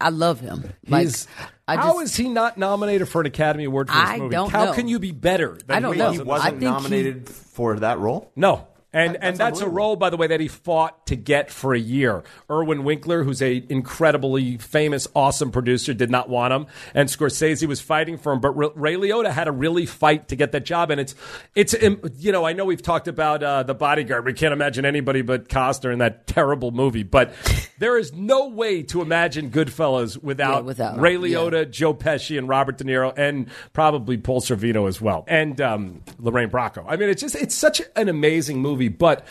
I 0.00 0.10
love 0.10 0.40
him. 0.40 0.70
Like, 0.88 1.06
He's, 1.06 1.26
I 1.66 1.76
how 1.76 1.94
just, 1.94 2.04
is 2.12 2.16
he 2.16 2.28
not 2.28 2.58
nominated 2.58 3.08
for 3.08 3.20
an 3.22 3.26
Academy 3.26 3.64
Award 3.64 3.88
for 3.88 3.94
this 3.96 4.08
I 4.08 4.18
movie? 4.18 4.30
don't 4.34 4.50
how 4.50 4.66
know. 4.66 4.72
can 4.74 4.86
you 4.88 4.98
be 4.98 5.10
better? 5.12 5.58
Than 5.66 5.76
I 5.76 5.80
don't 5.80 5.94
he 5.94 5.98
know. 5.98 6.06
was 6.10 6.14
He 6.16 6.20
in 6.20 6.20
I 6.20 6.24
this 6.24 6.28
wasn't 6.28 6.50
think 6.50 6.60
he- 6.60 6.64
nominated 6.70 7.28
for 7.28 7.78
that 7.80 7.98
role. 7.98 8.30
No. 8.36 8.68
And 8.90 9.16
and 9.16 9.36
That's 9.36 9.38
that's 9.38 9.60
a 9.60 9.68
role, 9.68 9.96
by 9.96 10.08
the 10.08 10.16
way, 10.16 10.28
that 10.28 10.40
he 10.40 10.48
fought 10.48 11.06
to 11.08 11.16
get 11.16 11.50
for 11.50 11.74
a 11.74 11.78
year. 11.78 12.22
Irwin 12.50 12.84
Winkler, 12.84 13.22
who's 13.22 13.42
a 13.42 13.62
incredibly 13.68 14.56
famous, 14.56 15.06
awesome 15.14 15.50
producer, 15.50 15.92
did 15.92 16.10
not 16.10 16.30
want 16.30 16.54
him, 16.54 16.66
and 16.94 17.06
Scorsese 17.06 17.66
was 17.68 17.82
fighting 17.82 18.16
for 18.16 18.32
him. 18.32 18.40
But 18.40 18.52
Ray 18.52 18.94
Liotta 18.94 19.30
had 19.30 19.44
to 19.44 19.52
really 19.52 19.84
fight 19.84 20.28
to 20.28 20.36
get 20.36 20.52
that 20.52 20.64
job, 20.64 20.90
and 20.90 20.98
it's 21.02 21.14
it's 21.54 21.74
you 22.16 22.32
know 22.32 22.46
I 22.46 22.54
know 22.54 22.64
we've 22.64 22.80
talked 22.80 23.08
about 23.08 23.42
uh, 23.42 23.62
the 23.62 23.74
Bodyguard. 23.74 24.24
We 24.24 24.32
can't 24.32 24.54
imagine 24.54 24.86
anybody 24.86 25.20
but 25.20 25.50
Costner 25.50 25.92
in 25.92 25.98
that 25.98 26.26
terrible 26.26 26.70
movie, 26.70 27.02
but 27.02 27.34
there 27.78 27.98
is 27.98 28.14
no 28.14 28.48
way 28.48 28.82
to 28.84 29.02
imagine 29.02 29.50
Goodfellas 29.50 30.22
without, 30.22 30.60
Yeah, 30.62 30.66
without 30.66 30.98
Ray 30.98 31.16
him, 31.16 31.26
yeah. 31.26 31.36
Liotta, 31.36 31.70
Joe 31.70 31.92
Pesci, 31.92 32.38
and 32.38 32.48
Robert 32.48 32.78
De 32.78 32.84
Niro, 32.84 33.12
and 33.18 33.48
probably 33.74 34.16
Paul 34.16 34.40
Sorvino 34.40 34.88
as 34.88 34.98
well, 34.98 35.24
and 35.28 35.60
um, 35.60 36.02
Lorraine 36.18 36.48
Bracco. 36.48 36.86
I 36.88 36.96
mean, 36.96 37.10
it's 37.10 37.20
just 37.20 37.34
it's 37.34 37.54
such 37.54 37.82
an 37.94 38.08
amazing 38.08 38.62
movie. 38.62 38.77
But 38.86 39.26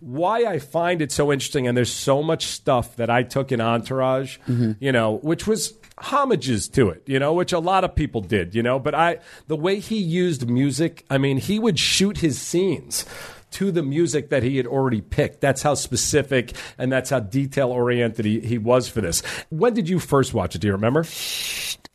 why 0.00 0.44
I 0.44 0.58
find 0.58 1.00
it 1.00 1.10
so 1.12 1.32
interesting, 1.32 1.66
and 1.66 1.74
there's 1.74 1.90
so 1.92 2.22
much 2.22 2.44
stuff 2.44 2.96
that 2.96 3.08
I 3.08 3.22
took 3.22 3.50
in 3.52 3.62
Entourage, 3.62 4.36
Mm-hmm. 4.46 4.72
you 4.80 4.92
know, 4.92 5.16
which 5.22 5.46
was 5.46 5.72
homages 5.98 6.68
to 6.68 6.88
it, 6.90 7.02
you 7.06 7.18
know, 7.18 7.32
which 7.32 7.52
a 7.52 7.58
lot 7.58 7.84
of 7.84 7.94
people 7.94 8.20
did, 8.20 8.54
you 8.54 8.62
know. 8.62 8.78
But 8.78 8.94
I, 8.94 9.18
the 9.48 9.56
way 9.56 9.78
he 9.80 9.96
used 9.98 10.48
music, 10.48 11.04
I 11.10 11.16
mean, 11.18 11.38
he 11.38 11.58
would 11.58 11.78
shoot 11.78 12.18
his 12.18 12.38
scenes 12.40 13.04
to 13.52 13.72
the 13.72 13.82
music 13.82 14.30
that 14.30 14.42
he 14.42 14.56
had 14.56 14.66
already 14.66 15.00
picked. 15.00 15.40
That's 15.40 15.60
how 15.62 15.74
specific 15.74 16.52
and 16.78 16.90
that's 16.92 17.10
how 17.10 17.18
detail 17.20 17.70
oriented 17.70 18.24
he, 18.24 18.38
he 18.40 18.58
was 18.58 18.88
for 18.88 19.00
this. 19.00 19.22
When 19.50 19.74
did 19.74 19.88
you 19.88 19.98
first 19.98 20.32
watch 20.32 20.54
it? 20.54 20.60
Do 20.60 20.68
you 20.68 20.72
remember? 20.72 21.04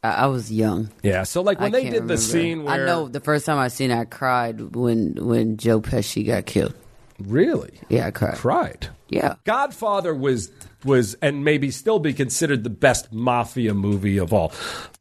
I, 0.03 0.27
was 0.27 0.51
young. 0.51 0.89
Yeah. 1.01 1.23
So 1.23 1.41
like 1.41 1.59
when 1.59 1.73
I 1.73 1.79
they 1.79 1.89
did 1.89 2.07
the 2.07 2.17
scene 2.17 2.63
where 2.65 2.73
I 2.73 2.85
know 2.85 3.07
the 3.07 3.21
first 3.21 3.45
time 3.45 3.57
I 3.57 3.69
seen 3.69 3.89
it, 3.89 3.97
I 3.97 4.05
cried 4.05 4.75
when 4.75 5.15
when 5.15 5.57
Joe 5.57 5.81
Pesci 5.81 6.27
got 6.27 6.45
killed. 6.45 6.75
Really 7.19 7.79
Yeah, 7.89 8.07
I 8.07 8.11
cried. 8.11 8.35
cried. 8.35 8.87
Yeah. 9.15 9.35
Godfather 9.45 10.13
was 10.13 10.51
was 10.83 11.15
and 11.15 11.43
maybe 11.43 11.71
still 11.71 11.99
be 11.99 12.13
considered 12.13 12.63
the 12.63 12.69
best 12.69 13.11
mafia 13.11 13.73
movie 13.73 14.17
of 14.17 14.31
all. 14.31 14.53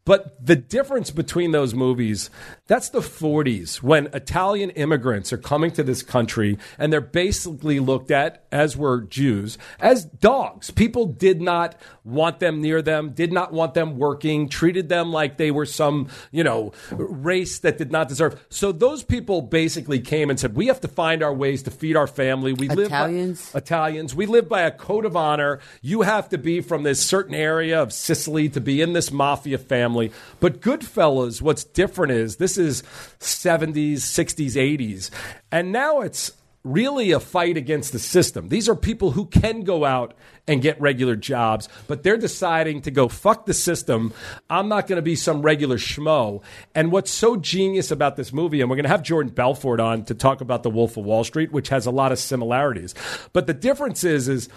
But 0.07 0.45
the 0.45 0.57
difference 0.57 1.11
between 1.11 1.53
those 1.53 1.73
movies, 1.73 2.29
that's 2.67 2.91
the 2.91 3.01
40s 3.01 3.83
when 3.83 4.09
Italian 4.09 4.69
immigrants 4.71 5.33
are 5.33 5.39
coming 5.39 5.71
to 5.73 5.83
this 5.83 6.03
country 6.03 6.59
and 6.79 6.93
they're 6.93 7.01
basically 7.01 7.81
looked 7.81 8.11
at 8.11 8.45
as 8.53 8.77
were 8.77 9.01
Jews 9.01 9.57
as 9.81 10.05
dogs. 10.05 10.71
People 10.71 11.07
did 11.07 11.41
not 11.41 11.81
want 12.05 12.39
them 12.39 12.61
near 12.61 12.83
them, 12.83 13.13
did 13.13 13.33
not 13.33 13.55
want 13.55 13.73
them 13.73 13.97
working, 13.97 14.51
treated 14.51 14.91
them 14.91 15.11
like 15.11 15.39
they 15.39 15.51
were 15.51 15.65
some, 15.65 16.09
you 16.31 16.45
know, 16.45 16.73
race 16.91 17.61
that 17.61 17.79
did 17.79 17.91
not 17.91 18.09
deserve. 18.09 18.45
So 18.51 18.73
those 18.73 19.03
people 19.03 19.41
basically 19.41 20.01
came 20.01 20.29
and 20.29 20.39
said, 20.39 20.55
"We 20.55 20.67
have 20.67 20.83
to 20.83 20.89
find 20.89 21.23
our 21.23 21.33
ways 21.33 21.63
to 21.63 21.71
feed 21.71 21.97
our 21.97 22.07
family. 22.07 22.53
We 22.53 22.69
live 22.69 22.91
by- 22.91 23.09
Italians? 23.55 24.04
We 24.13 24.27
live 24.27 24.49
by 24.49 24.63
a 24.63 24.73
code 24.73 25.05
of 25.05 25.17
honor. 25.17 25.61
You 25.83 26.03
have 26.03 26.29
to 26.31 26.39
be 26.39 26.61
from 26.61 26.83
this 26.83 27.01
certain 27.01 27.35
area 27.37 27.81
of 27.81 27.93
Sicily 27.93 28.49
to 28.49 28.61
be 28.61 28.83
in 28.83 28.93
this 28.93 29.13
mafia 29.13 29.59
family. 29.59 30.11
But 30.41 30.61
Goodfellas, 30.61 31.41
what's 31.41 31.63
different 31.63 32.13
is 32.15 32.37
this 32.37 32.59
is 32.59 32.83
70s, 33.21 33.99
60s, 33.99 34.57
80s. 34.57 35.11
And 35.53 35.71
now 35.71 36.01
it's 36.01 36.33
really 36.65 37.13
a 37.13 37.21
fight 37.21 37.59
against 37.59 37.93
the 37.93 37.99
system. 37.99 38.49
These 38.49 38.71
are 38.71 38.75
people 38.75 39.11
who 39.11 39.27
can 39.27 39.61
go 39.63 39.85
out 39.85 40.15
and 40.49 40.63
get 40.63 40.81
regular 40.81 41.15
jobs, 41.15 41.69
but 41.87 42.03
they're 42.03 42.17
deciding 42.17 42.83
to 42.83 42.91
go 42.91 43.07
fuck 43.09 43.45
the 43.45 43.53
system. 43.53 44.15
I'm 44.49 44.69
not 44.69 44.87
going 44.87 44.97
to 44.97 45.03
be 45.03 45.15
some 45.15 45.43
regular 45.43 45.77
schmo. 45.77 46.43
And 46.75 46.91
what's 46.91 47.11
so 47.11 47.37
genius 47.37 47.91
about 47.91 48.17
this 48.17 48.33
movie, 48.33 48.63
and 48.63 48.71
we're 48.71 48.77
going 48.77 48.85
to 48.85 48.91
have 48.91 49.03
Jordan 49.03 49.33
Belfort 49.33 49.79
on 49.79 50.05
to 50.07 50.15
talk 50.15 50.41
about 50.41 50.63
The 50.63 50.71
Wolf 50.71 50.97
of 50.97 51.05
Wall 51.05 51.23
Street, 51.23 51.53
which 51.53 51.69
has 51.69 51.85
a 51.85 51.91
lot 51.91 52.13
of 52.13 52.19
similarities. 52.19 52.95
But 53.35 53.47
the 53.47 53.55
difference 53.55 54.03
is, 54.03 54.29
is 54.29 54.49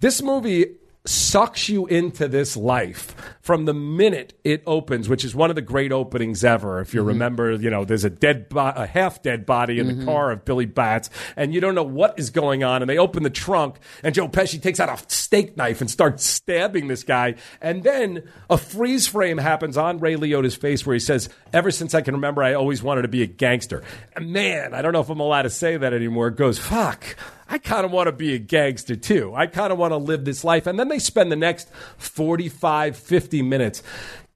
this 0.00 0.22
movie 0.22 0.76
sucks 1.08 1.68
you 1.68 1.86
into 1.86 2.28
this 2.28 2.56
life 2.56 3.14
from 3.40 3.64
the 3.64 3.72
minute 3.72 4.38
it 4.44 4.62
opens, 4.66 5.08
which 5.08 5.24
is 5.24 5.34
one 5.34 5.48
of 5.48 5.56
the 5.56 5.62
great 5.62 5.90
openings 5.90 6.44
ever. 6.44 6.80
If 6.80 6.92
you 6.92 7.00
mm-hmm. 7.00 7.08
remember, 7.08 7.52
you 7.52 7.70
know, 7.70 7.84
there's 7.84 8.04
a 8.04 8.10
dead, 8.10 8.50
bo- 8.50 8.74
a 8.76 8.86
half 8.86 9.22
dead 9.22 9.46
body 9.46 9.78
in 9.78 9.86
the 9.86 9.94
mm-hmm. 9.94 10.04
car 10.04 10.30
of 10.30 10.44
Billy 10.44 10.66
Batts, 10.66 11.08
and 11.34 11.54
you 11.54 11.60
don't 11.60 11.74
know 11.74 11.82
what 11.82 12.18
is 12.18 12.28
going 12.28 12.62
on. 12.62 12.82
And 12.82 12.90
they 12.90 12.98
open 12.98 13.22
the 13.22 13.30
trunk, 13.30 13.76
and 14.02 14.14
Joe 14.14 14.28
Pesci 14.28 14.60
takes 14.60 14.80
out 14.80 14.90
a 14.90 15.02
steak 15.10 15.56
knife 15.56 15.80
and 15.80 15.90
starts 15.90 16.24
stabbing 16.24 16.88
this 16.88 17.04
guy. 17.04 17.36
And 17.62 17.82
then 17.82 18.24
a 18.50 18.58
freeze 18.58 19.06
frame 19.06 19.38
happens 19.38 19.78
on 19.78 19.98
Ray 19.98 20.16
Liotta's 20.16 20.56
face 20.56 20.84
where 20.84 20.94
he 20.94 21.00
says, 21.00 21.30
"Ever 21.54 21.70
since 21.70 21.94
I 21.94 22.02
can 22.02 22.14
remember, 22.14 22.42
I 22.42 22.52
always 22.52 22.82
wanted 22.82 23.02
to 23.02 23.08
be 23.08 23.22
a 23.22 23.26
gangster." 23.26 23.82
And 24.14 24.30
man, 24.30 24.74
I 24.74 24.82
don't 24.82 24.92
know 24.92 25.00
if 25.00 25.08
I'm 25.08 25.20
allowed 25.20 25.42
to 25.42 25.50
say 25.50 25.78
that 25.78 25.94
anymore. 25.94 26.28
It 26.28 26.36
goes, 26.36 26.58
"Fuck." 26.58 27.16
I 27.48 27.58
kind 27.58 27.84
of 27.84 27.90
want 27.92 28.06
to 28.08 28.12
be 28.12 28.34
a 28.34 28.38
gangster 28.38 28.94
too. 28.96 29.32
I 29.34 29.46
kind 29.46 29.72
of 29.72 29.78
want 29.78 29.92
to 29.92 29.96
live 29.96 30.24
this 30.24 30.44
life. 30.44 30.66
And 30.66 30.78
then 30.78 30.88
they 30.88 30.98
spend 30.98 31.32
the 31.32 31.36
next 31.36 31.68
45, 31.96 32.96
50 32.96 33.42
minutes 33.42 33.82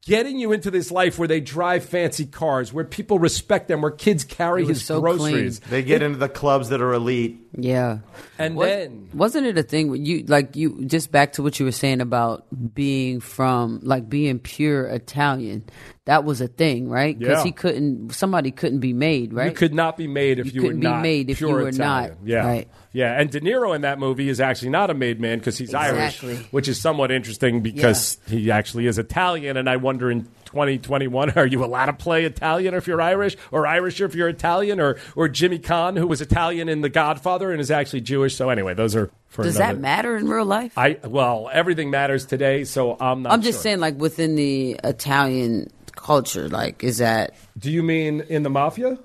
getting 0.04 0.36
you 0.36 0.50
into 0.50 0.68
this 0.68 0.90
life 0.90 1.16
where 1.16 1.28
they 1.28 1.40
drive 1.40 1.84
fancy 1.84 2.26
cars, 2.26 2.72
where 2.72 2.84
people 2.84 3.20
respect 3.20 3.68
them, 3.68 3.82
where 3.82 3.90
kids 3.92 4.24
carry 4.24 4.64
his 4.66 4.84
so 4.84 5.00
groceries. 5.00 5.60
They 5.60 5.82
get 5.84 6.02
into 6.02 6.18
the 6.18 6.28
clubs 6.28 6.70
that 6.70 6.80
are 6.80 6.92
elite. 6.92 7.38
Yeah. 7.56 7.98
And 8.38 8.56
Was- 8.56 8.68
then 8.68 9.08
wasn't 9.14 9.46
it 9.46 9.58
a 9.58 9.62
thing 9.62 9.90
when 9.90 10.04
you 10.04 10.24
like 10.26 10.56
you 10.56 10.84
just 10.86 11.12
back 11.12 11.34
to 11.34 11.42
what 11.42 11.60
you 11.60 11.66
were 11.66 11.70
saying 11.72 12.00
about 12.00 12.46
being 12.74 13.20
from 13.20 13.78
like 13.82 14.08
being 14.08 14.38
pure 14.40 14.86
Italian? 14.86 15.64
That 16.06 16.24
was 16.24 16.40
a 16.40 16.48
thing, 16.48 16.88
right? 16.88 17.16
Because 17.16 17.38
Yeah. 17.38 17.44
he 17.44 17.52
couldn't. 17.52 18.12
Somebody 18.12 18.50
couldn't 18.50 18.80
be 18.80 18.92
made, 18.92 19.32
right? 19.32 19.50
you 19.50 19.56
could 19.56 19.72
not 19.74 19.96
be 19.96 20.08
made 20.08 20.40
if 20.40 20.46
You 20.46 20.52
you, 20.52 20.62
were 20.62 20.68
couldn't 20.68 20.80
be 20.80 20.86
not 20.88 21.02
made 21.02 21.30
if 21.30 21.40
you 21.40 21.46
pure 21.46 21.62
were 21.62 21.70
not, 21.72 22.04
Italian. 22.06 22.16
Yeah, 22.24 22.44
right. 22.46 22.68
Yeah. 22.92 23.18
And 23.18 23.30
De 23.30 23.40
Niro 23.40 23.74
in 23.74 23.82
that 23.82 23.98
movie 23.98 24.28
is 24.28 24.40
actually 24.40 24.68
not 24.70 24.90
a 24.90 24.94
made 24.94 25.20
man 25.20 25.38
because 25.38 25.56
he's 25.58 25.70
Exactly. 25.70 26.32
Irish, 26.34 26.44
which 26.52 26.68
is 26.68 26.80
somewhat 26.80 27.10
interesting 27.10 27.60
because 27.60 28.18
he 28.28 28.50
actually 28.50 28.86
is 28.86 28.98
Italian. 28.98 29.56
And 29.56 29.68
I 29.68 29.76
wonder 29.76 30.10
in 30.10 30.24
2021, 30.46 31.30
are 31.36 31.46
you 31.46 31.64
allowed 31.64 31.86
to 31.86 31.92
play 31.94 32.24
Italian 32.24 32.74
if 32.74 32.86
you're 32.86 33.00
Irish, 33.00 33.36
or 33.50 33.66
Irish 33.66 34.00
if 34.00 34.14
you're 34.14 34.28
Italian, 34.28 34.78
or 34.80 34.98
or 35.16 35.28
Jimmy 35.28 35.58
Caan, 35.58 35.96
who 35.96 36.06
was 36.06 36.20
Italian 36.20 36.68
in 36.68 36.82
The 36.82 36.90
Godfather 36.90 37.50
and 37.50 37.60
is 37.60 37.70
actually 37.70 38.02
Jewish? 38.02 38.34
So 38.36 38.50
anyway, 38.50 38.74
those 38.74 38.94
are 38.94 39.10
for 39.28 39.42
Does 39.44 39.56
another- 39.56 39.74
that 39.76 39.80
matter 39.80 40.16
in 40.16 40.28
real 40.28 40.44
life? 40.44 40.76
I 40.76 40.98
well, 41.04 41.48
everything 41.52 41.90
matters 41.90 42.26
today, 42.26 42.64
so 42.64 42.96
I'm 43.00 43.22
not. 43.22 43.32
I'm 43.32 43.40
just 43.42 43.56
sure. 43.56 43.62
saying, 43.62 43.80
like 43.80 43.98
within 43.98 44.36
the 44.36 44.78
Italian 44.84 45.70
culture, 45.92 46.48
like 46.50 46.84
is 46.84 46.98
that 46.98 47.34
Do 47.58 47.70
you 47.70 47.82
mean 47.82 48.20
in 48.28 48.42
the 48.42 48.50
mafia, 48.50 48.98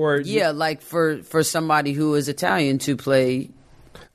or 0.00 0.20
yeah, 0.20 0.50
like 0.50 0.80
for 0.80 1.22
for 1.22 1.42
somebody 1.42 1.92
who 1.92 2.14
is 2.14 2.28
Italian 2.28 2.78
to 2.78 2.96
play 2.96 3.50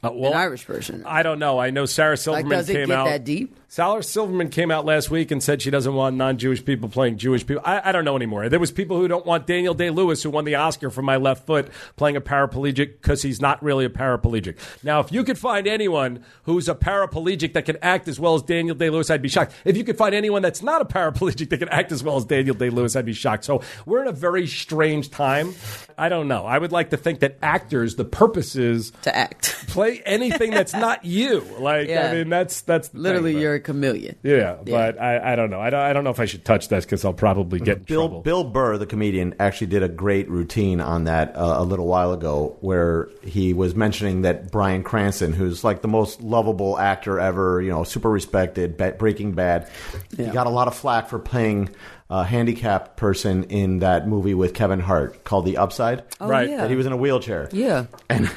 Uh, 0.05 0.11
well, 0.13 0.31
an 0.31 0.37
Irish 0.37 0.65
person? 0.65 1.03
I 1.05 1.23
don't 1.23 1.39
know. 1.39 1.59
I 1.59 1.69
know 1.71 1.85
Sarah 1.85 2.11
Like, 2.11 2.19
Silverman 2.19 2.49
does 2.57 2.69
it 2.69 2.73
came 2.73 2.87
get 2.87 2.97
out. 2.97 3.05
that 3.05 3.23
deep? 3.23 3.57
Sarah 3.67 4.03
Silverman 4.03 4.49
came 4.49 4.71
out 4.71 4.85
last 4.85 5.09
week 5.11 5.31
and 5.31 5.43
said 5.43 5.61
she 5.61 5.69
doesn't 5.69 5.93
want 5.95 6.15
non-Jewish 6.15 6.63
people 6.63 6.87
playing 6.87 7.17
Jewish 7.17 7.45
people. 7.45 7.61
I, 7.65 7.89
I 7.89 7.91
don't 7.91 8.05
know 8.05 8.15
anymore. 8.15 8.47
There 8.47 8.59
was 8.59 8.71
people 8.71 8.97
who 8.97 9.07
don't 9.09 9.25
want 9.25 9.47
Daniel 9.47 9.73
Day 9.73 9.89
Lewis, 9.89 10.23
who 10.23 10.29
won 10.29 10.45
the 10.45 10.55
Oscar 10.55 10.89
for 10.89 11.01
My 11.01 11.17
Left 11.17 11.45
Foot, 11.45 11.69
playing 11.97 12.15
a 12.15 12.21
paraplegic 12.21 12.93
because 13.01 13.21
he's 13.21 13.41
not 13.41 13.61
really 13.61 13.83
a 13.83 13.89
paraplegic. 13.89 14.55
Now, 14.81 15.01
if 15.01 15.11
you 15.11 15.25
could 15.25 15.37
find 15.37 15.67
anyone 15.67 16.23
who's 16.43 16.69
a 16.69 16.75
paraplegic 16.75 17.51
that 17.53 17.65
can 17.65 17.77
act 17.81 18.07
as 18.07 18.17
well 18.17 18.35
as 18.35 18.43
Daniel 18.43 18.75
Day 18.75 18.89
Lewis, 18.89 19.09
I'd 19.09 19.21
be 19.21 19.27
shocked. 19.29 19.53
If 19.65 19.75
you 19.75 19.83
could 19.83 19.97
find 19.97 20.15
anyone 20.15 20.41
that's 20.41 20.61
not 20.63 20.81
a 20.81 20.85
paraplegic 20.85 21.49
that 21.49 21.57
can 21.57 21.67
act 21.69 21.91
as 21.91 22.01
well 22.01 22.15
as 22.15 22.23
Daniel 22.23 22.55
Day 22.55 22.69
Lewis, 22.69 22.95
I'd 22.95 23.05
be 23.05 23.13
shocked. 23.13 23.43
So 23.43 23.61
we're 23.85 24.01
in 24.03 24.07
a 24.07 24.13
very 24.13 24.47
strange 24.47 25.09
time. 25.09 25.53
I 25.97 26.07
don't 26.07 26.27
know. 26.29 26.45
I 26.45 26.57
would 26.57 26.71
like 26.71 26.91
to 26.91 26.97
think 26.97 27.19
that 27.21 27.37
actors, 27.41 27.95
the 27.95 28.05
purpose 28.05 28.55
is 28.55 28.91
to 29.01 29.13
act. 29.15 29.65
play 29.67 29.94
say 29.97 30.01
anything 30.05 30.51
that's 30.51 30.73
not 30.73 31.05
you. 31.05 31.41
Like 31.59 31.87
Yeah. 31.87 32.09
I 32.11 32.13
mean, 32.13 32.29
that's 32.29 32.61
that's 32.61 32.89
the 32.89 32.99
Literally, 32.99 33.31
thing, 33.31 33.37
but- 33.37 33.41
you're 33.41 33.53
a 33.55 33.59
chameleon. 33.59 34.15
Yeah, 34.23 34.57
but 34.65 34.99
I, 35.01 35.33
I 35.33 35.35
don't 35.35 35.49
know. 35.49 35.59
I 35.59 35.69
don't, 35.69 35.79
I 35.79 35.93
don't 35.93 36.03
know 36.03 36.09
if 36.09 36.19
I 36.19 36.25
should 36.25 36.43
touch 36.45 36.67
this 36.67 36.85
because 36.85 37.03
I'll 37.05 37.13
probably 37.13 37.59
get 37.59 37.77
in 37.77 37.83
Bill 37.83 38.01
trouble. 38.07 38.21
Bill 38.21 38.43
Burr, 38.43 38.77
the 38.77 38.85
comedian, 38.85 39.35
actually 39.39 39.67
did 39.67 39.83
a 39.83 39.87
great 39.89 40.29
routine 40.29 40.81
on 40.81 41.05
that 41.05 41.35
uh, 41.35 41.55
a 41.57 41.63
little 41.63 41.87
while 41.87 42.11
ago, 42.13 42.57
where 42.61 43.09
he 43.23 43.53
was 43.53 43.73
mentioning 43.75 44.21
that 44.23 44.51
Bryan 44.51 44.83
Cranston, 44.83 45.33
who's 45.33 45.63
like 45.63 45.81
the 45.81 45.87
most 45.87 46.21
lovable 46.21 46.77
actor 46.77 47.19
ever, 47.19 47.61
you 47.61 47.69
know, 47.71 47.83
super 47.83 48.09
respected, 48.09 48.77
Breaking 48.97 49.31
Bad, 49.33 49.69
Yeah. 50.17 50.25
he 50.27 50.31
got 50.31 50.47
a 50.47 50.51
lot 50.51 50.67
of 50.67 50.75
flack 50.75 51.09
for 51.09 51.19
playing 51.19 51.69
a 52.09 52.23
handicapped 52.23 52.97
person 52.97 53.45
in 53.45 53.79
that 53.79 54.07
movie 54.07 54.35
with 54.35 54.53
Kevin 54.53 54.79
Hart 54.79 55.23
called 55.23 55.43
The 55.45 55.57
Upside. 55.57 56.03
Oh, 56.21 56.27
Right. 56.27 56.47
yeah. 56.49 56.57
That 56.57 56.69
he 56.69 56.75
was 56.75 56.85
in 56.85 56.91
a 56.91 56.97
wheelchair. 56.97 57.49
Yeah. 57.51 57.85
And 58.09 58.29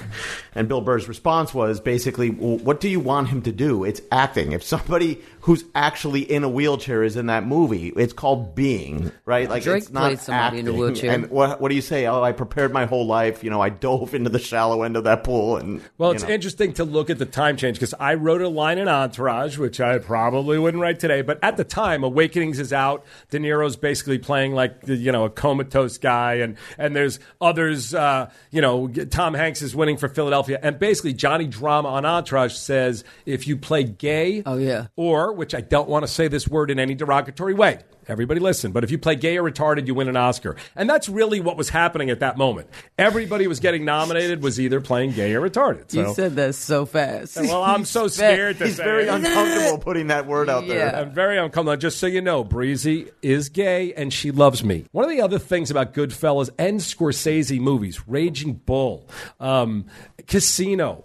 and 0.55 0.69
Bill 0.69 0.81
Burr's 0.81 1.07
response 1.07 1.53
was 1.53 1.79
basically, 1.79 2.31
well, 2.31 2.57
"What 2.59 2.81
do 2.81 2.89
you 2.89 2.99
want 3.01 3.29
him 3.29 3.43
to 3.43 3.53
do? 3.53 3.85
It's 3.85 4.01
acting. 4.11 4.53
If 4.53 4.63
somebody 4.63 5.21
who's 5.49 5.65
actually 5.75 6.21
in 6.21 6.45
a 6.45 6.49
wheelchair 6.49 7.03
is 7.03 7.17
in 7.17 7.25
that 7.25 7.43
movie, 7.47 7.89
it's 7.97 8.13
called 8.13 8.55
being, 8.55 9.11
right? 9.25 9.49
Like 9.49 9.63
Drake 9.63 9.85
it's 9.85 9.91
not 9.91 10.01
played 10.03 10.19
somebody 10.19 10.59
in 10.59 10.67
a 10.67 10.71
acting. 10.71 10.79
wheelchair. 10.79 11.11
And 11.11 11.31
what 11.31 11.59
what 11.59 11.71
do 11.71 11.75
you 11.75 11.81
say? 11.81 12.05
Oh, 12.07 12.23
I 12.23 12.33
prepared 12.33 12.71
my 12.71 12.85
whole 12.85 13.07
life. 13.07 13.43
You 13.43 13.49
know, 13.49 13.59
I 13.59 13.71
dove 13.71 14.15
into 14.15 14.29
the 14.29 14.39
shallow 14.39 14.83
end 14.83 14.95
of 14.95 15.05
that 15.05 15.25
pool. 15.25 15.57
And 15.57 15.81
Well, 15.97 16.11
it's 16.11 16.23
know. 16.23 16.29
interesting 16.29 16.75
to 16.75 16.85
look 16.85 17.09
at 17.09 17.17
the 17.17 17.25
time 17.25 17.57
change 17.57 17.77
because 17.79 17.95
I 17.99 18.13
wrote 18.13 18.43
a 18.43 18.49
line 18.49 18.77
in 18.77 18.89
Entourage, 18.89 19.57
which 19.57 19.81
I 19.81 19.97
probably 19.97 20.59
wouldn't 20.59 20.83
write 20.83 21.01
today. 21.01 21.23
But 21.23 21.39
at 21.43 21.57
the 21.57 21.65
time, 21.65 22.05
Awakenings 22.05 22.59
is 22.59 22.75
out. 22.75 23.07
De 23.31 23.39
Niro's 23.39 23.77
basically 23.77 24.19
playing 24.19 24.53
like 24.53 24.83
the, 24.83 24.97
you 24.97 25.13
know 25.13 25.25
a 25.25 25.31
comatose 25.31 25.97
guy, 25.97 26.35
and 26.35 26.59
and 26.77 26.95
there's 26.95 27.21
others. 27.41 27.95
Uh, 27.95 28.29
you 28.51 28.61
know, 28.61 28.87
Tom 28.89 29.33
Hanks 29.33 29.63
is 29.63 29.75
winning 29.75 29.97
for 29.97 30.11
Philadelphia, 30.11 30.59
and 30.63 30.79
basically 30.79 31.15
Johnny 31.15 31.47
Drama 31.47 31.89
on 31.89 32.05
Entourage 32.05 32.53
says 32.53 33.03
if 33.25 33.47
you 33.49 33.57
play 33.57 33.85
gay, 33.85 34.43
Oh, 34.45 34.59
yeah. 34.59 34.89
or 34.95 35.38
which 35.39 35.55
I 35.55 35.63
don't 35.63 35.89
want 35.89 36.03
to 36.03 36.09
say 36.09 36.29
this 36.29 36.47
word 36.47 36.71
in 36.71 36.79
any 36.79 36.95
derogatory 36.95 37.55
way. 37.55 37.79
Everybody 38.09 38.41
listen, 38.41 38.73
but 38.73 38.85
if 38.85 38.91
you 38.91 38.99
play 38.99 39.15
gay 39.17 39.37
or 39.37 39.43
retarded, 39.43 39.87
you 39.87 39.95
win 39.95 40.09
an 40.09 40.17
Oscar. 40.17 40.57
And 40.75 40.89
that's 40.89 41.09
really 41.09 41.41
what 41.41 41.57
was 41.57 41.69
happening 41.69 42.11
at 42.11 42.21
that 42.21 42.39
moment. 42.39 42.69
Everybody 42.97 43.47
was 43.47 43.61
getting 43.61 43.85
nominated 43.85 44.43
was 44.43 44.59
either 44.59 44.81
playing 44.81 45.13
gay 45.13 45.35
or 45.35 45.41
retarded. 45.41 45.91
So. 45.91 46.01
You 46.01 46.15
said 46.15 46.37
that 46.37 46.55
so 46.55 46.87
fast. 46.87 47.37
well, 47.37 47.63
I'm 47.63 47.85
so 47.85 48.09
scared 48.09 48.59
to 48.59 48.67
he's 48.67 48.77
say 48.77 48.85
very 48.85 49.05
it. 49.07 49.09
uncomfortable 49.09 49.79
putting 49.85 50.07
that 50.09 50.27
word 50.27 50.49
out 50.49 50.67
there. 50.67 50.91
Yeah. 50.91 51.01
I'm 51.01 51.13
very 51.13 51.37
uncomfortable. 51.37 51.77
Just 51.77 51.99
so 51.99 52.07
you 52.07 52.21
know, 52.21 52.45
Bre-Z 52.45 53.09
is 53.23 53.49
gay 53.51 53.93
and 53.95 54.13
she 54.13 54.31
loves 54.31 54.65
me. 54.65 54.87
One 54.93 55.05
of 55.05 55.11
the 55.11 55.21
other 55.21 55.39
things 55.39 55.71
about 55.71 55.93
Goodfellas 55.95 56.51
and 56.59 56.81
Scorsese 56.81 57.61
movies, 57.61 58.09
Raging 58.09 58.55
Bull, 58.55 59.09
um, 59.39 59.87
Casino, 60.27 61.05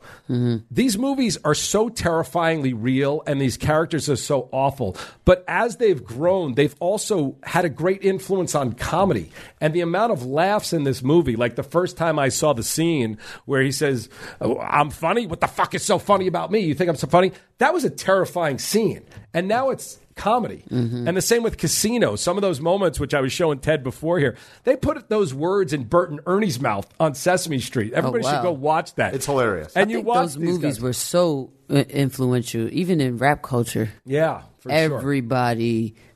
these 0.71 0.97
movies 0.97 1.37
are 1.43 1.53
so 1.53 1.89
terrifyingly 1.89 2.73
real 2.73 3.21
and 3.27 3.39
these 3.39 3.57
characters 3.57 4.09
are 4.09 4.15
so 4.15 4.49
awful. 4.51 4.97
But 5.25 5.43
as 5.47 5.77
they've 5.77 6.03
grown, 6.03 6.55
they've 6.55 6.75
also 6.93 7.35
had 7.41 7.65
a 7.65 7.69
great 7.69 8.03
influence 8.03 8.53
on 8.53 8.73
comedy. 8.73 9.31
And 9.59 9.73
the 9.73 9.81
amount 9.81 10.11
of 10.11 10.23
laughs 10.23 10.73
in 10.73 10.83
this 10.83 11.01
movie, 11.01 11.35
like 11.35 11.55
the 11.55 11.63
first 11.63 11.97
time 11.97 12.19
I 12.19 12.29
saw 12.29 12.53
the 12.53 12.61
scene 12.61 13.17
where 13.45 13.63
he 13.63 13.71
says, 13.71 14.09
oh, 14.39 14.59
I'm 14.59 14.91
funny? 14.91 15.25
What 15.25 15.41
the 15.41 15.47
fuck 15.47 15.73
is 15.73 15.83
so 15.83 15.97
funny 15.97 16.27
about 16.27 16.51
me? 16.51 16.59
You 16.59 16.75
think 16.75 16.89
I'm 16.89 16.95
so 16.95 17.07
funny? 17.07 17.31
That 17.57 17.73
was 17.73 17.83
a 17.83 17.89
terrifying 17.89 18.59
scene. 18.59 19.01
And 19.33 19.47
now 19.47 19.71
it's 19.71 19.97
comedy. 20.15 20.63
Mm-hmm. 20.69 21.07
And 21.07 21.17
the 21.17 21.21
same 21.21 21.41
with 21.41 21.57
Casino. 21.57 22.15
Some 22.15 22.37
of 22.37 22.43
those 22.43 22.61
moments, 22.61 22.99
which 22.99 23.15
I 23.15 23.21
was 23.21 23.33
showing 23.33 23.57
Ted 23.57 23.83
before 23.83 24.19
here, 24.19 24.35
they 24.63 24.75
put 24.75 25.09
those 25.09 25.33
words 25.33 25.73
in 25.73 25.85
Bert 25.85 26.11
and 26.11 26.19
Ernie's 26.27 26.59
mouth 26.59 26.87
on 26.99 27.15
Sesame 27.15 27.59
Street. 27.59 27.93
Oh, 27.95 27.97
Everybody 27.97 28.23
should 28.23 28.33
wow. 28.33 28.43
go 28.43 28.51
watch 28.51 28.93
that. 28.95 29.15
It's 29.15 29.25
hilarious. 29.25 29.73
And 29.75 29.87
I 29.87 29.91
you 29.91 29.97
think 29.97 30.07
watch 30.07 30.17
those 30.25 30.37
movies 30.37 30.75
guys. 30.75 30.81
were 30.81 30.93
so 30.93 31.51
influential, 31.69 32.69
even 32.71 33.01
in 33.01 33.17
rap 33.17 33.41
culture. 33.41 33.89
yeah, 34.05 34.43
for 34.59 34.69
sure. 34.69 34.99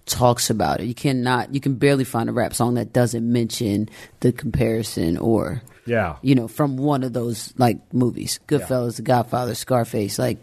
Talks 0.08 0.50
about 0.50 0.80
it. 0.80 0.86
You 0.86 0.96
cannot, 0.96 1.54
you 1.54 1.60
can 1.60 1.76
barely 1.76 2.06
find 2.06 2.30
a 2.30 2.32
rap 2.32 2.54
song 2.54 2.76
that 2.76 2.94
doesn't 2.94 3.30
mention 3.30 3.90
the 4.22 4.32
comparison 4.32 5.18
or, 5.18 5.62
Yeah. 5.86 6.16
you 6.22 6.34
know, 6.34 6.48
from 6.48 6.78
one 6.78 7.04
of 7.04 7.12
those 7.14 7.54
like 7.58 7.78
movies, 7.94 8.40
Goodfellas, 8.48 8.96
The 8.96 9.02
Godfather, 9.02 9.54
Scarface. 9.54 10.18
Like, 10.18 10.38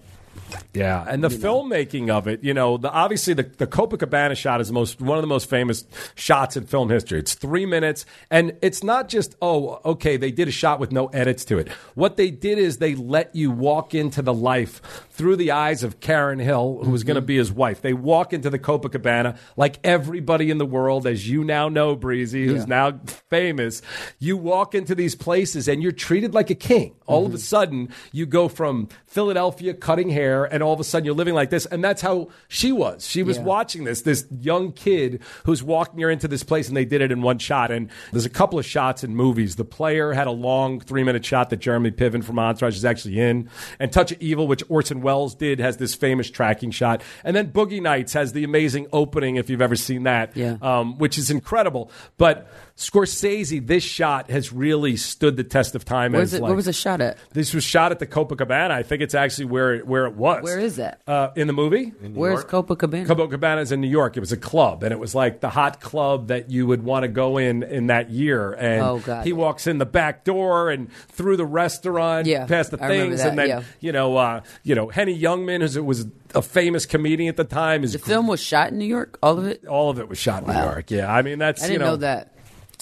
Yeah, 0.74 1.04
and 1.08 1.24
the 1.24 1.28
filmmaking 1.28 2.10
of 2.10 2.28
it, 2.28 2.44
you 2.44 2.52
know, 2.52 2.76
the, 2.76 2.90
obviously 2.90 3.32
the, 3.34 3.44
the 3.44 3.66
Copacabana 3.66 4.36
shot 4.36 4.60
is 4.60 4.68
the 4.68 4.74
most 4.74 5.00
one 5.00 5.16
of 5.16 5.22
the 5.22 5.28
most 5.28 5.48
famous 5.48 5.84
shots 6.14 6.56
in 6.56 6.66
film 6.66 6.90
history. 6.90 7.18
It's 7.18 7.34
three 7.34 7.64
minutes, 7.64 8.04
and 8.30 8.52
it's 8.60 8.84
not 8.84 9.08
just 9.08 9.34
oh, 9.40 9.80
okay, 9.84 10.16
they 10.18 10.30
did 10.30 10.46
a 10.48 10.52
shot 10.52 10.78
with 10.78 10.92
no 10.92 11.06
edits 11.06 11.44
to 11.46 11.58
it. 11.58 11.68
What 11.94 12.16
they 12.18 12.30
did 12.30 12.58
is 12.58 12.76
they 12.78 12.94
let 12.94 13.34
you 13.34 13.50
walk 13.50 13.94
into 13.94 14.20
the 14.22 14.34
life 14.34 14.82
through 15.14 15.36
the 15.36 15.52
eyes 15.52 15.84
of 15.84 16.00
Karen 16.00 16.40
Hill, 16.40 16.80
who 16.82 16.90
was 16.90 17.04
going 17.04 17.14
to 17.14 17.20
mm-hmm. 17.20 17.26
be 17.26 17.36
his 17.36 17.52
wife. 17.52 17.80
They 17.80 17.92
walk 17.92 18.32
into 18.32 18.50
the 18.50 18.58
Copacabana 18.58 19.38
like 19.56 19.78
everybody 19.84 20.50
in 20.50 20.58
the 20.58 20.66
world, 20.66 21.06
as 21.06 21.28
you 21.28 21.44
now 21.44 21.68
know, 21.68 21.94
Bre-Z, 21.94 22.44
who's 22.44 22.62
Yeah. 22.62 22.90
now 22.90 23.00
famous. 23.30 23.80
You 24.18 24.36
walk 24.36 24.74
into 24.74 24.92
these 24.92 25.14
places 25.14 25.68
and 25.68 25.80
you're 25.84 25.92
treated 25.92 26.34
like 26.34 26.50
a 26.50 26.54
king. 26.56 26.96
All 27.06 27.26
of 27.26 27.32
a 27.32 27.36
mm-hmm. 27.36 27.42
sudden, 27.42 27.88
you 28.10 28.26
go 28.26 28.48
from 28.48 28.88
Philadelphia 29.06 29.72
cutting 29.72 30.08
hair, 30.08 30.44
and 30.44 30.62
all 30.64 30.72
of 30.72 30.80
a 30.80 30.84
sudden 30.84 31.04
you're 31.04 31.14
living 31.14 31.34
like 31.34 31.50
this. 31.50 31.64
And 31.66 31.84
that's 31.84 32.02
how 32.02 32.30
she 32.48 32.72
was. 32.72 33.06
She 33.06 33.22
was 33.22 33.36
Yeah. 33.36 33.44
watching 33.44 33.84
this, 33.84 34.02
this 34.02 34.26
young 34.40 34.72
kid 34.72 35.22
who's 35.44 35.62
walking 35.62 36.00
her 36.00 36.10
into 36.10 36.26
this 36.26 36.42
place, 36.42 36.66
and 36.66 36.76
they 36.76 36.84
did 36.84 37.00
it 37.00 37.12
in 37.12 37.22
one 37.22 37.38
shot. 37.38 37.70
And 37.70 37.88
there's 38.10 38.26
a 38.26 38.30
couple 38.30 38.58
of 38.58 38.66
shots 38.66 39.04
in 39.04 39.14
movies. 39.14 39.54
The 39.54 39.64
player 39.64 40.12
had 40.12 40.26
a 40.26 40.32
long 40.32 40.80
three 40.80 41.04
minute 41.04 41.24
shot 41.24 41.50
that 41.50 41.58
Jeremy 41.58 41.92
Piven 41.92 42.24
from 42.24 42.40
Entourage 42.40 42.74
is 42.76 42.84
actually 42.84 43.20
in. 43.20 43.48
And 43.78 43.92
Touch 43.92 44.10
of 44.10 44.20
Evil, 44.20 44.48
which 44.48 44.64
Orson 44.68 45.03
Welles 45.04 45.36
did, 45.36 45.60
has 45.60 45.76
this 45.76 45.94
famous 45.94 46.28
tracking 46.30 46.72
shot. 46.72 47.02
And 47.22 47.36
then 47.36 47.52
Boogie 47.52 47.80
Nights 47.80 48.12
has 48.14 48.32
the 48.32 48.42
amazing 48.42 48.88
opening, 48.92 49.36
if 49.36 49.48
you've 49.48 49.62
ever 49.62 49.76
seen 49.76 50.02
that 50.02 50.36
Yeah. 50.36 50.56
um, 50.60 50.98
which 50.98 51.16
is 51.18 51.30
incredible. 51.30 51.90
But 52.18 52.50
Scorsese, 52.76 53.64
this 53.64 53.84
shot 53.84 54.30
has 54.30 54.52
really 54.52 54.96
stood 54.96 55.36
the 55.36 55.44
test 55.44 55.76
of 55.76 55.84
time. 55.84 56.10
where's 56.12 56.32
as 56.34 56.40
it, 56.40 56.42
like, 56.42 56.48
where 56.48 56.56
was 56.56 56.64
the 56.64 56.72
shot 56.72 57.00
at? 57.00 57.16
This 57.32 57.54
was 57.54 57.62
shot 57.62 57.92
at 57.92 58.00
the 58.00 58.06
Copacabana. 58.06 58.72
I 58.72 58.82
think 58.82 59.00
it's 59.00 59.14
actually 59.14 59.44
where 59.44 59.74
it, 59.74 59.86
where 59.86 60.06
it 60.06 60.14
was. 60.14 60.42
Where 60.42 60.58
is 60.58 60.74
that? 60.76 61.00
Uh, 61.06 61.28
in 61.36 61.46
the 61.46 61.52
movie? 61.52 61.90
Where's 62.00 62.44
Copacabana? 62.44 63.06
Copacabana 63.06 63.60
is 63.60 63.70
in 63.70 63.80
New 63.80 63.88
York. 63.88 64.16
It 64.16 64.20
was 64.20 64.32
a 64.32 64.36
club, 64.36 64.82
and 64.82 64.92
it 64.92 64.98
was 64.98 65.14
like 65.14 65.40
the 65.40 65.50
hot 65.50 65.80
club 65.80 66.28
that 66.28 66.50
you 66.50 66.66
would 66.66 66.82
want 66.82 67.04
to 67.04 67.08
go 67.08 67.38
in 67.38 67.62
in 67.62 67.86
that 67.86 68.10
year. 68.10 68.52
And 68.52 68.82
Oh, 68.82 68.98
got 68.98 69.24
he 69.24 69.32
walks 69.32 69.68
in 69.68 69.78
the 69.78 69.86
back 69.86 70.24
door 70.24 70.70
and 70.70 70.92
through 70.92 71.36
the 71.36 71.46
restaurant, 71.46 72.26
Yeah, 72.26 72.46
past 72.46 72.72
the 72.72 72.82
I 72.84 72.88
things, 72.88 73.18
that, 73.22 73.28
and 73.30 73.38
then 73.38 73.48
yeah. 73.48 73.62
you 73.78 73.92
know, 73.92 74.16
uh, 74.16 74.40
you 74.64 74.74
know, 74.74 74.88
Henny 74.88 75.16
Youngman, 75.18 75.72
who 75.74 75.84
was 75.84 76.06
a 76.34 76.42
famous 76.42 76.86
comedian 76.86 77.28
at 77.28 77.36
the 77.36 77.44
time, 77.44 77.84
is 77.84 77.92
the 77.92 77.98
film 78.00 78.26
was 78.26 78.40
shot 78.40 78.72
in 78.72 78.78
New 78.78 78.84
York, 78.84 79.16
all 79.22 79.38
of 79.38 79.46
it? 79.46 79.64
all 79.66 79.90
of 79.90 80.00
it 80.00 80.08
was 80.08 80.18
shot 80.18 80.42
in 80.42 80.48
New 80.52 80.60
York. 80.60 80.90
Yeah, 80.90 81.12
I 81.12 81.22
mean 81.22 81.38
that's 81.38 81.62
I 81.62 81.68
didn't 81.68 81.72
you 81.74 81.78
know, 81.78 81.90
know 81.92 81.96
that. 81.98 82.33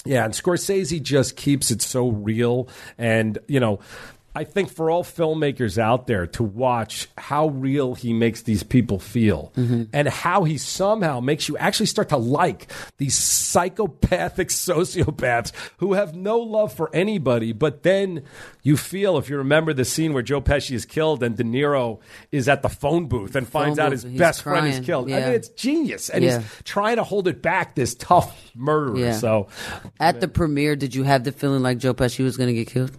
Yeah, 0.05 0.25
and 0.25 0.33
Scorsese 0.33 1.01
just 1.01 1.37
keeps 1.37 1.71
it 1.71 1.81
so 1.81 2.09
real. 2.09 2.67
And, 2.97 3.37
you 3.47 3.59
know, 3.59 3.79
I 4.35 4.43
think 4.43 4.71
for 4.71 4.89
all 4.89 5.03
filmmakers 5.03 5.77
out 5.77 6.07
there 6.07 6.25
to 6.27 6.43
watch 6.43 7.07
how 7.17 7.49
real 7.49 7.93
he 7.93 8.13
makes 8.13 8.41
these 8.41 8.63
people 8.63 8.97
feel 8.97 9.51
mm-hmm. 9.55 9.83
and 9.93 10.07
how 10.07 10.43
he 10.43 10.57
somehow 10.57 11.19
makes 11.19 11.47
you 11.47 11.55
actually 11.57 11.85
start 11.85 12.09
to 12.09 12.17
like 12.17 12.71
these 12.97 13.15
psychopathic 13.15 14.47
sociopaths 14.49 15.51
who 15.77 15.93
have 15.93 16.15
no 16.15 16.39
love 16.39 16.73
for 16.73 16.89
anybody. 16.95 17.53
But 17.53 17.83
then 17.83 18.23
you 18.63 18.75
feel, 18.75 19.17
if 19.17 19.29
you 19.29 19.37
remember 19.37 19.73
the 19.73 19.85
scene 19.85 20.13
where 20.13 20.23
Joe 20.23 20.41
Pesci 20.41 20.71
is 20.71 20.85
killed 20.85 21.21
and 21.21 21.37
De 21.37 21.43
Niro 21.43 21.99
is 22.31 22.47
at 22.49 22.63
the 22.63 22.69
phone 22.69 23.07
booth 23.07 23.35
and 23.35 23.47
finds 23.47 23.77
out 23.77 23.91
his 23.91 24.03
best 24.03 24.41
friend 24.41 24.65
is 24.65 24.73
crying. 24.75 24.83
killed. 24.83 25.11
I 25.11 25.19
mean, 25.19 25.29
it's 25.29 25.49
genius. 25.49 26.09
And 26.09 26.23
Yeah. 26.23 26.39
he's 26.39 26.47
trying 26.63 26.95
to 26.95 27.03
hold 27.03 27.27
it 27.27 27.41
back, 27.41 27.75
this 27.75 27.93
tough 27.93 28.51
murderer. 28.55 28.97
Yeah. 28.97 29.17
So. 29.17 29.47
At 29.99 30.21
the 30.21 30.27
premiere, 30.27 30.75
did 30.75 30.95
you 30.95 31.03
have 31.03 31.23
the 31.23 31.31
feeling 31.31 31.61
like 31.61 31.77
Joe 31.77 31.93
Pesci 31.93 32.23
was 32.23 32.37
going 32.37 32.47
to 32.47 32.53
get 32.53 32.67
killed? 32.67 32.91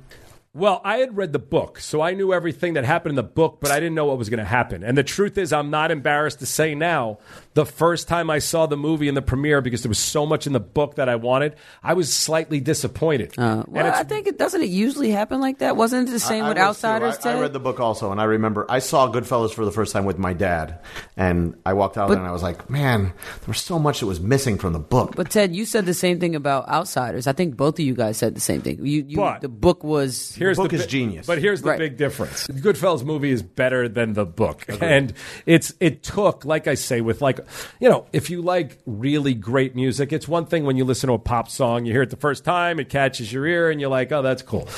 Well, 0.57 0.81
I 0.85 0.99
had 0.99 1.17
read 1.17 1.33
the 1.33 1.41
book, 1.41 1.81
so 1.81 2.01
I 2.01 2.15
knew 2.15 2.33
everything 2.33 2.75
that 2.75 2.85
happened 2.85 3.11
in 3.11 3.17
the 3.17 3.25
book, 3.25 3.59
but 3.61 3.73
I 3.73 3.81
didn't 3.81 3.97
know 3.97 4.05
what 4.05 4.19
was 4.19 4.31
going 4.31 4.39
to 4.39 4.45
happen. 4.45 4.85
And 4.85 4.97
the 4.97 5.03
truth 5.03 5.37
is, 5.37 5.53
I'm 5.53 5.69
not 5.69 5.91
embarrassed 5.91 6.39
to 6.39 6.47
say 6.47 6.77
now, 6.77 7.19
the 7.55 7.65
first 7.65 8.09
time 8.09 8.31
I 8.31 8.41
saw 8.41 8.67
the 8.67 8.77
movie 8.77 9.09
in 9.09 9.15
the 9.15 9.23
premiere, 9.23 9.61
because 9.61 9.83
there 9.83 9.89
was 9.89 9.99
so 9.99 10.27
much 10.27 10.47
in 10.47 10.53
the 10.53 10.61
book 10.61 10.97
that 10.97 11.09
I 11.09 11.15
wanted, 11.17 11.55
I 11.83 11.95
was 11.95 12.13
slightly 12.13 12.61
disappointed. 12.61 13.35
Uh, 13.39 13.63
well, 13.67 13.87
it's- 13.87 14.01
I 14.01 14.05
think 14.05 14.27
it 14.27 14.39
doesn't 14.39 14.63
it 14.63 14.69
usually 14.71 15.11
happen 15.11 15.41
like 15.41 15.59
that. 15.59 15.77
Wasn't 15.77 16.09
it 16.09 16.13
the 16.13 16.19
same 16.21 16.45
I- 16.45 16.47
I 16.47 16.49
with 16.51 16.57
too. 16.59 16.63
Outsiders? 16.65 17.19
I, 17.25 17.37
I 17.37 17.41
read 17.41 17.53
the 17.53 17.61
book 17.61 17.79
also, 17.81 18.11
and 18.13 18.21
I 18.21 18.25
remember 18.25 18.67
I 18.69 18.81
saw 18.81 19.11
Goodfellas 19.11 19.53
for 19.55 19.65
the 19.65 19.71
first 19.73 19.93
time 19.93 20.05
with 20.05 20.19
my 20.19 20.33
dad, 20.33 20.81
and 21.17 21.55
I 21.65 21.73
walked 21.75 21.97
out 21.97 22.09
But- 22.09 22.19
and 22.19 22.27
I 22.27 22.33
was 22.33 22.43
like, 22.43 22.69
"Man, 22.69 23.05
there 23.05 23.13
was 23.49 23.59
so 23.61 23.79
much 23.79 24.01
that 24.01 24.07
was 24.07 24.21
missing 24.21 24.59
from 24.59 24.73
the 24.73 24.79
book." 24.81 25.15
But 25.17 25.31
Ted, 25.31 25.55
you 25.55 25.65
said 25.65 25.87
the 25.87 25.95
same 25.95 26.19
thing 26.21 26.35
about 26.35 26.69
Outsiders. 26.69 27.27
I 27.27 27.33
think 27.33 27.57
both 27.57 27.79
of 27.79 27.85
you 27.85 27.95
guys 27.95 28.17
said 28.19 28.35
the 28.35 28.41
same 28.41 28.61
thing. 28.63 28.85
You, 28.85 29.05
you 29.07 29.17
But- 29.17 29.41
the 29.43 29.49
book 29.49 29.85
was 29.85 30.35
Here's 30.35 30.39
here's 30.39 30.57
book 30.57 30.71
the 30.71 30.77
is 30.77 30.87
genius. 30.87 31.27
But 31.27 31.39
here's 31.39 31.63
the 31.63 31.71
Right. 31.71 31.79
big 31.79 31.97
difference. 31.97 32.47
Goodfellas 32.49 33.05
movie 33.05 33.31
is 33.31 33.43
better 33.43 33.89
than 33.89 34.15
the 34.15 34.25
book, 34.27 34.65
and 34.81 35.13
it's 35.47 35.73
it 35.81 36.03
took, 36.03 36.45
like 36.45 36.67
I 36.67 36.75
say, 36.75 37.01
with 37.01 37.23
like 37.23 37.39
you 37.81 37.89
know, 37.89 38.07
if 38.13 38.31
you 38.31 38.43
like 38.43 38.79
really 38.87 39.35
great 39.35 39.75
music, 39.75 40.13
it's 40.13 40.27
one 40.29 40.47
thing 40.47 40.65
when 40.65 40.77
you 40.77 40.85
listen 40.85 41.09
to 41.09 41.15
a 41.15 41.19
pop 41.19 41.49
song, 41.49 41.87
you 41.87 41.93
hear 41.93 42.03
it 42.03 42.11
the 42.11 42.17
first 42.17 42.45
time, 42.45 42.79
it 42.81 42.89
catches 42.89 43.33
your 43.33 43.47
ear, 43.47 43.71
and 43.71 43.81
you're 43.81 43.91
like, 43.91 44.11
oh, 44.13 44.23
that's 44.23 44.43
cool. 44.43 44.69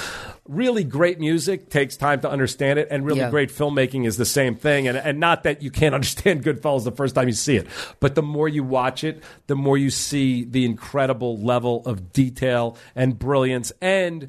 Really 0.48 0.84
great 0.84 1.18
music 1.18 1.70
takes 1.70 1.96
time 1.96 2.20
to 2.20 2.30
understand 2.30 2.78
it, 2.78 2.88
and 2.90 3.04
really 3.04 3.20
Yeah. 3.20 3.30
great 3.30 3.50
filmmaking 3.50 4.06
is 4.06 4.16
the 4.16 4.24
same 4.24 4.54
thing. 4.54 4.86
And, 4.86 4.96
and 4.96 5.18
not 5.18 5.42
that 5.42 5.62
you 5.62 5.70
can't 5.70 5.94
understand 5.96 6.44
Goodfellas 6.44 6.84
the 6.84 6.92
first 6.92 7.14
time 7.14 7.26
you 7.26 7.34
see 7.34 7.56
it, 7.56 7.66
but 8.00 8.14
the 8.14 8.22
more 8.22 8.48
you 8.48 8.62
watch 8.62 9.02
it, 9.04 9.22
the 9.48 9.56
more 9.56 9.76
you 9.76 9.90
see 9.90 10.44
the 10.44 10.64
incredible 10.64 11.36
level 11.38 11.82
of 11.84 12.12
detail 12.12 12.76
and 12.94 13.18
brilliance 13.18 13.72
and 13.80 14.28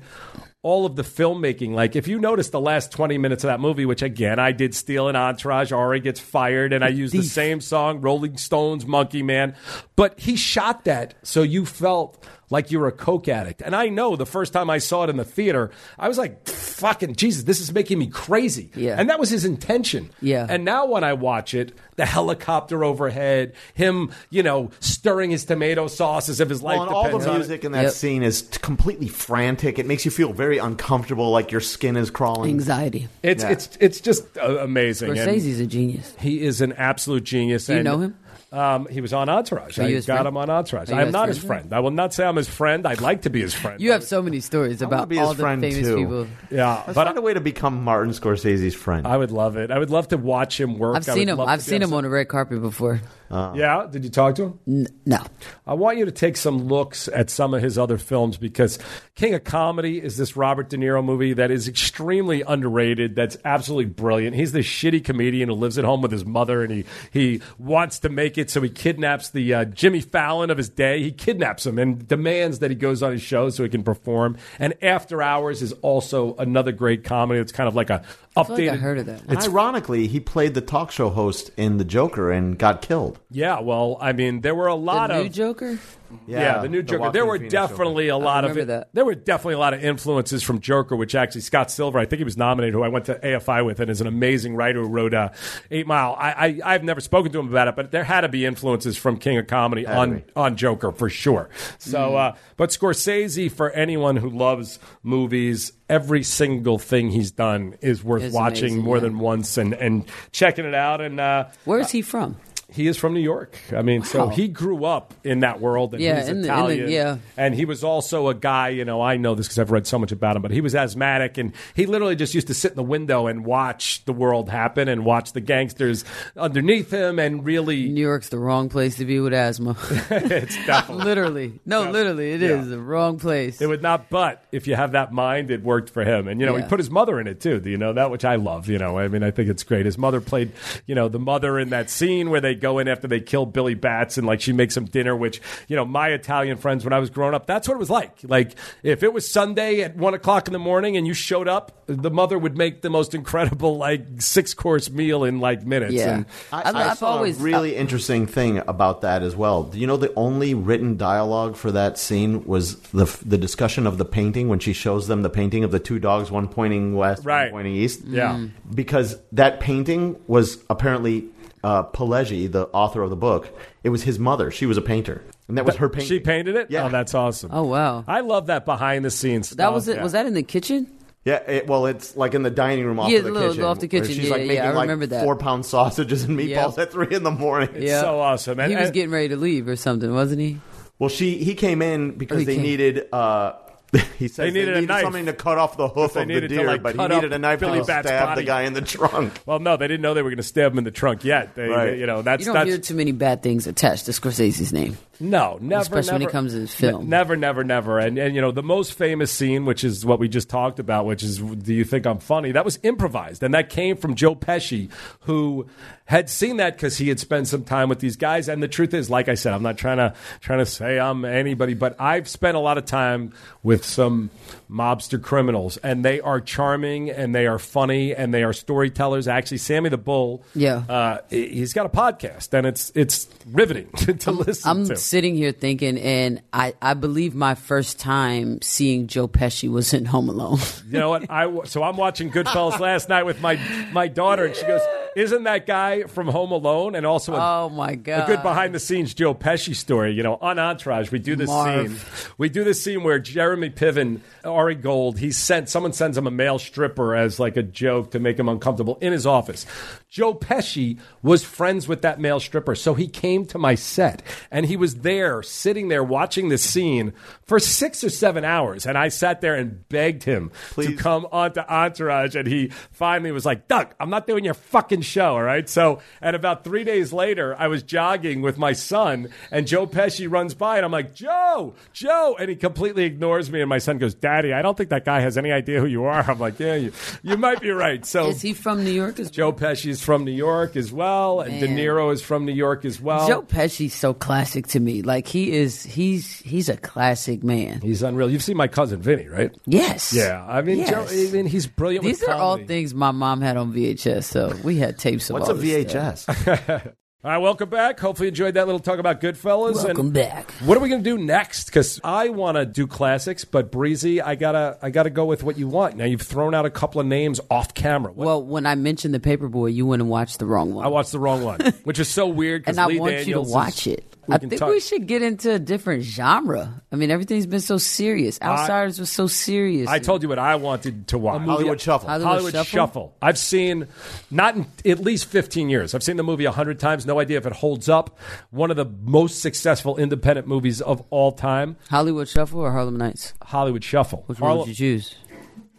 all 0.67 0.85
of 0.85 0.97
the 0.97 1.01
filmmaking. 1.01 1.71
Like, 1.71 1.95
if 1.95 2.09
you 2.09 2.19
notice 2.19 2.49
the 2.49 2.59
last 2.59 2.91
20 2.91 3.17
minutes 3.17 3.45
of 3.45 3.47
that 3.47 3.61
movie, 3.61 3.85
which 3.85 4.01
again, 4.01 4.37
I 4.37 4.51
did 4.51 4.75
steal 4.75 5.07
an 5.07 5.15
entourage, 5.15 5.71
Ari 5.71 6.01
gets 6.01 6.19
fired, 6.19 6.73
and 6.73 6.83
I 6.83 6.89
used 6.89 7.13
the 7.13 7.21
same 7.23 7.61
song, 7.61 8.01
Rolling 8.01 8.35
Stones, 8.35 8.85
Monkey 8.85 9.23
Man. 9.23 9.55
But 9.95 10.19
he 10.19 10.35
shot 10.35 10.83
that 10.83 11.13
so 11.23 11.41
you 11.41 11.65
felt 11.65 12.21
like 12.49 12.71
you're 12.71 12.87
a 12.87 12.91
coke 12.91 13.27
addict. 13.27 13.61
And 13.61 13.75
I 13.75 13.89
know 13.89 14.15
the 14.15 14.25
first 14.25 14.53
time 14.53 14.69
I 14.69 14.77
saw 14.77 15.03
it 15.03 15.09
in 15.09 15.17
the 15.17 15.25
theater, 15.25 15.71
I 15.99 16.07
was 16.07 16.17
like, 16.17 16.47
fucking 16.47 17.15
Jesus, 17.15 17.43
this 17.43 17.59
is 17.59 17.73
making 17.73 17.99
me 17.99 18.07
crazy. 18.07 18.71
Yeah. 18.75 18.95
And 18.97 19.09
that 19.09 19.19
was 19.19 19.29
his 19.29 19.43
intention. 19.45 20.09
Yeah. 20.21 20.45
And 20.49 20.63
now 20.63 20.85
when 20.85 21.03
I 21.03 21.13
watch 21.13 21.53
it, 21.53 21.77
the 21.95 22.05
helicopter 22.05 22.83
overhead, 22.83 23.53
him, 23.73 24.11
you 24.29 24.43
know, 24.43 24.69
stirring 24.79 25.31
his 25.31 25.45
tomato 25.45 25.87
sauce 25.87 26.29
as 26.29 26.39
if 26.39 26.47
his 26.49 26.61
life 26.61 26.77
Well, 26.79 26.87
and 26.87 26.95
all 26.95 27.03
depends 27.05 27.25
the 27.25 27.29
on 27.31 27.35
it. 27.35 27.39
music 27.39 27.65
in 27.65 27.71
that 27.73 27.83
Yep. 27.83 27.91
scene 27.93 28.23
is 28.23 28.41
completely 28.61 29.07
frantic. 29.07 29.79
It 29.79 29.85
makes 29.87 30.05
you 30.05 30.11
feel 30.11 30.31
very 30.33 30.57
uncomfortable, 30.59 31.31
like 31.31 31.51
your 31.51 31.61
skin 31.61 31.97
is 31.97 32.09
crawling. 32.11 32.51
Anxiety. 32.51 33.07
It's 33.23 33.43
Yeah. 33.43 33.49
it's 33.51 33.77
it's 33.81 33.99
just 34.01 34.37
uh, 34.37 34.59
amazing. 34.59 35.09
And 35.17 35.19
Scorsese's 35.19 35.59
a 35.59 35.65
genius. 35.65 36.13
he 36.19 36.41
is 36.41 36.61
an 36.61 36.73
absolute 36.73 37.23
genius. 37.23 37.65
Do 37.65 37.73
you 37.73 37.79
and, 37.79 37.85
know 37.85 37.97
him? 37.99 38.15
Um, 38.49 38.87
he 38.89 39.01
was 39.01 39.11
on 39.11 39.27
Entourage. 39.27 39.77
Are 39.77 39.83
I 39.83 39.93
got 39.93 40.03
friend? 40.05 40.27
him 40.27 40.37
on 40.37 40.49
Entourage. 40.49 40.89
I'm 40.89 41.11
not 41.11 41.25
friend? 41.25 41.27
his 41.27 41.43
friend. 41.43 41.73
I 41.73 41.81
will 41.81 41.91
not 41.91 42.13
say 42.13 42.25
I'm 42.25 42.37
his 42.37 42.47
friend. 42.47 42.87
I'd 42.87 43.01
like 43.01 43.23
to 43.23 43.29
be 43.29 43.41
his 43.41 43.53
friend. 43.53 43.81
You 43.81 43.91
have 43.91 44.05
so 44.05 44.21
many 44.21 44.39
stories 44.39 44.81
about 44.81 45.11
all 45.17 45.33
the 45.33 45.43
famous 45.43 45.75
too. 45.75 45.95
people. 45.97 46.27
yeah, 46.49 46.75
Let's 46.75 46.95
but 46.95 47.07
find 47.07 47.17
a 47.17 47.21
way 47.21 47.33
to 47.33 47.41
become 47.41 47.83
Martin 47.83 48.13
Scorsese's 48.13 48.73
friend. 48.73 49.05
I, 49.05 49.15
I 49.15 49.17
would 49.17 49.31
love 49.31 49.57
it. 49.57 49.69
I 49.69 49.77
would 49.77 49.89
love 49.89 50.07
to 50.09 50.17
watch 50.17 50.59
him 50.59 50.77
work. 50.77 50.95
I've 50.95 51.03
seen 51.03 51.27
him. 51.27 51.41
I've 51.41 51.61
seen 51.61 51.81
him 51.81 51.93
on 51.93 52.05
a 52.05 52.09
red 52.09 52.29
carpet 52.29 52.61
before. 52.61 53.01
Yeah, 53.29 53.87
did 53.89 54.03
you 54.03 54.09
talk 54.09 54.35
to 54.35 54.43
him? 54.43 54.59
N- 54.67 54.87
no. 55.05 55.19
I 55.65 55.73
want 55.73 55.97
you 55.97 56.05
to 56.05 56.11
take 56.11 56.37
some 56.37 56.67
looks 56.67 57.07
at 57.09 57.29
some 57.29 57.53
of 57.53 57.61
his 57.61 57.77
other 57.77 57.97
films 57.97 58.37
because 58.37 58.79
King 59.15 59.33
of 59.33 59.43
Comedy 59.43 60.01
is 60.01 60.17
this 60.17 60.37
Robert 60.37 60.69
De 60.69 60.77
Niro 60.77 61.03
movie 61.03 61.33
that 61.33 61.51
is 61.51 61.67
extremely 61.67 62.41
underrated. 62.41 63.15
That's 63.15 63.37
absolutely 63.43 63.85
brilliant. 63.85 64.35
He's 64.35 64.51
this 64.51 64.65
shitty 64.65 65.03
comedian 65.03 65.49
who 65.49 65.55
lives 65.55 65.77
at 65.77 65.85
home 65.85 66.01
with 66.01 66.11
his 66.11 66.25
mother 66.25 66.63
and 66.63 66.71
he 66.71 66.85
he 67.11 67.41
wants 67.57 67.99
to 67.99 68.09
make 68.09 68.37
it, 68.37 68.49
so 68.49 68.61
he 68.61 68.69
kidnaps 68.69 69.29
the 69.29 69.53
uh, 69.53 69.65
Jimmy 69.65 70.01
Fallon 70.01 70.49
of 70.49 70.57
his 70.57 70.69
day. 70.69 71.01
He 71.03 71.11
kidnaps 71.11 71.65
him 71.65 71.77
and 71.79 72.07
demands 72.07 72.59
that 72.59 72.71
he 72.71 72.75
goes 72.75 73.03
on 73.03 73.11
his 73.11 73.21
show 73.21 73.49
so 73.49 73.63
he 73.63 73.69
can 73.69 73.83
perform. 73.83 74.37
And 74.59 74.73
After 74.81 75.21
Hours 75.21 75.61
is 75.61 75.73
also 75.81 76.35
another 76.37 76.71
great 76.71 77.03
comedy. 77.03 77.39
It's 77.39 77.51
kind 77.51 77.67
of 77.67 77.75
like 77.75 77.89
a 77.89 78.03
I 78.35 78.43
feel 78.43 78.55
updated. 78.55 78.67
like 78.67 78.79
I 78.79 78.81
heard 78.81 78.97
of 78.99 79.05
that. 79.07 79.21
And 79.27 79.37
ironically, 79.39 80.07
he 80.07 80.19
played 80.19 80.53
the 80.53 80.61
talk 80.61 80.91
show 80.91 81.09
host 81.09 81.51
in 81.57 81.77
The 81.77 81.85
Joker 81.85 82.31
and 82.31 82.57
got 82.57 82.81
killed. 82.81 83.16
Yeah, 83.29 83.59
well, 83.59 83.97
I 83.99 84.13
mean, 84.13 84.41
there 84.41 84.55
were 84.55 84.67
a 84.67 84.75
lot 84.75 85.09
The 85.09 85.17
of 85.17 85.23
new 85.23 85.29
Joker? 85.29 85.79
Yeah, 86.25 86.59
the 86.59 86.69
new 86.69 86.81
Joker. 86.83 86.99
Joaquin 86.99 87.13
there 87.13 87.25
were 87.25 87.35
Phoenix 87.37 87.51
definitely 87.51 88.07
a 88.07 88.15
lot 88.15 88.45
of 88.45 88.51
remember 88.51 88.73
that. 88.73 88.89
there 88.93 89.03
were 89.03 89.13
definitely 89.15 89.55
a 89.55 89.59
lot 89.59 89.73
of 89.73 89.83
influences 89.83 90.41
from 90.41 90.61
Joker, 90.61 90.95
which 90.95 91.15
actually 91.15 91.41
Scott 91.41 91.69
Silver, 91.69 91.99
I 91.99 92.05
think 92.05 92.19
he 92.19 92.23
was 92.23 92.37
nominated, 92.37 92.73
who 92.75 92.83
I 92.83 92.87
went 92.87 93.05
to 93.05 93.15
AFI 93.15 93.65
with, 93.65 93.81
and 93.81 93.91
is 93.91 93.99
an 93.99 94.07
amazing 94.07 94.55
writer 94.55 94.81
who 94.81 94.87
wrote 94.87 95.13
uh, 95.13 95.29
Eight 95.69 95.85
Mile. 95.85 96.15
I, 96.17 96.31
I 96.63 96.73
I've 96.75 96.83
never 96.85 97.01
spoken 97.01 97.33
to 97.33 97.39
him 97.39 97.49
about 97.49 97.67
it, 97.67 97.75
but 97.75 97.91
there 97.91 98.05
had 98.05 98.21
to 98.21 98.29
be 98.29 98.45
influences 98.45 98.95
from 98.95 99.17
King 99.17 99.37
of 99.37 99.47
Comedy 99.47 99.83
Had 99.83 99.97
on 99.97 100.13
be. 100.19 100.23
on 100.37 100.55
Joker 100.55 100.93
for 100.93 101.09
sure. 101.09 101.49
So, 101.77 102.15
uh, 102.15 102.35
but 102.55 102.69
Scorsese, 102.69 103.51
for 103.51 103.69
anyone 103.71 104.15
who 104.15 104.29
loves 104.29 104.79
movies, 105.03 105.73
every 105.89 106.23
single 106.23 106.79
thing 106.79 107.09
he's 107.11 107.31
done 107.31 107.75
is 107.81 108.01
worth 108.01 108.23
Is 108.23 108.33
watching 108.33 108.65
amazing, 108.75 108.83
more 108.83 108.95
yeah. 108.97 109.01
than 109.01 109.19
once 109.19 109.57
and 109.57 109.73
and 109.73 110.05
checking 110.31 110.63
it 110.63 110.73
out. 110.73 111.01
And 111.01 111.19
uh, 111.19 111.47
Where 111.65 111.79
is 111.79 111.91
he 111.91 112.01
from? 112.01 112.37
He 112.69 112.87
is 112.87 112.97
from 112.97 113.13
New 113.13 113.21
York. 113.21 113.57
I 113.75 113.81
mean, 113.81 114.03
so 114.03 114.27
he 114.27 114.47
grew 114.49 114.83
up 114.85 115.13
in 115.23 115.39
that 115.39 115.61
world, 115.61 115.93
and 115.93 116.03
Yeah, 116.03 116.19
he's 116.19 116.27
in 116.29 116.41
the- 116.41 116.47
the- 116.47 116.53
Italian. 116.53 116.89
yeah. 116.89 117.17
and 117.37 117.55
he 117.55 117.63
was 117.65 117.83
also 117.83 118.27
a 118.27 118.33
guy. 118.33 118.69
You 118.69 118.83
know, 118.85 119.01
I 119.01 119.15
know 119.17 119.35
this 119.35 119.47
because 119.47 119.59
I've 119.59 119.71
read 119.71 119.87
so 119.87 119.97
much 119.97 120.11
about 120.11 120.35
him. 120.35 120.41
But 120.41 120.51
he 120.51 120.59
was 120.61 120.75
asthmatic, 120.75 121.37
and 121.37 121.53
he 121.75 121.85
literally 121.85 122.15
just 122.15 122.35
used 122.35 122.47
to 122.47 122.53
sit 122.53 122.71
in 122.71 122.75
the 122.75 122.83
window 122.83 123.27
and 123.27 123.45
watch 123.45 124.03
the 124.05 124.13
world 124.13 124.49
happen, 124.49 124.87
and 124.89 125.05
watch 125.05 125.33
the 125.33 125.39
gangsters 125.41 126.03
underneath 126.35 126.91
him, 126.91 127.19
and 127.19 127.45
really, 127.45 127.87
New 127.89 128.01
York's 128.01 128.29
the 128.29 128.37
wrong 128.39 128.69
place 128.69 128.95
to 128.97 129.05
be 129.05 129.19
with 129.19 129.33
asthma. 129.33 129.75
it's 130.09 130.55
definitely. 130.65 131.05
literally. 131.05 131.59
No, 131.65 131.89
literally. 131.89 132.31
it 132.33 132.41
is 132.43 132.65
Yeah. 132.65 132.69
the 132.69 132.79
wrong 132.79 133.17
place. 133.17 133.61
It 133.61 133.67
would 133.67 133.81
not, 133.81 134.09
but 134.09 134.43
if 134.51 134.67
you 134.67 134.75
have 134.75 134.91
that 134.91 135.11
mind, 135.13 135.51
it 135.51 135.63
worked 135.63 135.89
for 135.89 136.03
him. 136.03 136.27
And, 136.27 136.39
you 136.39 136.45
know, 136.45 136.55
he 136.55 136.63
put 136.63 136.79
his 136.79 136.89
mother 136.91 137.19
in 137.19 137.27
it 137.27 137.39
too. 137.39 137.59
Do 137.59 137.69
you 137.69 137.77
know 137.77 137.93
that? 137.93 138.11
Which 138.11 138.25
I 138.25 138.35
love, 138.35 138.67
you 138.67 138.77
know. 138.77 138.97
I 138.97 139.07
mean, 139.07 139.23
I 139.23 139.31
think 139.31 139.49
it's 139.49 139.63
great. 139.63 139.85
His 139.85 139.97
mother 139.97 140.19
played, 140.21 140.51
you 140.85 140.95
know, 140.95 141.07
the 141.07 141.19
mother 141.19 141.57
in 141.59 141.69
that 141.69 141.89
scene 141.89 142.29
where 142.29 142.41
they 142.41 142.55
go 142.57 142.79
in 142.79 142.87
after 142.87 143.07
they 143.07 143.19
kill 143.21 143.45
Billy 143.45 143.73
Batts 143.73 144.17
and, 144.17 144.27
like, 144.27 144.41
she 144.41 144.51
makes 144.51 144.75
him 144.75 144.85
dinner, 144.85 145.15
which, 145.15 145.41
you 145.67 145.75
know, 145.75 145.85
my 145.85 146.09
Italian 146.09 146.57
friends 146.57 146.83
when 146.83 146.93
I 146.93 146.99
was 146.99 147.09
growing 147.09 147.33
up, 147.33 147.45
that's 147.47 147.67
what 147.67 147.75
it 147.75 147.79
was 147.79 147.89
like. 147.89 148.17
Like, 148.23 148.53
if 148.83 149.03
it 149.03 149.13
was 149.13 149.29
Sunday 149.29 149.81
at 149.81 149.95
one 149.95 150.13
o'clock 150.13 150.47
in 150.47 150.53
the 150.53 150.59
morning 150.59 150.97
and 150.97 151.07
you 151.07 151.13
showed 151.13 151.47
up, 151.47 151.71
the 151.87 152.11
mother 152.11 152.37
would 152.37 152.57
make 152.57 152.81
the 152.81 152.89
most 152.89 153.15
incredible, 153.15 153.77
like, 153.77 154.05
six 154.19 154.53
course 154.53 154.89
meal 154.89 155.23
in, 155.23 155.39
like, 155.39 155.65
minutes. 155.65 155.93
Yeah. 155.93 156.15
And, 156.15 156.25
I, 156.51 156.69
I've- 156.69 156.77
I 156.77 156.89
I've 156.91 156.97
saw 156.97 157.07
always- 157.17 157.39
a 157.39 157.43
really 157.43 157.75
interesting 157.75 158.27
thing 158.27 158.57
about 158.67 159.01
that 159.01 159.23
as 159.23 159.35
well. 159.35 159.63
Do 159.63 159.79
you 159.79 159.87
know 159.87 159.97
the 159.97 160.13
only 160.15 160.53
written 160.53 160.97
dialogue 160.97 161.55
for 161.55 161.71
that 161.71 161.97
scene 161.97 162.43
was 162.45 162.75
the 162.91 163.05
the 163.25 163.37
discussion 163.37 163.87
of 163.87 163.97
the 163.97 164.05
painting 164.05 164.47
when 164.49 164.59
she 164.59 164.73
shows 164.73 165.07
them 165.07 165.21
the 165.21 165.29
painting 165.29 165.63
of 165.63 165.71
the 165.71 165.79
two 165.79 165.99
dogs, 165.99 166.29
one 166.31 166.47
pointing 166.47 166.95
west, 166.95 167.23
Right. 167.25 167.45
one 167.51 167.63
pointing 167.63 167.75
east. 167.75 168.01
Yeah. 168.05 168.33
Mm. 168.33 168.51
because 168.73 169.17
that 169.31 169.59
painting 169.59 170.15
was 170.27 170.57
apparently 170.69 171.25
uh, 171.63 171.83
Pileggi, 171.83 172.51
the 172.51 172.67
author 172.67 173.01
of 173.01 173.09
the 173.09 173.15
book. 173.15 173.49
It 173.83 173.89
was 173.89 174.03
his 174.03 174.19
mother. 174.19 174.51
She 174.51 174.65
was 174.65 174.77
a 174.77 174.81
painter, 174.81 175.23
and 175.47 175.57
that 175.57 175.65
was 175.65 175.75
her 175.77 175.89
painting. 175.89 176.07
she 176.09 176.19
painted 176.19 176.55
it? 176.55 176.69
Yeah. 176.71 176.85
Oh, 176.85 176.89
that's 176.89 177.13
awesome. 177.13 177.49
Oh, 177.53 177.63
wow. 177.63 178.03
I 178.07 178.21
love 178.21 178.47
that 178.47 178.65
behind 178.65 179.03
the 179.05 179.11
scenes 179.11 179.49
that 179.51 179.73
was 179.73 179.87
it. 179.87 179.97
Yeah. 179.97 180.03
Was 180.03 180.11
that 180.13 180.25
in 180.25 180.33
the 180.33 180.43
kitchen? 180.43 180.91
Yeah, 181.25 181.41
it, 181.45 181.67
well, 181.67 181.87
it's 181.87 182.15
like 182.15 182.33
in 182.35 182.43
the 182.43 182.49
dining 182.49 182.85
room 182.85 182.99
off 182.99 183.09
Yeah, 183.09 183.17
of 183.17 183.25
the 183.25 183.31
the 183.31 183.33
little- 183.33 183.49
kitchen. 183.53 183.63
off 183.65 183.79
the 183.79 183.87
kitchen. 183.89 184.13
She's 184.15 184.25
Yeah, 184.25 184.31
like 184.31 184.41
yeah, 184.43 184.47
making 184.47 184.63
I 184.63 184.71
like 184.71 184.81
remember 184.83 185.07
that. 185.07 185.23
four 185.25 185.35
pound 185.35 185.65
sausages 185.65 186.23
and 186.23 186.39
meatballs 186.39 186.77
Yeah. 186.77 186.83
at 186.83 186.91
three 186.93 187.13
in 187.13 187.23
the 187.23 187.31
morning. 187.31 187.69
Yeah. 187.79 187.99
so 188.01 188.19
awesome. 188.21 188.59
And, 188.61 188.71
he 188.71 188.77
was 188.77 188.85
and- 188.87 188.93
getting 188.93 189.11
ready 189.11 189.27
to 189.29 189.35
leave 189.35 189.67
or 189.67 189.75
something, 189.75 190.13
wasn't 190.13 190.39
he? 190.39 190.59
Well, 190.99 191.09
she 191.09 191.37
he 191.43 191.53
came 191.53 191.81
in 191.81 192.11
because 192.17 192.43
Oh, 192.43 192.45
they 192.45 192.53
came. 192.55 192.63
needed. 192.63 193.07
Uh, 193.11 193.53
he 194.19 194.27
said 194.27 194.47
They 194.47 194.51
needed 194.51 194.77
a 194.77 194.81
knife. 194.81 195.03
something 195.03 195.25
to 195.27 195.33
cut 195.33 195.57
off 195.57 195.77
the 195.77 195.87
hoof 195.87 196.07
of 196.07 196.13
the 196.13 196.25
needed 196.25 196.49
to, 196.49 196.55
deer, 196.57 196.67
like, 196.67 196.83
but 196.83 196.95
he 196.95 197.07
needed 197.07 197.31
a 197.31 197.39
knife 197.39 197.59
Billy 197.61 197.79
to 197.79 197.85
Batts' 197.85 198.07
stab 198.09 198.27
body. 198.29 198.41
the 198.41 198.45
guy 198.47 198.63
in 198.63 198.73
the 198.73 198.81
trunk. 198.81 199.33
Well, 199.45 199.59
no, 199.59 199.77
they 199.77 199.87
didn't 199.87 200.01
know 200.01 200.13
they 200.13 200.21
were 200.21 200.29
going 200.29 200.37
to 200.37 200.43
stab 200.43 200.73
him 200.73 200.77
in 200.79 200.83
the 200.83 200.91
trunk 200.91 201.23
yet. 201.23 201.55
They, 201.55 201.67
Right. 201.67 201.97
you 201.97 202.05
know, 202.05 202.21
that's 202.21 202.41
You 202.41 202.47
don't 202.47 202.55
that's 202.55 202.69
hear 202.69 202.77
too 202.79 202.95
many 202.95 203.13
bad 203.13 203.41
things 203.43 203.65
attached 203.65 204.05
to 204.07 204.11
Scorsese's 204.11 204.73
name. 204.73 204.97
No, 205.19 205.57
never, 205.61 205.81
Especially 205.81 206.11
when 206.13 206.21
never- 206.21 206.29
it 206.29 206.31
comes 206.31 206.53
to 206.53 206.59
his 206.59 206.73
film. 206.73 207.03
Ne- 207.05 207.09
never, 207.09 207.35
never, 207.35 207.63
never. 207.63 207.99
And 207.99 208.17
and 208.17 208.35
you 208.35 208.41
know, 208.41 208.51
the 208.51 208.63
most 208.63 208.93
famous 208.93 209.31
scene, 209.31 209.65
which 209.65 209.83
is 209.83 210.05
what 210.05 210.19
we 210.19 210.27
just 210.27 210.49
talked 210.49 210.79
about, 210.79 211.05
which 211.05 211.23
is 211.23 211.39
"Do 211.39 211.73
you 211.73 211.83
think 211.83 212.05
I'm 212.05 212.19
funny?" 212.19 212.51
That 212.51 212.65
was 212.65 212.79
improvised, 212.83 213.43
and 213.43 213.53
that 213.53 213.69
came 213.69 213.97
from 213.97 214.15
Joe 214.15 214.35
Pesci, 214.35 214.89
who 215.21 215.67
had 216.05 216.29
seen 216.29 216.57
that 216.57 216.75
because 216.75 216.97
he 216.97 217.09
had 217.09 217.19
spent 217.19 217.47
some 217.47 217.63
time 217.63 217.89
with 217.89 217.99
these 217.99 218.15
guys. 218.15 218.47
And 218.47 218.63
the 218.63 218.67
truth 218.67 218.93
is, 218.93 219.09
like 219.09 219.27
I 219.27 219.33
said, 219.33 219.53
I'm 219.53 219.63
not 219.63 219.77
trying 219.77 219.97
to 219.97 220.13
trying 220.39 220.59
to 220.59 220.65
say 220.65 220.99
I'm 220.99 221.25
anybody, 221.25 221.73
but 221.73 221.95
I've 221.99 222.27
spent 222.27 222.55
a 222.55 222.59
lot 222.61 222.77
of 222.77 222.85
time 222.85 223.33
with 223.63 223.83
some 223.83 224.29
mobster 224.69 225.21
criminals, 225.21 225.77
and 225.77 226.03
they 226.03 226.19
are 226.21 226.41
charming, 226.41 227.09
and 227.09 227.33
they 227.33 227.47
are 227.47 227.59
funny, 227.59 228.13
and 228.13 228.33
they 228.33 228.43
are 228.43 228.53
storytellers. 228.53 229.27
Actually, 229.27 229.57
Sammy 229.57 229.89
the 229.89 229.97
Bull, 229.97 230.43
Yeah. 230.55 230.83
uh, 230.89 231.17
he's 231.29 231.73
got 231.73 231.85
a 231.85 231.89
podcast, 231.89 232.53
and 232.53 232.67
it's 232.67 232.91
it's 232.95 233.27
riveting 233.45 233.89
to, 233.97 234.11
listen 234.13 234.17
to 234.17 234.31
listen 234.31 234.69
I'm 234.69 234.87
to. 234.87 234.95
sitting 234.95 235.35
here 235.35 235.51
thinking, 235.51 235.97
and 235.97 236.41
I, 236.51 236.73
I 236.81 236.93
believe 236.95 237.33
my 237.35 237.55
first 237.55 237.99
time 237.99 238.61
seeing 238.61 239.07
Joe 239.07 239.27
Pesci 239.27 239.69
was 239.69 239.93
in 239.93 240.05
Home 240.05 240.29
Alone. 240.29 240.59
You 240.89 240.99
know 240.99 241.09
what? 241.09 241.29
I 241.29 241.63
so 241.65 241.83
I'm 241.83 241.97
watching 241.97 242.31
Goodfellas 242.31 242.79
last 242.79 243.09
night 243.09 243.23
with 243.23 243.41
my 243.41 243.59
my 243.91 244.07
daughter, 244.07 244.45
and 244.45 244.55
she 244.55 244.65
goes, 244.65 244.79
"Isn't 245.17 245.43
that 245.43 245.65
guy 245.67 246.03
from 246.03 246.27
Home 246.29 246.51
Alone?" 246.53 246.95
And 246.95 247.05
also 247.05 247.33
a, 247.35 247.37
oh 247.65 247.69
my 247.69 247.95
god! 247.95 248.23
a 248.23 248.25
good 248.25 248.41
behind 248.41 248.73
the 248.73 248.79
scenes 248.79 249.13
Joe 249.13 249.35
Pesci 249.35 249.75
story. 249.75 250.13
You 250.13 250.23
know, 250.23 250.37
on 250.41 250.59
Entourage, 250.59 251.11
we 251.11 251.19
do 251.19 251.35
this 251.35 251.49
Marv. 251.49 251.89
scene. 251.89 252.31
We 252.37 252.47
do 252.47 252.63
this 252.63 252.81
scene 252.81 253.03
where 253.03 253.19
Jeremy 253.19 253.69
Piven, 253.69 254.21
Ari 254.57 254.73
Gold, 254.73 255.19
he 255.19 255.31
sent 255.31 255.69
someone 255.69 255.93
sends 255.93 256.17
him 256.17 256.25
a 256.25 256.31
male 256.31 256.57
stripper 256.57 257.15
as 257.15 257.39
like 257.39 257.57
a 257.57 257.63
joke 257.63 258.09
to 258.11 258.19
make 258.19 258.39
him 258.39 258.49
uncomfortable 258.49 258.97
in 259.01 259.13
his 259.13 259.27
office. 259.27 259.67
Joe 260.09 260.33
Pesci 260.33 260.99
was 261.21 261.43
friends 261.43 261.87
with 261.87 262.01
that 262.01 262.19
male 262.19 262.39
stripper. 262.39 262.75
So 262.75 262.93
he 262.93 263.07
came 263.07 263.45
to 263.47 263.57
my 263.57 263.75
set 263.75 264.21
and 264.49 264.65
he 264.65 264.77
was 264.77 264.95
there, 264.95 265.43
sitting 265.43 265.89
there 265.89 266.03
watching 266.03 266.47
the 266.47 266.57
scene 266.57 267.11
for 267.43 267.59
six 267.59 268.05
or 268.05 268.09
seven 268.09 268.45
hours. 268.45 268.85
And 268.85 268.97
I 268.97 269.09
sat 269.09 269.41
there 269.41 269.55
and 269.55 269.87
begged 269.89 270.23
him 270.23 270.51
to 270.75 270.95
come 270.95 271.27
onto 271.31 271.59
Entourage. 271.59 272.35
And 272.35 272.47
he 272.47 272.69
finally 272.91 273.31
was 273.31 273.45
like, 273.45 273.67
Doug, 273.67 273.93
I'm 273.99 274.09
not 274.09 274.27
doing 274.27 274.45
your 274.45 274.53
fucking 274.53 275.01
show. 275.01 275.33
All 275.35 275.43
right. 275.43 275.67
So, 275.67 275.99
and 276.21 276.37
about 276.37 276.63
three 276.63 276.85
days 276.85 277.11
later, 277.11 277.53
I 277.59 277.67
was 277.67 277.83
jogging 277.83 278.41
with 278.41 278.57
my 278.57 278.71
son 278.71 279.27
and 279.51 279.67
Joe 279.67 279.87
Pesci 279.87 280.31
runs 280.31 280.53
by 280.53 280.77
and 280.77 280.85
I'm 280.85 280.91
like, 280.91 281.13
Joe, 281.13 281.75
Joe. 281.91 282.37
And 282.39 282.49
he 282.49 282.55
completely 282.55 283.03
ignores 283.03 283.51
me. 283.51 283.59
And 283.59 283.69
my 283.69 283.79
son 283.79 283.97
goes, 283.97 284.13
Daddy, 284.13 284.53
I 284.53 284.61
don't 284.61 284.77
think 284.77 284.89
that 284.91 285.03
guy 285.03 285.19
has 285.19 285.37
any 285.37 285.51
idea 285.51 285.81
who 285.81 285.85
you 285.85 286.05
are. 286.05 286.23
I'm 286.31 286.39
like, 286.39 286.59
Yeah, 286.59 286.75
you, 286.75 286.93
you 287.23 287.35
might 287.35 287.59
be 287.59 287.71
right. 287.71 288.05
So, 288.05 288.29
Is 288.29 288.41
he 288.41 288.53
from 288.53 288.85
New 288.85 288.91
York 288.91 289.19
as 289.19 289.29
Joe 289.29 289.51
Pesci 289.51 289.96
is 289.97 290.03
from 290.03 290.23
New 290.25 290.31
York 290.31 290.75
as 290.75 290.91
well, 290.91 291.41
and 291.41 291.59
De 291.59 291.67
Niro 291.67 292.11
is 292.13 292.21
from 292.21 292.45
New 292.45 292.53
York 292.53 292.85
as 292.85 293.01
well. 293.01 293.27
Joe 293.27 293.41
Pesci's 293.41 293.93
so 293.93 294.13
classic 294.13 294.67
to 294.67 294.79
me. 294.79 295.01
Like 295.01 295.27
he 295.27 295.51
is, 295.53 295.83
he's 295.83 296.39
he's 296.39 296.69
a 296.69 296.77
classic 296.77 297.43
man. 297.43 297.81
He's 297.81 298.03
unreal. 298.03 298.29
You've 298.29 298.43
seen 298.43 298.57
my 298.57 298.67
cousin 298.67 299.01
Vinny, 299.01 299.27
right? 299.27 299.51
Yes. 299.65 300.13
Yeah, 300.13 300.45
I 300.47 300.61
mean, 300.61 300.79
Yes. 300.79 300.89
Joe. 300.89 301.27
I 301.29 301.31
mean, 301.31 301.45
he's 301.45 301.67
brilliant. 301.67 302.05
These 302.05 302.21
with 302.21 302.29
are 302.29 302.35
all 302.35 302.57
things 302.57 302.93
my 302.93 303.11
mom 303.11 303.41
had 303.41 303.57
on 303.57 303.73
VHS, 303.73 304.23
so 304.25 304.53
we 304.63 304.77
had 304.77 304.97
tapes 304.97 305.29
of 305.29 305.35
What's 305.35 305.49
all 305.49 305.55
a 305.55 305.57
this 305.59 305.89
stuff. 305.89 306.25
VHS? 306.27 306.93
All 307.27 307.33
right, 307.33 307.39
welcome 307.39 307.67
back. 307.69 307.99
Hopefully, 307.99 308.27
you 308.27 308.29
enjoyed 308.29 308.53
that 308.53 308.67
little 308.67 308.79
talk 308.79 308.99
about 308.99 309.19
Goodfellas. 309.19 309.75
Welcome 309.75 309.99
and 310.05 310.13
back. 310.13 310.49
What 310.63 310.77
are 310.77 310.79
we 310.79 310.87
going 310.87 311.03
to 311.03 311.09
do 311.09 311.17
next? 311.17 311.65
Because 311.65 311.99
I 312.01 312.29
want 312.29 312.55
to 312.55 312.65
do 312.65 312.87
classics, 312.87 313.43
but 313.43 313.69
Bre-Z, 313.69 314.21
I 314.21 314.35
gotta, 314.35 314.77
I 314.81 314.91
gotta 314.91 315.09
go 315.09 315.25
with 315.25 315.43
what 315.43 315.57
you 315.57 315.67
want. 315.67 315.97
Now 315.97 316.05
you've 316.05 316.21
thrown 316.21 316.55
out 316.55 316.65
a 316.65 316.69
couple 316.69 317.01
of 317.01 317.07
names 317.07 317.41
off 317.51 317.73
camera. 317.73 318.13
What- 318.13 318.25
Well, 318.25 318.43
when 318.43 318.65
I 318.65 318.75
mentioned 318.75 319.13
the 319.13 319.19
Paperboy, 319.19 319.73
you 319.73 319.85
went 319.85 320.01
and 320.01 320.09
watched 320.09 320.39
the 320.39 320.45
wrong 320.45 320.73
one. 320.73 320.85
I 320.85 320.87
watched 320.87 321.11
the 321.11 321.19
wrong 321.19 321.43
one, 321.43 321.59
which 321.83 321.99
is 321.99 322.07
so 322.07 322.27
weird. 322.27 322.63
'cause 322.63 322.77
and 322.77 322.79
I 322.79 322.85
Lee 322.87 322.97
want 323.01 323.11
Daniels 323.11 323.27
you 323.27 323.33
to 323.33 323.41
is- 323.41 323.51
watch 323.51 323.87
it. 323.87 324.05
I 324.29 324.37
think 324.39 324.57
talk- 324.57 324.67
we 324.69 324.81
should 324.81 325.07
get 325.07 325.21
into 325.21 325.53
a 325.53 325.59
different 325.59 326.03
genre. 326.03 326.81
I 326.91 326.97
mean, 326.97 327.11
everything's 327.11 327.45
been 327.45 327.61
so 327.61 327.77
serious. 327.77 328.37
Outsiders 328.41 328.99
was 328.99 329.09
so 329.09 329.27
serious. 329.27 329.87
I 329.87 329.99
told 329.99 330.21
you 330.21 330.27
what 330.27 330.37
I 330.37 330.55
wanted 330.55 331.07
to 331.07 331.17
watch. 331.17 331.43
Hollywood 331.43 331.79
Shuffle. 331.79 332.09
Hollywood 332.09 332.27
Hollywood 332.29 332.51
Shuffle? 332.53 332.65
Shuffle. 332.77 333.15
I've 333.21 333.37
seen 333.37 333.87
not 334.29 334.57
in 334.57 334.67
at 334.85 334.99
least 334.99 335.27
15 335.27 335.69
years. 335.69 335.95
I've 335.95 336.03
seen 336.03 336.17
the 336.17 336.23
movie 336.25 336.43
a 336.43 336.49
100 336.49 336.77
times. 336.77 337.05
No 337.05 337.16
idea 337.19 337.37
if 337.37 337.45
it 337.45 337.53
holds 337.53 337.89
up. 337.89 338.17
One 338.51 338.71
of 338.71 338.77
the 338.77 338.85
most 338.85 339.41
successful 339.41 339.97
independent 339.97 340.47
movies 340.47 340.81
of 340.81 341.03
all 341.09 341.31
time, 341.31 341.77
Hollywood 341.89 342.27
Shuffle 342.27 342.59
or 342.61 342.71
Harlem 342.71 342.97
Nights. 342.97 343.33
Hollywood 343.43 343.83
Shuffle. 343.83 344.23
Which 344.27 344.39
one 344.39 344.49
Harlem- 344.49 344.67
would 344.67 344.69
you 344.69 344.75
choose? 344.75 345.15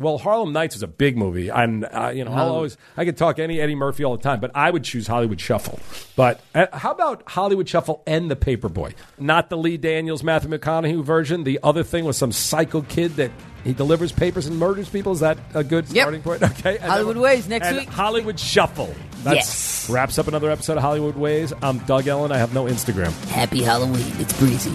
Well, 0.00 0.18
Harlem 0.18 0.52
Nights 0.52 0.76
is 0.76 0.82
a 0.82 0.86
big 0.86 1.16
movie, 1.16 1.48
and 1.48 1.84
uh, 1.84 2.12
you 2.14 2.24
know, 2.24 2.32
I'll 2.32 2.50
always 2.54 2.76
I 2.96 3.04
could 3.04 3.16
talk 3.16 3.38
any 3.38 3.60
Eddie 3.60 3.74
Murphy 3.74 4.04
all 4.04 4.16
the 4.16 4.22
time, 4.22 4.38
but 4.40 4.52
I 4.54 4.70
would 4.70 4.84
choose 4.84 5.06
Hollywood 5.06 5.40
Shuffle. 5.40 5.78
But 6.16 6.40
uh, 6.54 6.66
how 6.72 6.92
about 6.92 7.22
Hollywood 7.26 7.68
Shuffle 7.68 8.02
and 8.06 8.30
The 8.30 8.36
Paperboy? 8.36 8.94
Not 9.18 9.50
the 9.50 9.56
Lee 9.56 9.76
Daniels 9.76 10.22
Matthew 10.22 10.50
McConaughey 10.50 11.02
version. 11.02 11.44
The 11.44 11.58
other 11.62 11.82
thing 11.82 12.04
was 12.04 12.16
some 12.16 12.32
psycho 12.32 12.82
kid 12.82 13.16
that. 13.16 13.30
He 13.64 13.74
delivers 13.74 14.12
papers 14.12 14.46
and 14.46 14.56
murders 14.56 14.88
people. 14.88 15.12
Is 15.12 15.20
that 15.20 15.36
a 15.52 15.64
good 15.64 15.86
Yep. 15.90 16.02
starting 16.04 16.22
point? 16.22 16.42
Okay. 16.58 16.76
And 16.78 16.84
Hollywood 16.90 17.16
Wayz 17.16 17.48
next 17.48 17.66
and 17.66 17.78
week. 17.78 17.88
Hollywood 17.88 18.38
Shuffle. 18.38 18.94
That's 19.24 19.34
Yes. 19.36 19.90
wraps 19.90 20.16
up 20.18 20.28
another 20.28 20.48
episode 20.50 20.76
of 20.76 20.82
Hollywood 20.84 21.16
Wayz. 21.16 21.52
I'm 21.60 21.78
Doug 21.80 22.06
Ellin. 22.06 22.30
I 22.30 22.38
have 22.38 22.54
no 22.54 22.64
Instagram. 22.64 23.10
Happy 23.26 23.60
Halloween. 23.62 24.06
It's 24.20 24.32
Bre-Z. 24.38 24.70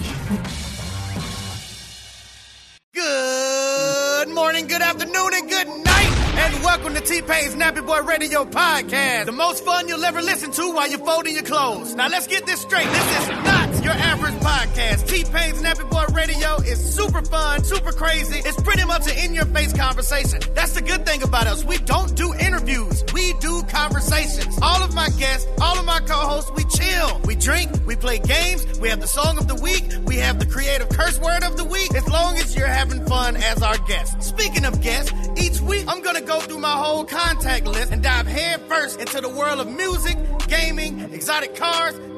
Podcast. 8.45 9.25
The 9.25 9.31
most 9.31 9.63
fun 9.63 9.87
you'll 9.87 10.03
ever 10.03 10.21
listen 10.21 10.51
to 10.51 10.73
while 10.73 10.89
you're 10.89 10.99
folding 10.99 11.33
your 11.35 11.43
clothes. 11.43 11.95
Now 11.95 12.07
let's 12.09 12.27
get 12.27 12.45
this 12.45 12.61
straight. 12.61 12.87
This 12.87 13.19
is 13.19 13.42
your 13.83 13.93
average 13.93 14.35
podcast. 14.35 15.07
T-Pain's 15.07 15.61
Nappy 15.61 15.89
Boy 15.89 16.05
Radio 16.13 16.55
is 16.57 16.79
super 16.79 17.21
fun, 17.21 17.63
super 17.63 17.91
crazy. 17.91 18.39
It's 18.39 18.61
pretty 18.61 18.85
much 18.85 19.11
an 19.11 19.17
in-your-face 19.17 19.73
conversation. 19.73 20.39
That's 20.53 20.73
the 20.73 20.81
good 20.81 21.05
thing 21.05 21.21
about 21.23 21.47
us. 21.47 21.63
We 21.65 21.77
don't 21.79 22.15
do 22.15 22.33
interviews. 22.33 23.03
We 23.13 23.33
do 23.39 23.61
conversations. 23.63 24.57
All 24.61 24.81
of 24.81 24.93
my 24.95 25.09
guests, 25.19 25.47
all 25.61 25.77
of 25.77 25.85
my 25.85 25.99
co-hosts, 25.99 26.51
we 26.55 26.63
chill. 26.65 27.19
We 27.25 27.35
drink, 27.35 27.71
we 27.85 27.95
play 27.95 28.19
games, 28.19 28.79
we 28.79 28.89
have 28.89 29.01
the 29.01 29.07
song 29.07 29.37
of 29.37 29.47
the 29.47 29.55
week, 29.55 29.83
we 30.05 30.15
have 30.17 30.39
the 30.39 30.45
creative 30.45 30.89
curse 30.89 31.19
word 31.19 31.43
of 31.43 31.57
the 31.57 31.63
week, 31.63 31.93
as 31.95 32.07
long 32.07 32.37
as 32.37 32.55
you're 32.55 32.67
having 32.67 33.05
fun 33.05 33.35
as 33.35 33.61
our 33.61 33.77
guest. 33.79 34.21
Speaking 34.23 34.65
of 34.65 34.81
guests, 34.81 35.11
each 35.37 35.59
week 35.61 35.85
I'm 35.87 36.01
gonna 36.01 36.21
go 36.21 36.39
through 36.39 36.59
my 36.59 36.71
whole 36.71 37.03
contact 37.03 37.65
list 37.65 37.91
and 37.91 38.01
dive 38.01 38.27
head 38.27 38.61
first 38.61 38.99
into 38.99 39.19
the 39.21 39.29
world 39.29 39.59
of 39.59 39.69
music, 39.69 40.17
gaming, 40.47 40.99
exotic 41.13 41.55
cars, 41.55 41.95